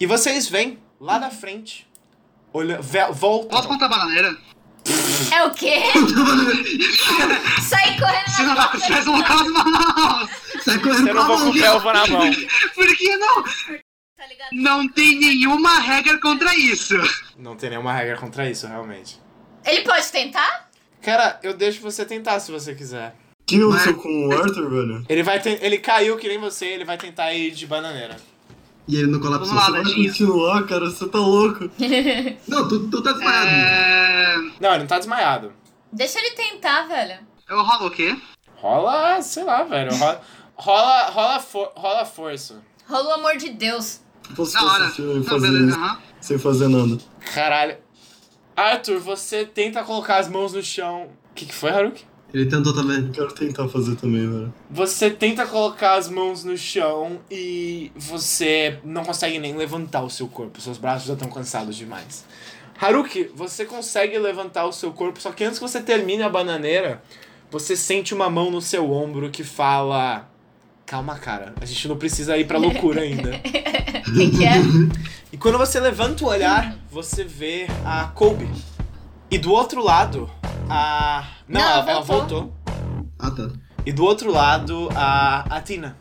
[0.00, 1.86] E vocês vêm lá na frente,
[2.52, 2.80] olha,
[3.12, 3.48] voltam.
[3.50, 4.36] Posso contar a bananeira?
[5.30, 5.82] É o quê?
[7.60, 8.54] Sai correndo na
[9.04, 10.28] não caso não.
[10.64, 12.30] Sai correndo Eu não com a vou mão, com o pé, eu vou na mão.
[12.74, 13.44] Por que não?
[14.18, 14.48] Tá ligado?
[14.52, 16.94] Não tem nenhuma regra contra isso.
[17.38, 19.20] Não tem nenhuma regra contra isso, realmente.
[19.64, 20.68] Ele pode tentar?
[21.00, 23.14] Cara, eu deixo você tentar se você quiser.
[23.42, 25.06] O que sou com o Arthur, velho?
[25.08, 28.16] Ele vai ten- ele caiu que nem você, ele vai tentar ir de bananeira.
[28.88, 29.54] E ele não colapsou.
[29.54, 30.08] Vamos lá, Vai Betinho.
[30.08, 30.86] continuar, cara?
[30.90, 31.70] Você tá louco?
[32.48, 33.48] Não, tu, tu tá desmaiado.
[33.50, 34.36] É...
[34.60, 35.52] Não, ele não tá desmaiado.
[35.92, 37.18] Deixa ele tentar, velho.
[37.48, 38.16] Eu rolo o quê?
[38.56, 39.94] Rola, sei lá, velho.
[39.94, 40.20] Rola,
[40.56, 42.62] rola, rola, for- rola força.
[42.88, 44.00] Rola o amor de Deus.
[44.34, 44.92] Posso Da hora.
[44.98, 46.98] Não, fazer beleza, isso sem fazer nada.
[47.34, 47.76] Caralho.
[48.56, 51.08] Arthur, você tenta colocar as mãos no chão.
[51.30, 52.04] O que, que foi, Haruki?
[52.34, 52.98] Ele tentou também.
[52.98, 54.52] Eu quero tentar fazer também, velho.
[54.70, 60.28] Você tenta colocar as mãos no chão e você não consegue nem levantar o seu
[60.28, 60.60] corpo.
[60.60, 62.24] Seus braços já estão cansados demais.
[62.80, 67.02] Haruki, você consegue levantar o seu corpo, só que antes que você termine a bananeira,
[67.50, 70.28] você sente uma mão no seu ombro que fala:
[70.84, 73.30] Calma, cara, a gente não precisa ir pra loucura ainda.
[74.10, 74.56] O que, é?
[75.32, 78.48] E quando você levanta o olhar, você vê a Kobe.
[79.30, 80.30] E do outro lado,
[80.68, 81.26] a.
[81.48, 82.40] Não, Não, ela, ela voltou.
[82.40, 82.54] voltou.
[83.18, 83.50] Ah, tá.
[83.84, 85.96] E do outro lado, a, a Tina.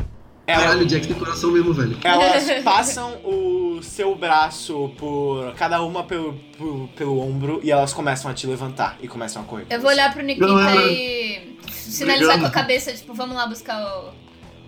[0.45, 1.97] Ela- Caralho, o Jack tem coração mesmo, velho.
[2.03, 5.53] Elas passam o seu braço por.
[5.55, 9.45] cada uma pelo, pelo, pelo ombro e elas começam a te levantar e começam a
[9.45, 9.65] correr.
[9.69, 10.81] Eu vou olhar pro Nikita Galera.
[10.89, 12.39] e sinalizar Obrigado.
[12.39, 14.13] com a cabeça, tipo, vamos lá buscar o.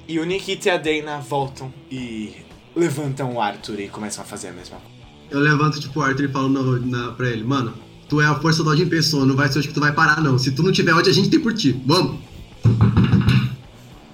[0.06, 2.36] E o Nikita e a Dana voltam e
[2.76, 5.00] levantam o Arthur e começam a fazer a mesma coisa.
[5.30, 7.74] Eu levanto, tipo, o Arthur e falo no, na, pra ele, mano,
[8.08, 9.94] tu é a força do ódio em pessoa, não vai ser hoje que tu vai
[9.94, 10.38] parar, não.
[10.38, 11.80] Se tu não tiver ódio, a gente tem por ti.
[11.86, 12.20] Vamos!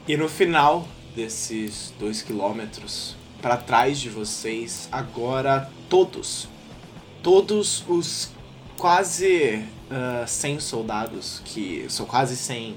[0.08, 6.50] E no final desses dois quilômetros, para trás de vocês, agora todos,
[7.24, 8.30] todos os
[8.78, 12.76] quase ah, 100 soldados, que são quase 100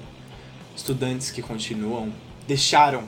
[0.77, 2.13] estudantes que continuam,
[2.47, 3.05] deixaram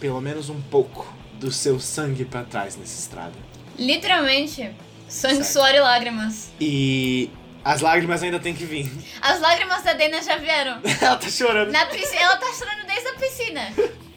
[0.00, 3.32] pelo menos um pouco do seu sangue para trás nessa estrada.
[3.78, 4.70] Literalmente,
[5.08, 5.44] sangue, Certo.
[5.44, 6.50] suor e lágrimas.
[6.60, 7.30] E
[7.64, 8.90] as lágrimas ainda têm que vir.
[9.20, 10.80] As lágrimas da Dana já vieram.
[11.00, 11.70] Ela tá chorando.
[11.72, 13.72] Na piscina, ela tá chorando desde a piscina.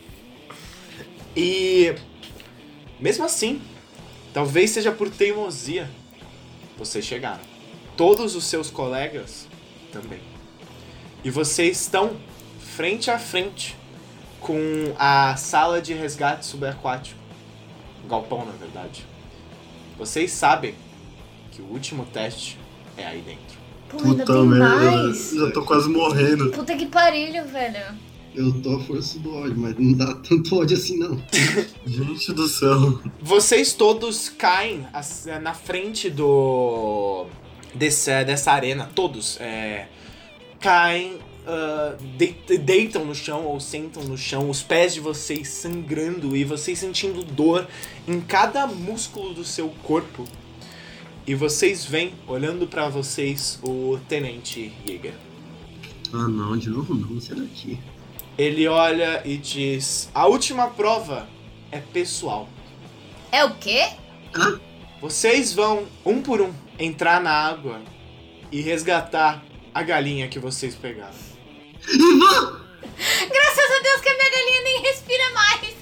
[1.36, 1.95] E
[3.00, 3.60] mesmo assim,
[4.32, 5.90] talvez seja por teimosia,
[6.78, 7.41] vocês chegaram.
[7.98, 9.48] Todos os seus colegas
[9.91, 10.20] também.
[11.24, 12.16] E vocês estão
[12.76, 13.76] frente a frente
[14.44, 17.20] com a sala de resgate subaquático.
[18.07, 19.06] Galpão, na verdade.
[19.98, 20.76] Vocês sabem
[21.52, 22.60] que o último teste
[22.98, 23.57] é aí dentro.
[23.90, 24.91] Pô, ainda Puta tem merda.
[24.91, 25.32] mais.
[25.34, 26.52] Já tô quase morrendo.
[26.52, 28.14] Puta que parilho, velho.
[28.36, 31.22] Eu tô a força do ódio, mas não dá tanto ódio assim, não.
[31.86, 32.99] Gente do céu.
[33.22, 37.28] Vocês todos caem as- na frente do.
[37.76, 38.90] Desse, dessa arena.
[38.95, 39.40] Todos.
[39.40, 39.88] é,
[40.60, 41.20] caem.
[41.45, 46.44] Ah, de- deitam no chão ou sentam no chão, os pés de vocês sangrando e
[46.44, 47.68] vocês sentindo dor
[48.07, 50.26] em cada músculo do seu corpo.
[51.26, 55.14] E vocês veem, olhando pra vocês, o Tenente Jäger.
[56.11, 57.80] Ah, não, de novo não, sai daqui.
[58.38, 61.28] Ele olha e diz: A última prova
[61.72, 62.49] é pessoal.
[63.32, 63.88] É o quê?
[65.02, 67.82] Vocês vão, um por um, entrar na água
[68.52, 69.44] e resgatar
[69.74, 71.32] a galinha que vocês pegaram.
[71.88, 72.61] Ivan!
[73.30, 75.76] Graças a Deus que a minha galinha nem respira mais.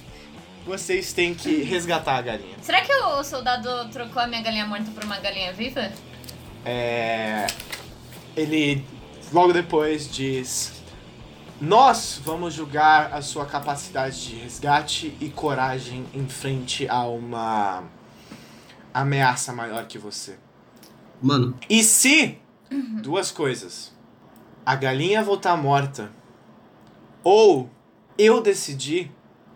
[0.66, 2.56] Vocês têm que resgatar a galinha.
[2.62, 5.92] Será que o soldado trocou a minha galinha morta por uma galinha viva?
[6.66, 7.48] É.
[8.36, 8.86] Ele
[9.34, 10.74] logo depois diz:
[11.60, 17.84] Nós vamos julgar a sua capacidade de resgate e coragem em frente a uma
[18.94, 20.38] ameaça maior que você.
[21.22, 22.38] Mano, E se
[23.02, 23.91] duas coisas,
[24.66, 26.12] a galinha voltar morta
[27.24, 27.70] ou
[28.18, 29.12] eu decidir,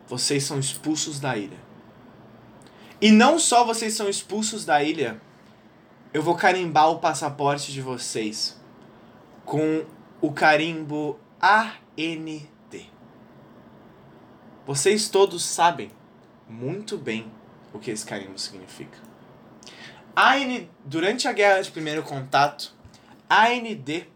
[0.07, 1.57] vocês são expulsos da ilha.
[3.01, 5.19] E não só vocês são expulsos da ilha,
[6.13, 8.59] eu vou carimbar o passaporte de vocês
[9.43, 9.85] com
[10.21, 12.89] o carimbo AND.
[14.65, 15.91] Vocês todos sabem
[16.49, 17.31] muito bem
[17.73, 18.97] o que esse carimbo significa.
[20.15, 22.73] AN, durante a guerra de primeiro contato,
[23.29, 24.07] AND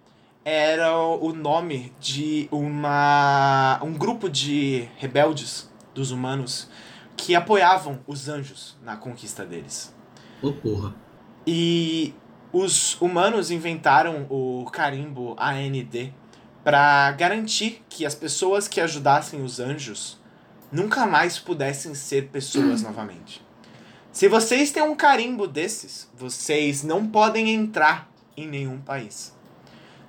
[0.51, 6.67] era o nome de uma um grupo de rebeldes dos humanos
[7.15, 9.93] que apoiavam os anjos na conquista deles.
[10.41, 10.95] ô porra.
[11.45, 12.15] E
[12.51, 16.11] os humanos inventaram o carimbo AND
[16.63, 20.19] para garantir que as pessoas que ajudassem os anjos
[20.71, 23.45] nunca mais pudessem ser pessoas novamente.
[24.11, 29.37] Se vocês têm um carimbo desses, vocês não podem entrar em nenhum país.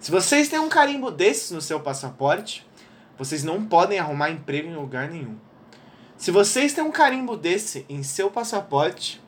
[0.01, 2.67] Se vocês têm um carimbo desses no seu passaporte,
[3.19, 5.37] vocês não podem arrumar emprego em lugar nenhum.
[6.17, 9.21] Se vocês têm um carimbo desse em seu passaporte,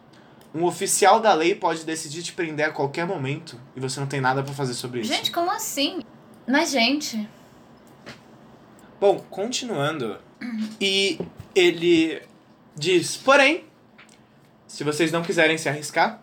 [0.54, 4.20] um oficial da lei pode decidir te prender a qualquer momento e você não tem
[4.20, 5.12] nada pra fazer sobre isso.
[5.12, 6.00] Gente, como assim?
[6.48, 7.28] Mas, gente.
[8.98, 10.18] Bom, continuando.
[10.80, 11.18] E
[11.54, 12.22] ele
[12.74, 13.66] diz: porém,
[14.66, 16.21] se vocês não quiserem se arriscar,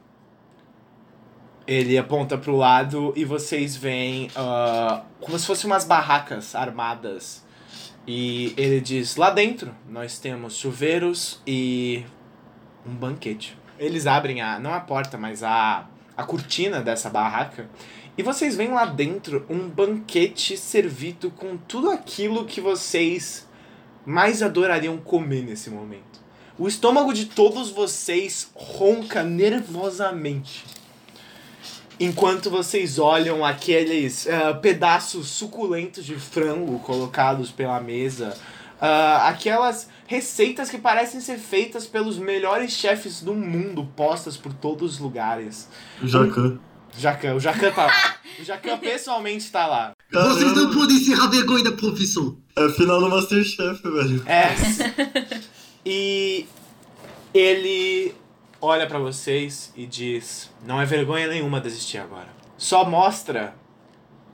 [1.69, 7.45] ele aponta pro lado e vocês veem ah, como se fossem umas barracas armadas.
[8.07, 12.03] E ele diz: lá dentro nós temos chuveiros e
[12.83, 13.55] um banquete.
[13.77, 15.87] Eles abrem a, não a porta, mas a,
[16.17, 17.69] a cortina dessa barraca.
[18.17, 23.47] E vocês veem lá dentro um banquete servido com tudo aquilo que vocês
[24.03, 26.19] mais adorariam comer nesse momento.
[26.57, 30.78] O estômago de todos vocês ronca nervosamente.
[31.99, 38.37] Enquanto vocês olham aqueles ah, pedaços suculentos de frango colocados pela mesa,
[38.79, 44.93] ah, aquelas receitas que parecem ser feitas pelos melhores chefes do mundo, postas por todos
[44.93, 45.67] os lugares.
[46.01, 46.57] Jacan.
[46.97, 48.15] Jacan, o Jacan tá lá.
[48.39, 49.91] O Jacan pessoalmente tá lá.
[50.11, 52.37] Vocês não podem encerrar a vergonha da profissão.
[52.55, 54.23] é final do Masterchef, velho.
[54.25, 54.55] É.
[55.85, 56.45] E
[57.33, 58.13] ele
[58.61, 62.27] olha pra vocês e diz: Não é vergonha nenhuma desistir agora.
[62.57, 63.53] Só mostra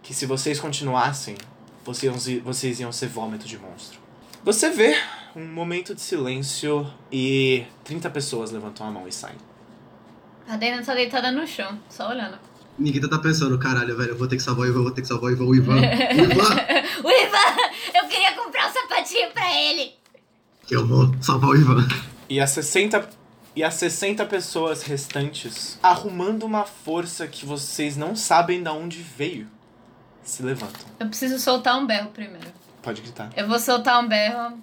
[0.02, 1.36] que se vocês continuassem,
[1.84, 4.00] vocês vocês iam ser vômito de monstro.
[4.44, 4.96] Você vê
[5.36, 9.38] um momento de silêncio e 30 pessoas levantam a mão e saem.
[10.48, 12.38] A Dana tá deitada no chão, só olhando.
[12.78, 15.02] Nikita tá pensando, caralho, velho, eu vou ter que salvar o Ivan, eu vou ter
[15.02, 15.76] que salvar o Ivan, o Ivan.
[15.76, 16.56] O Ivan,
[17.04, 17.62] o Ivan!
[17.96, 19.94] Eu queria comprar um sapatinho pra ele!
[20.70, 21.88] eu vou salvar o Ivan.
[22.28, 23.08] E as 60
[23.56, 29.50] e as 60 pessoas restantes, arrumando uma força que vocês não sabem de onde veio,
[30.22, 30.82] se levantam.
[31.00, 32.52] Eu preciso soltar um berro primeiro.
[32.84, 33.32] Pode gritar.
[33.36, 34.62] Eu vou soltar um berro.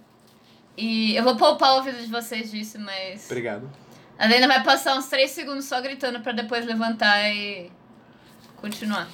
[0.77, 3.24] E eu vou poupar o ouvido de vocês disso, mas.
[3.27, 3.70] Obrigado.
[4.19, 7.70] A Dana vai passar uns 3 segundos só gritando pra depois levantar e.
[8.56, 9.09] continuar.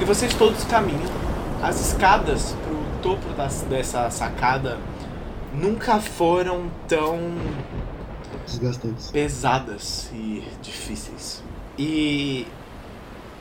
[0.00, 1.26] E vocês todos caminham.
[1.62, 2.54] As escadas
[3.06, 4.78] topo das, dessa sacada
[5.54, 7.20] nunca foram tão
[8.44, 9.10] Desgastantes.
[9.12, 11.42] pesadas e difíceis.
[11.78, 12.46] E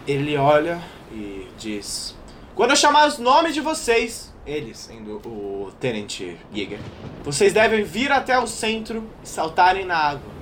[0.07, 0.79] ele olha
[1.11, 2.15] e diz:
[2.53, 6.79] Quando eu chamar os nomes de vocês, eles, sendo o Tenente Jäger,
[7.23, 10.35] vocês devem vir até o centro e saltarem na água.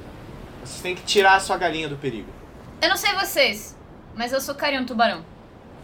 [0.65, 2.27] Vocês têm que tirar a sua galinha do perigo.
[2.81, 3.77] Eu não sei vocês,
[4.15, 5.23] Mas eu socaria um tubarão.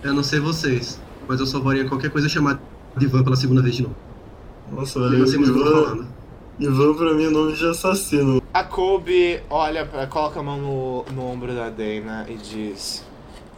[0.03, 2.59] Eu não sei vocês, mas eu salvaria qualquer coisa chamada
[2.99, 3.95] de Ivan pela segunda vez de novo.
[4.71, 6.07] Nossa, velho, Ivan, falando.
[6.59, 8.41] Ivan pra mim é nome de assassino.
[8.53, 13.03] A Kobe olha, coloca a mão no, no ombro da Dana e diz: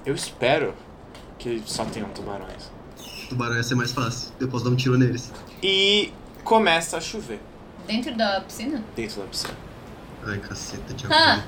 [0.05, 0.73] Eu espero
[1.39, 2.71] que só tenham tubarões.
[3.29, 4.31] Tubarão ia ser mais fácil.
[4.39, 5.31] Eu posso dar um tiro neles.
[5.63, 6.11] E
[6.43, 7.39] começa a chover
[7.87, 8.83] Dentro da piscina?
[8.95, 9.53] dentro da piscina.
[10.25, 11.13] Ai, caceta, diabo.
[11.15, 11.43] Ah,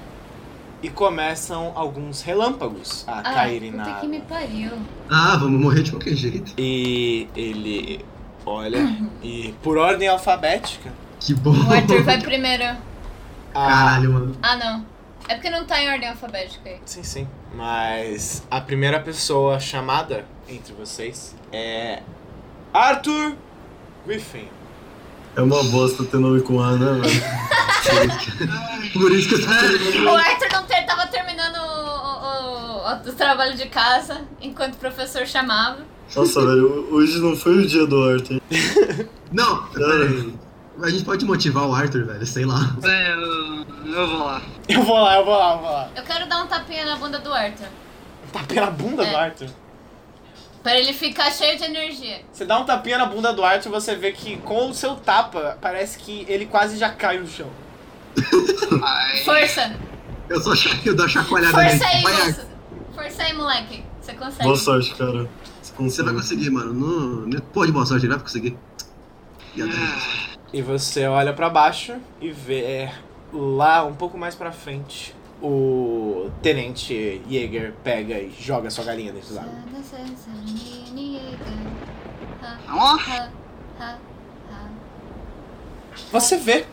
[0.84, 4.72] E começam alguns relâmpagos a ah caírem na puta que me pariu.
[5.10, 6.54] Ah, vamos morrer de qualquer jeito.
[6.58, 8.06] E ele
[8.46, 8.80] olha
[9.24, 10.92] e, por ordem alfabética,
[11.22, 11.56] Que bom.
[11.56, 12.66] O Arthur vai primeiro.
[12.66, 12.78] a...
[13.54, 14.36] Caralho, mano.
[14.42, 14.86] Ah, não.
[15.30, 16.80] É porque não tá em ordem alfabética aí.
[16.86, 17.28] Sim, sim.
[17.56, 22.02] Mas a primeira pessoa chamada entre vocês é
[22.74, 23.38] Arthur
[24.06, 24.50] Griffin.
[25.36, 27.24] É uma bosta ter nome com A, né, velho?
[28.94, 33.14] Por isso que eu tô O Arthur não ter, tava terminando o, o, o- o
[33.14, 35.80] trabalho de casa enquanto o professor chamava.
[36.16, 38.40] Nossa, velho, hoje não foi o dia do Arthur.
[39.32, 40.32] Não, peraí.
[40.84, 42.76] A gente pode motivar o Arthur, velho, sei lá.
[42.84, 44.42] É, eu, eu vou lá.
[44.70, 45.90] Eu vou lá, eu vou lá, eu vou lá.
[45.96, 47.66] Eu quero dar um tapinha na bunda do Arthur.
[48.32, 49.10] Tapinha na bunda É.
[49.10, 49.48] do Arthur.
[50.64, 52.22] Pra ele ficar cheio de energia.
[52.32, 55.58] Você dá um tapinha na bunda do Arthur, você vê que com o seu tapa,
[55.62, 57.50] parece que ele quase já cai no chão.
[58.82, 59.76] Ai, Força!
[60.30, 61.78] Eu só cha- eu dou a chacoalhada nele.
[61.78, 62.42] Força aí, moço!
[62.96, 63.84] Força aí, moleque.
[64.02, 64.44] Você consegue.
[64.44, 65.30] Boa sorte, cara.
[65.62, 66.74] Você Você vai conseguir, mano.
[66.74, 68.58] Não, não- pô, de boa sorte, ele vai conseguir.
[69.56, 69.62] E
[70.58, 72.90] E você olha pra baixo e vê
[73.34, 75.14] lá um pouco mais pra frente
[75.44, 79.52] o tenente Jäger pega e joga sua galinha dentro d'água.
[86.12, 86.66] Você vê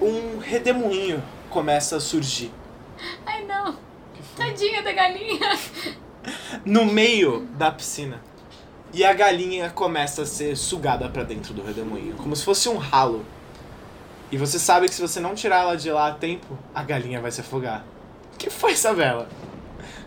[0.00, 2.50] um redemoinho começa a surgir
[3.24, 3.76] Ai, não.
[4.36, 5.58] Tadinha da galinha.
[6.64, 8.20] no meio da piscina.
[8.92, 12.76] E a galinha começa a ser sugada pra dentro do redemoinho, como se fosse um
[12.76, 13.24] ralo.
[14.30, 17.20] E você sabe que se você não tirar ela de lá a tempo, a galinha
[17.20, 17.84] vai se afogar.
[18.42, 19.28] Que foi, Isabela?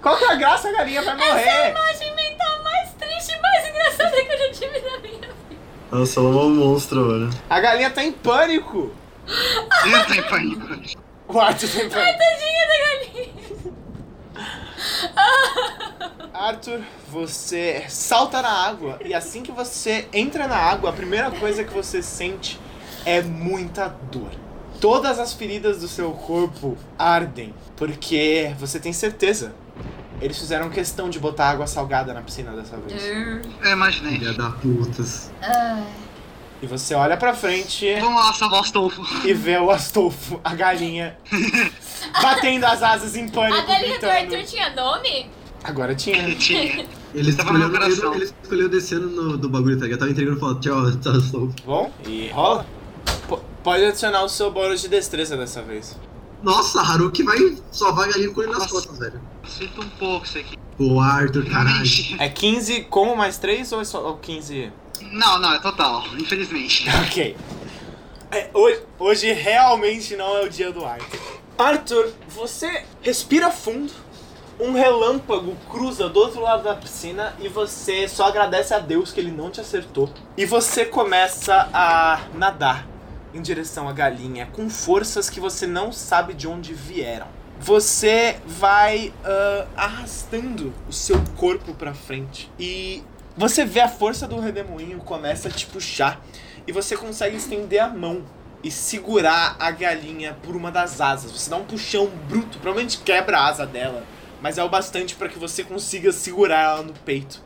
[0.02, 0.68] Qual que é a graça?
[0.68, 1.70] A galinha vai morrer!
[1.70, 5.36] imagem mental mais triste e mais engraçada que eu já tive na minha vida.
[5.90, 7.30] Nossa, ela é uma monstra, velho.
[7.49, 8.94] A galinha tá em pânico!
[9.26, 10.99] Eu tô em pânico.
[11.30, 12.20] O Arthur tá em pânico.
[12.20, 13.34] Tadinha da galinha.
[16.34, 21.64] Arthur, você salta na água e assim que você entra na água, a primeira coisa
[21.64, 22.60] que você sente
[23.06, 24.32] é muita dor.
[24.86, 29.56] Todas as feridas do seu corpo ardem, porque você tem certeza.
[30.22, 33.03] Eles fizeram questão de botar água salgada na piscina dessa vez.
[33.64, 34.20] Eu imaginei.
[34.20, 35.32] Filha da putas.
[35.41, 35.84] Ai.
[36.62, 39.02] E você olha pra frente Vamos lá salvar o Astolfo.
[39.28, 41.18] e vê o Astolfo, a galinha,
[42.22, 44.36] batendo as asas em pânico, A galinha do gritando.
[44.36, 45.32] Arthur tinha nome?
[45.64, 46.30] Agora tinha.
[46.38, 46.86] Tinha.
[47.12, 49.98] Ele escolheu, ele, ele escolheu descendo no, do bagulho, tá ligado?
[50.02, 50.60] Tava entregando foto.
[50.60, 51.52] Tchau, tchau, estou.
[51.66, 52.68] Bom, e rola.
[53.66, 55.98] Pode adicionar o seu bônus de destreza dessa vez.
[56.44, 59.20] Nossa, Haruki vai salvar a galinha com ele nas costas, velho.
[59.44, 60.56] Sinto um pouco isso aqui.
[60.78, 61.90] Pô, Arthur, caralho.
[62.20, 64.72] É 15 com mais 3 ou é só ou 15?
[65.12, 66.04] Não, não, é total.
[66.16, 66.86] Infelizmente.
[67.08, 67.36] Ok.
[68.30, 71.20] É, hoje, hoje realmente não é o dia do Arthur.
[71.58, 73.92] Arthur, você respira fundo.
[74.60, 79.20] Um relâmpago cruza do outro lado da piscina e você só agradece a Deus que
[79.20, 80.08] ele não te acertou.
[80.38, 82.94] E você começa a nadar
[83.36, 87.28] em direção à galinha com forças que você não sabe de onde vieram.
[87.60, 93.03] Você vai ah, arrastando o seu corpo pra frente e
[93.38, 96.26] você vê a força do redemoinho começa a te puxar
[96.66, 98.24] e você consegue estender a mão
[98.64, 101.32] e segurar a galinha por uma das asas.
[101.32, 104.03] Você dá um puxão bruto, provavelmente quebra a asa dela,
[104.41, 107.44] mas é o bastante para que você consiga segurar ela no peito.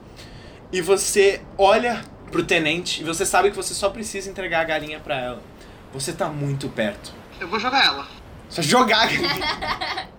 [0.72, 2.02] E você olha
[2.32, 5.49] pro tenente e você sabe que você só precisa entregar a galinha para ela.
[5.94, 7.14] Você tá muito perto.
[7.40, 8.08] Eu vou jogar ela.
[8.50, 10.10] Só jogar a galinha.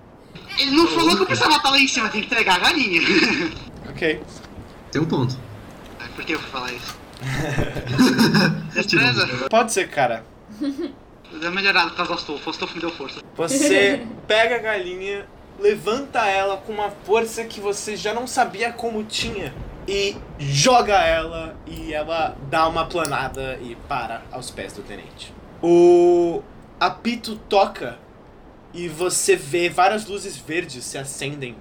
[0.59, 3.01] Ele não falou que eu precisava estar lá em cima, tem que entregar a galinha.
[3.89, 4.23] ok.
[4.91, 5.37] Tem um ponto.
[5.99, 6.99] Ai, Por que eu fui falar isso?
[8.75, 9.27] Destreza?
[9.49, 10.25] Pode ser, cara.
[10.61, 10.81] Deu
[11.43, 12.47] uma melhorada por causa do Astolfo.
[12.47, 13.21] O Astolfo me deu força.
[13.37, 15.27] Você pega a galinha,
[15.59, 19.55] levanta ela com uma força que você já não sabia como tinha
[19.87, 25.33] e joga ela e ela dá uma planada e para aos pés do tenente.
[25.63, 26.43] O
[26.79, 27.99] apito toca
[28.73, 31.57] e você vê várias luzes verdes se acendem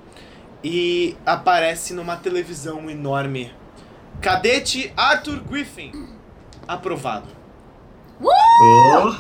[0.64, 3.54] e aparece numa televisão enorme.
[4.22, 6.10] Cadete Arthur Griffin.
[6.68, 7.28] Aprovado.
[8.22, 9.16] Oh,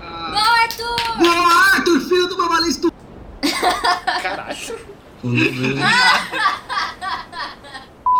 [0.00, 1.18] Ah, Arthur!
[1.18, 2.92] Boa, Arthur, filho do estu...
[4.22, 4.78] Caralho.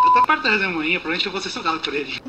[0.09, 2.19] Eu tô perto da redemoinha, provavelmente eu vou ser sugado por ele.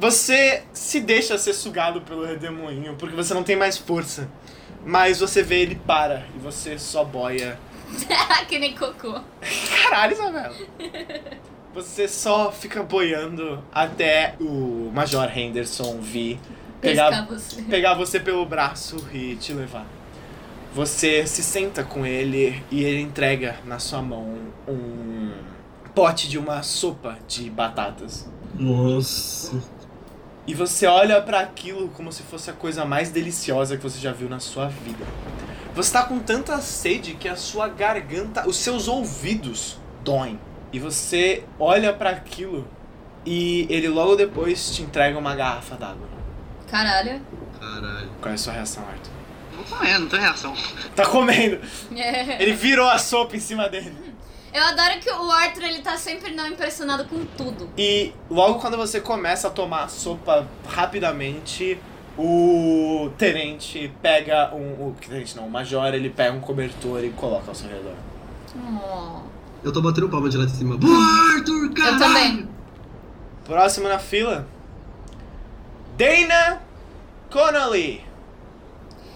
[0.00, 4.30] Você se deixa ser sugado pelo redemoinho porque você não tem mais força.
[4.82, 7.58] Mas você vê ele para e você só boia.
[8.48, 9.20] que nem cocô.
[9.82, 10.56] Caralho, Isabela.
[11.74, 16.40] Você só fica boiando até o Major Henderson vir
[16.80, 17.60] pegar, você.
[17.62, 19.84] pegar você pelo braço e te levar.
[20.74, 24.34] Você se senta com ele e ele entrega na sua mão
[24.66, 25.32] um
[25.94, 28.26] pote de uma sopa de batatas.
[28.54, 29.79] Nossa.
[30.46, 34.12] E você olha pra aquilo como se fosse a coisa mais deliciosa que você já
[34.12, 35.04] viu na sua vida.
[35.74, 40.38] Você tá com tanta sede que a sua garganta, os seus ouvidos doem.
[40.72, 42.66] E você olha pra aquilo
[43.24, 46.08] e ele logo depois te entrega uma garrafa d'água.
[46.68, 47.20] Caralho.
[47.58, 48.10] Caralho.
[48.20, 49.12] Qual é a sua reação, Arthur?
[49.54, 50.54] Vou comer, não tem reação.
[50.96, 51.60] Tá comendo!
[51.96, 52.42] É.
[52.42, 54.09] Ele virou a sopa em cima dele.
[54.52, 57.70] Eu adoro que o Arthur ele tá sempre não impressionado com tudo.
[57.78, 61.78] E logo quando você começa a tomar a sopa rapidamente,
[62.18, 64.88] o tenente pega um.
[64.88, 67.94] O tenente não, o major, ele pega um cobertor e coloca ao seu redor.
[68.56, 69.20] Oh.
[69.62, 70.76] Eu tô batendo palma de lá de cima.
[70.76, 71.94] Boa, Arthur, caralho!
[71.94, 72.48] Eu também.
[73.44, 74.46] Próximo na fila.
[75.96, 76.60] Dana
[77.30, 78.04] Connolly.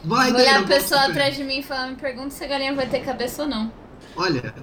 [0.04, 2.74] Vai, Vou olhar a pessoa atrás de mim e falar, me pergunta se a galinha
[2.74, 3.72] vai ter cabeça ou não.
[4.14, 4.54] Olha,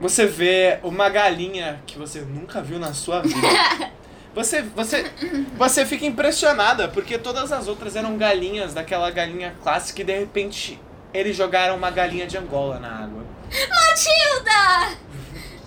[0.00, 3.36] Você vê uma galinha que você nunca viu na sua vida.
[4.32, 5.10] Você, você,
[5.56, 10.80] você fica impressionada porque todas as outras eram galinhas daquela galinha clássica e de repente
[11.12, 13.24] eles jogaram uma galinha de Angola na água.
[13.50, 14.96] Matilda!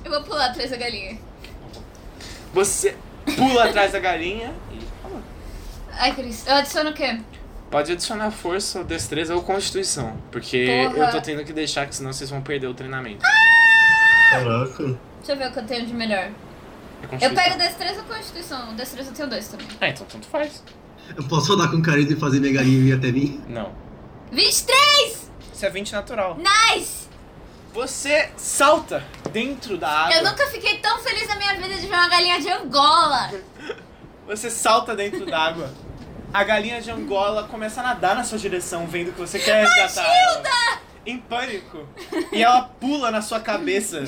[0.05, 1.19] Eu vou pular atrás da galinha.
[2.53, 2.95] Você
[3.35, 4.79] pula atrás da galinha e
[5.91, 6.47] Ai, Cris.
[6.47, 7.19] Eu adiciono o quê?
[7.73, 11.07] pode adicionar força, destreza ou constituição, porque Porra.
[11.07, 13.25] eu tô tendo que deixar que senão vocês vão perder o treinamento.
[14.39, 14.97] Caraca.
[15.17, 16.31] Deixa eu ver o que eu tenho de melhor.
[17.11, 18.75] É Eu pego destreza ou constituição?
[18.75, 19.67] Destreza eu tenho dois também.
[19.79, 20.63] Ah, então tanto faz.
[21.15, 23.43] eu posso rodar com carisma e fazer minha galinha vir até mim?
[23.47, 23.71] Não.
[24.31, 25.31] 23!
[25.53, 26.37] Isso é 20 natural.
[26.37, 27.07] Nice!
[27.73, 30.15] Você salta dentro da água.
[30.15, 33.31] Eu nunca fiquei tão feliz na minha vida de ver uma galinha de Angola.
[34.27, 35.71] Você salta dentro d'água.
[36.33, 40.07] A galinha de Angola começa a nadar na sua direção, vendo que você quer resgatar
[40.07, 40.81] ela.
[41.05, 41.87] Em pânico.
[42.31, 44.03] E ela pula na sua cabeça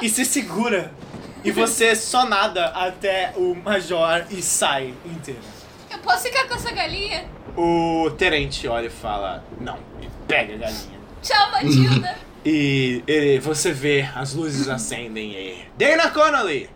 [0.00, 0.92] e se segura.
[1.44, 5.40] E você só nada até o Major e sai inteira.
[5.90, 7.28] Eu posso ficar com essa galinha?
[7.56, 11.00] O Terente olha e fala: Não, e pega a galinha.
[11.22, 12.18] Tchau, Matilda.
[12.44, 15.64] E, e você vê as luzes acendem e.
[15.78, 16.68] Dana Connolly!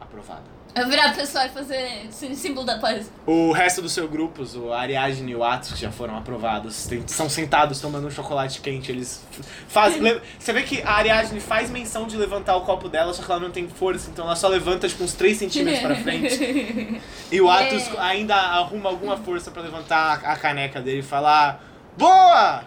[0.00, 0.53] Aprovada.
[0.74, 3.08] Eu virar pro pessoal e fazer símbolo da paz.
[3.24, 7.06] O resto dos seus grupos, o Ariadne e o Atos, que já foram aprovados, tem-
[7.06, 8.90] são sentados tomando um chocolate quente.
[8.90, 9.24] Eles
[9.68, 10.02] fazem.
[10.36, 13.40] Você vê que a Ariadne faz menção de levantar o copo dela, só que ela
[13.40, 17.00] não tem força, então ela só levanta tipo uns 3 centímetros pra frente.
[17.30, 18.02] E o Atos Yeah.
[18.02, 21.62] ainda arruma alguma força pra levantar a caneca dele e falar:
[21.96, 22.64] Boa!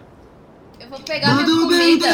[0.80, 2.08] Eu vou pegar minha comida,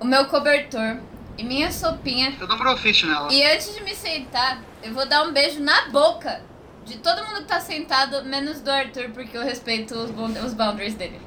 [0.00, 0.96] o meu cobertor
[1.38, 2.36] e minha sopinha.
[2.38, 3.32] Eu dou um brofist nela.
[3.32, 6.42] E antes de me sentar, eu vou dar um beijo na boca
[6.84, 10.10] de todo mundo que tá sentado, menos do Arthur, porque eu respeito os,
[10.44, 11.20] os boundaries dele.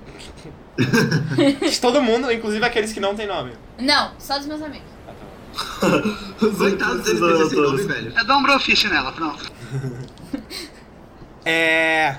[1.69, 3.53] De todo mundo, inclusive aqueles que não têm nome.
[3.77, 4.88] Não, só dos meus amigos.
[5.07, 6.47] Ah, tá bom.
[6.47, 8.13] Os Coitado dele outros ter esse nome, velho.
[8.17, 9.51] Eu dou um brofist nela, pronto.
[11.43, 12.17] É.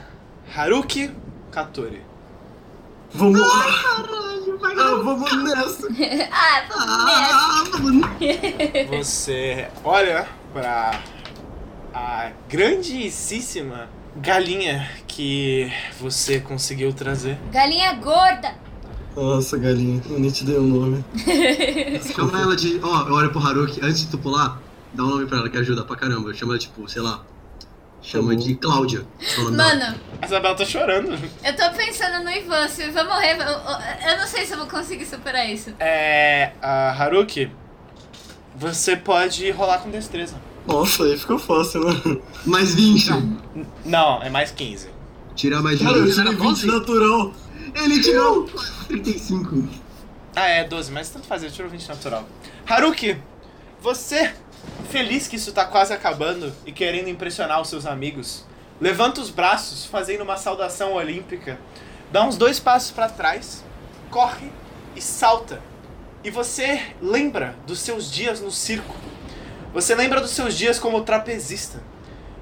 [0.55, 1.12] Haruki
[1.52, 2.02] Katori.
[3.14, 3.48] Vamos lá.
[3.82, 5.89] Caralho, vai Ah, vamos nessa.
[6.30, 7.36] ah, vamos nessa.
[7.36, 8.98] Ah, mano.
[8.98, 11.01] Você olha pra
[11.94, 15.70] a grandíssima galinha que
[16.01, 17.39] você conseguiu trazer.
[17.52, 18.55] Galinha gorda.
[19.14, 20.01] Nossa, galinha.
[20.09, 21.05] Eu nem te dei o nome.
[22.14, 22.80] Chama ela de.
[22.82, 24.59] Ó, eu olho pro Haruki, antes de tu pular,
[24.94, 26.32] dá um nome pra ela que ajuda pra caramba.
[26.32, 27.22] Chama ela, tipo, sei lá.
[28.03, 29.07] Chama de Cláudia.
[29.39, 31.12] Mano, A Isabela tá chorando.
[31.45, 32.66] eu tô pensando no Ivan.
[32.69, 35.73] Se o Ivan morrer, eu, eu- não sei se eu vou conseguir superar isso.
[35.79, 36.53] É.
[36.61, 37.49] A Haruki,
[38.57, 40.35] você pode rolar com destreza.
[40.66, 42.19] Nossa, aí ficou fácil, né?
[42.45, 43.09] Mais 20.
[43.11, 43.39] N-
[43.85, 44.89] Não, é mais 15.
[45.35, 46.15] Tirar mais Cara, eu 20.
[46.15, 47.33] tirei 20 natural.
[47.74, 48.45] Ele tirou
[48.89, 49.69] 35.
[50.37, 52.24] Ah, é 12, mas tanto faz, eu tiro 20 natural.
[52.69, 53.16] Haruki,
[53.81, 54.33] você,
[54.90, 58.44] feliz que isso tá quase acabando e querendo impressionar os seus amigos,
[58.80, 61.59] levanta os braços, fazendo uma saudação olímpica,
[62.10, 63.64] dá uns dois passos pra trás,
[64.10, 64.51] corre
[64.94, 65.62] e salta.
[66.24, 68.94] E você lembra dos seus dias no circo.
[69.72, 71.82] Você lembra dos seus dias como trapezista.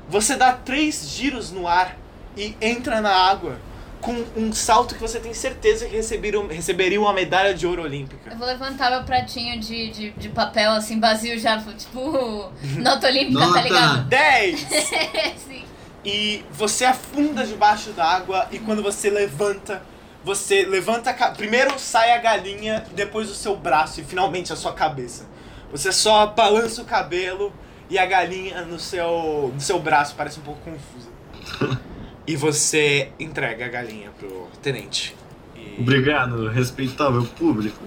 [0.08, 1.96] Você dá três giros no ar
[2.36, 3.58] e entra na água,
[4.00, 8.30] com um salto que você tem certeza que receberia, receberia uma medalha de ouro olímpica.
[8.30, 12.50] Eu vou levantar meu pratinho de, de, de papel, assim, vazio já, tipo,
[12.80, 13.60] nota olímpica, tá Nota.
[13.60, 14.04] ligado?
[14.08, 14.60] 10!
[15.46, 15.64] Sim.
[16.04, 19.82] E você afunda debaixo d'água e quando você levanta,
[20.24, 24.72] você levanta a primeiro sai a galinha depois o seu braço e finalmente a sua
[24.72, 25.26] cabeça.
[25.70, 27.52] Você só balança o cabelo
[27.90, 31.80] e a galinha no seu no seu braço parece um pouco confusa.
[32.26, 35.16] e você entrega a galinha pro tenente.
[35.54, 35.76] E...
[35.80, 37.82] Obrigado, respeitável público.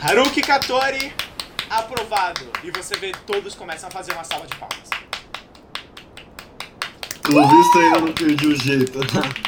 [0.00, 1.12] Haruki Katori
[1.70, 2.46] aprovado.
[2.62, 4.90] E você vê todos começam a fazer uma salva de palmas.
[7.22, 9.00] Pelo visto ainda não perdi o jeito.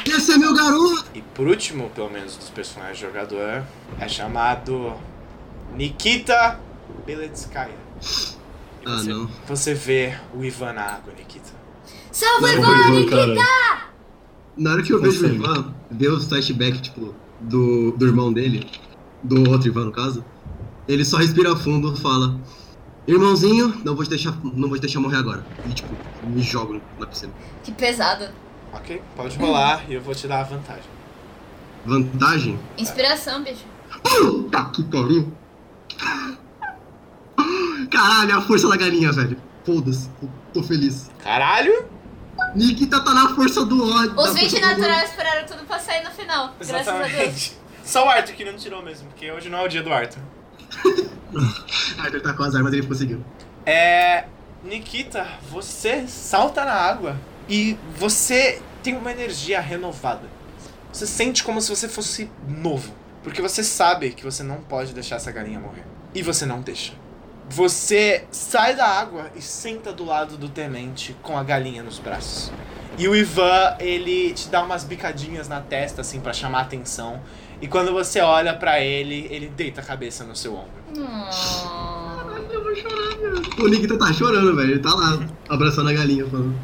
[0.05, 1.05] Esse é meu garoto!
[1.13, 3.63] E por último, pelo menos dos personagens do jogador,
[3.99, 4.93] é chamado
[5.75, 6.59] Nikita
[7.05, 7.77] Beletskaya.
[8.85, 9.27] Ah, você, não.
[9.47, 11.51] Você vê o Ivan na água, Nikita.
[12.11, 12.99] Salva, Não, Ivan!
[12.99, 13.88] Ivan, cara.
[14.59, 15.29] Na hora que eu vejo o.
[15.29, 18.69] Ivan, ver os flashbacks, tipo, do, do irmão dele,
[19.23, 20.23] do outro Ivan no caso,
[20.85, 22.37] ele só respira fundo e fala:
[23.07, 25.45] Irmãozinho, não vou te deixar, não vou te deixar morrer agora.
[25.65, 25.89] E tipo,
[26.27, 27.31] me jogo na piscina.
[27.63, 28.25] Que pesado.
[28.73, 30.83] Ok, pode rolar e eu vou te dar a vantagem.
[31.85, 32.59] Vantagem?
[32.77, 33.65] Inspiração, bicho.
[34.03, 35.31] Puta que pariu!
[37.89, 39.37] Caralho, a força da galinha, velho.
[39.63, 40.09] Foda-se,
[40.53, 41.09] tô feliz.
[41.23, 41.85] Caralho!
[42.55, 44.17] Nikita tá na força do ódio.
[44.17, 44.77] Os da 20 força do ódio.
[44.77, 46.53] naturais esperaram tudo pra sair no final.
[46.59, 47.07] Graças a Deus.
[47.07, 47.57] Exatamente.
[47.83, 50.21] Só o Arthur que não tirou mesmo, porque hoje não é o dia do Arthur.
[51.97, 53.23] Arthur tá com as armas, ele conseguiu.
[53.65, 54.25] É.
[54.63, 57.15] Nikita, você salta na água
[57.47, 60.27] e você tem uma energia renovada.
[60.91, 62.93] Você sente como se você fosse novo.
[63.23, 65.83] Porque você sabe que você não pode deixar essa galinha morrer.
[66.13, 66.93] E você não deixa.
[67.49, 72.51] Você sai da água e senta do lado do tenente com a galinha nos braços.
[72.97, 77.21] E o Ivan, ele te dá umas bicadinhas na testa, assim, pra chamar a atenção.
[77.61, 80.83] E quando você olha pra ele, ele deita a cabeça no seu ombro.
[80.95, 82.29] Oh.
[82.51, 83.65] Eu vou chorar, meu.
[83.65, 84.71] O Nikita tá chorando, velho.
[84.71, 86.55] Ele tá lá, abraçando a galinha, falando.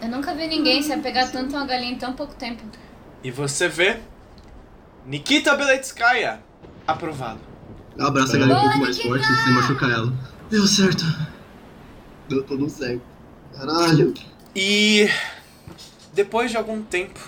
[0.00, 2.62] Eu nunca vi ninguém se apegar tanto a uma galinha em tão pouco tempo.
[3.22, 4.00] E você vê
[5.06, 6.40] Nikita Beletskaya
[6.86, 7.51] aprovado.
[7.98, 10.12] Abraça a galinha um pouco mais forte sem machucar ela.
[10.50, 11.04] Deu certo.
[12.28, 13.02] Deu tudo certo.
[13.54, 14.14] Caralho.
[14.54, 15.08] E
[16.12, 17.20] depois de algum tempo,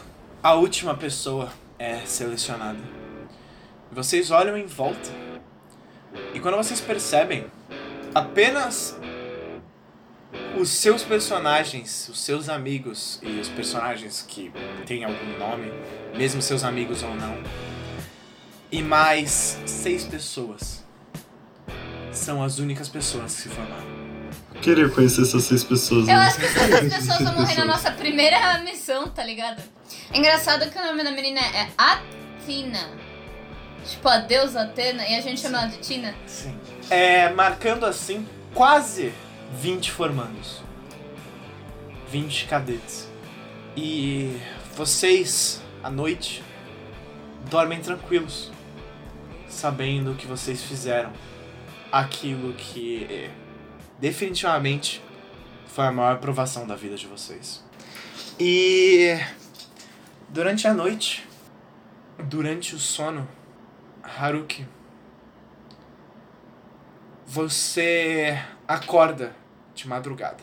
[0.43, 2.79] a última pessoa é selecionada.
[3.93, 5.11] Vocês olham em volta
[6.33, 7.47] e quando vocês percebem,
[8.15, 8.97] apenas
[10.59, 14.53] os seus personagens, os seus amigos e os personagens que
[14.87, 15.73] têm algum nome,
[16.17, 17.37] mesmo seus amigos ou não,
[18.75, 20.85] e mais seis pessoas
[22.11, 23.87] são as únicas pessoas que se formaram.
[24.61, 26.09] Queria conhecer essas seis pessoas.
[26.09, 26.27] Eu né?
[26.27, 29.63] acho que essas pessoas vão morrer na nossa primeira missão, tá ligado?
[30.13, 32.91] É engraçado que o nome da menina é Athena.
[33.89, 36.13] Tipo, a deusa Atena, e a gente chama ela de Tina.
[36.27, 36.59] Sim.
[36.91, 39.15] É, marcando assim, quase
[39.61, 40.65] 20 formandos.
[42.11, 43.09] 20 cadetes.
[43.77, 44.37] E
[44.75, 46.43] vocês, à noite,
[47.49, 48.53] dormem tranquilos,
[49.55, 51.13] sabendo que vocês fizeram
[51.91, 53.31] aquilo que é,
[53.99, 55.01] definitivamente
[55.67, 57.65] foi a maior provação da vida de vocês.
[58.39, 59.17] E
[60.29, 61.27] durante a noite,
[62.25, 63.29] durante o sono,
[64.03, 64.67] Haruki,
[67.27, 69.35] você acorda
[69.75, 70.43] de madrugada,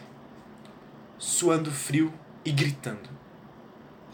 [1.18, 2.14] suando frio
[2.44, 3.10] e gritando.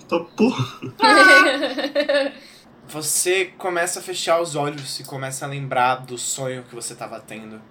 [0.07, 0.79] Tá porra.
[2.89, 7.19] Você começa a fechar os olhos e começa a lembrar do sonho que você estava
[7.19, 7.61] tendo.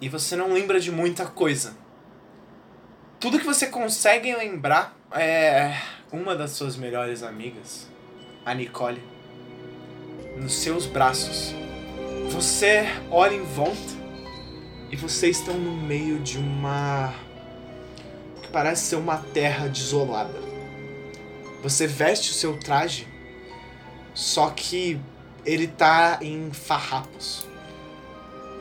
[0.00, 1.76] E você não lembra de muita coisa.
[3.20, 5.76] Tudo que você consegue lembrar é
[6.10, 7.86] uma das suas melhores amigas,
[8.46, 9.02] a Nicole,
[10.38, 11.54] nos seus braços.
[12.30, 13.92] Você olha em volta
[14.90, 17.12] e vocês estão no meio de uma.
[18.40, 20.40] que parece ser uma terra desolada.
[21.62, 23.11] Você veste o seu traje
[24.14, 25.00] só que
[25.44, 27.46] ele tá em farrapos.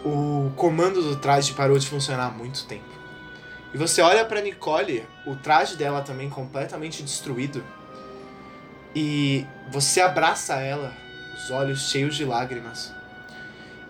[0.04, 2.90] O comando do traje parou de funcionar há muito tempo.
[3.74, 7.64] E você olha pra Nicole, o traje dela também completamente destruído.
[8.94, 10.92] E você abraça ela,
[11.34, 12.94] os olhos cheios de lágrimas.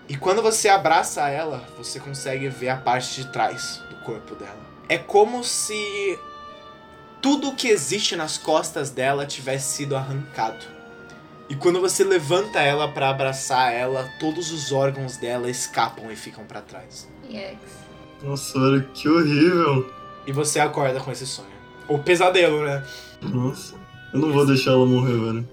[0.08, 4.60] E quando você abraça ela, você consegue ver a parte de trás do corpo dela.
[4.90, 6.20] É como se
[7.22, 10.81] tudo que existe nas costas dela tivesse sido arrancado.
[11.52, 16.45] E quando você levanta ela pra abraçar ela, todos os órgãos dela escapam e ficam
[16.45, 17.10] pra trás.
[17.30, 17.73] Yikes.
[18.23, 19.94] Nossa, olha que horrível.
[20.26, 21.52] E você acorda com esse sonho.
[21.90, 22.82] Ou pesadelo, né?
[23.22, 23.76] Nossa.
[24.14, 25.49] Eu não vou deixar ela morrer, velho.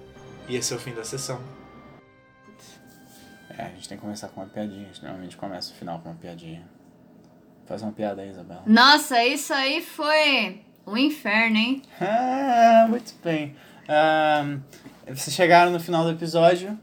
[0.47, 1.41] E esse é o fim da sessão.
[3.49, 4.83] É, a gente tem que começar com uma piadinha.
[4.83, 6.65] A gente normalmente começa o final com uma piadinha.
[7.67, 8.63] Faz uma piada aí, Isabela.
[8.65, 11.81] Nossa, isso aí foi um inferno, hein?
[11.99, 13.53] Ah, muito bem.
[13.89, 14.61] Ahn,
[15.13, 16.77] vocês chegaram no final do episódio.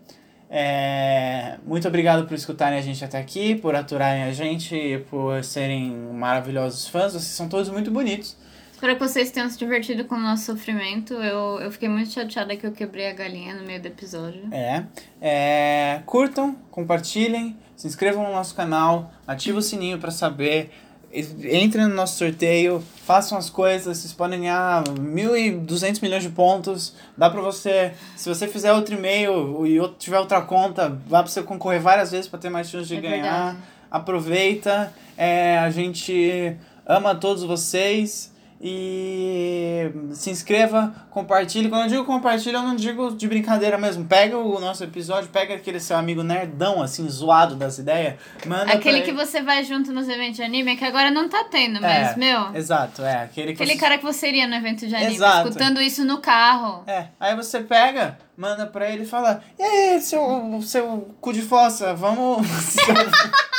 [0.48, 5.90] É, muito obrigado por escutarem a gente até aqui, por aturarem a gente por serem
[6.12, 7.12] maravilhosos fãs.
[7.12, 8.36] Vocês são todos muito bonitos.
[8.73, 11.15] Espero que vocês tenham se divertido com o nosso sofrimento.
[11.15, 14.43] Eu, eu fiquei muito chateada que eu quebrei a galinha no meio do episódio.
[14.53, 14.85] É,
[15.19, 20.70] é, curtam, compartilhem, se inscrevam no nosso canal, ativem o sininho para saber.
[21.12, 26.95] Entrem no nosso sorteio, façam as coisas, vocês podem ganhar 1.200 milhões de pontos.
[27.16, 31.27] Dá pra você, se você fizer outro e-mail e outro- tiver outra conta, dá pra
[31.33, 33.23] você concorrer várias vezes para ter mais chance de É ganhar.
[33.23, 33.59] verdade.
[33.91, 38.33] Aproveita, é, a gente ama todos vocês.
[38.61, 41.69] E se inscreva, compartilhe.
[41.69, 44.05] Quando eu digo compartilhe, eu não digo de brincadeira mesmo.
[44.05, 48.15] Pega o nosso episódio, pega aquele seu amigo nerdão, assim, zoado das ideias.
[48.47, 51.81] Manda Aquele que você vai junto nos eventos de anime, que agora não tá tendo,
[51.81, 53.24] mas, É, meu, Exato, é.
[53.24, 53.78] Aquele que aquele você...
[53.78, 55.49] cara que você iria no evento de anime, Exato.
[55.49, 56.83] escutando isso no carro.
[56.87, 61.43] É, aí você pega, manda pra ele e fala: E aí, seu, seu cu de
[61.43, 62.47] fossa, vamos.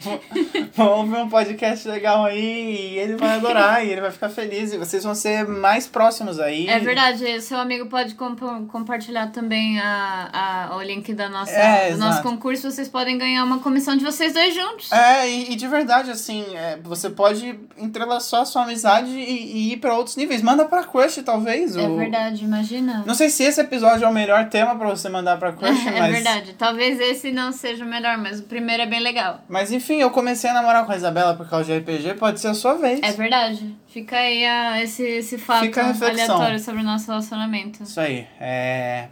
[0.76, 4.72] vamos ver um podcast legal aí e ele vai adorar e ele vai ficar feliz
[4.72, 6.68] e vocês vão ser mais próximos aí.
[6.68, 11.92] É verdade, seu amigo pode compa- compartilhar também a, a, o link da nossa, É,
[11.92, 12.70] do nosso concurso.
[12.70, 14.92] Vocês podem ganhar uma comissão de vocês dois juntos.
[14.92, 19.20] É, e, e de verdade, assim, é, você pode entrelaçar a sua amizade e,
[19.68, 20.42] e ir pra outros níveis.
[20.42, 21.76] Manda pra Crush, talvez.
[21.76, 23.02] É o- verdade, imagina.
[23.06, 25.98] Não sei se esse episódio é o melhor tema pra você mandar pra Crush, é
[25.98, 26.12] mas.
[26.12, 26.54] verdade.
[26.56, 29.40] Talvez esse não seja o melhor, mas o primeiro é bem legal.
[29.48, 32.48] Mas enfim, eu comecei a namorar com a Isabela por causa de RPG, pode ser
[32.48, 33.00] a sua vez.
[33.02, 33.76] É verdade.
[33.86, 37.82] Fica aí a, esse, esse fato aleatório sobre o nosso relacionamento.
[37.82, 38.26] Isso aí.
[38.40, 39.08] É...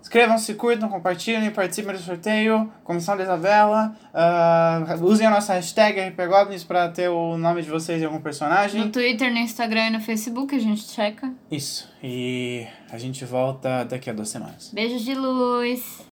[0.00, 2.68] Inscrevam-se, curtam, compartilhem, participem do sorteio.
[2.82, 3.94] Comissão da Isabela.
[4.12, 8.80] ah, usem a nossa hashtag RPGoblins pra ter o nome de vocês em algum personagem.
[8.80, 11.32] No Twitter, no Instagram e no Facebook a gente checa.
[11.48, 11.88] Isso.
[12.02, 14.70] E a gente volta daqui a duas semanas.
[14.72, 16.00] Beijos de luz.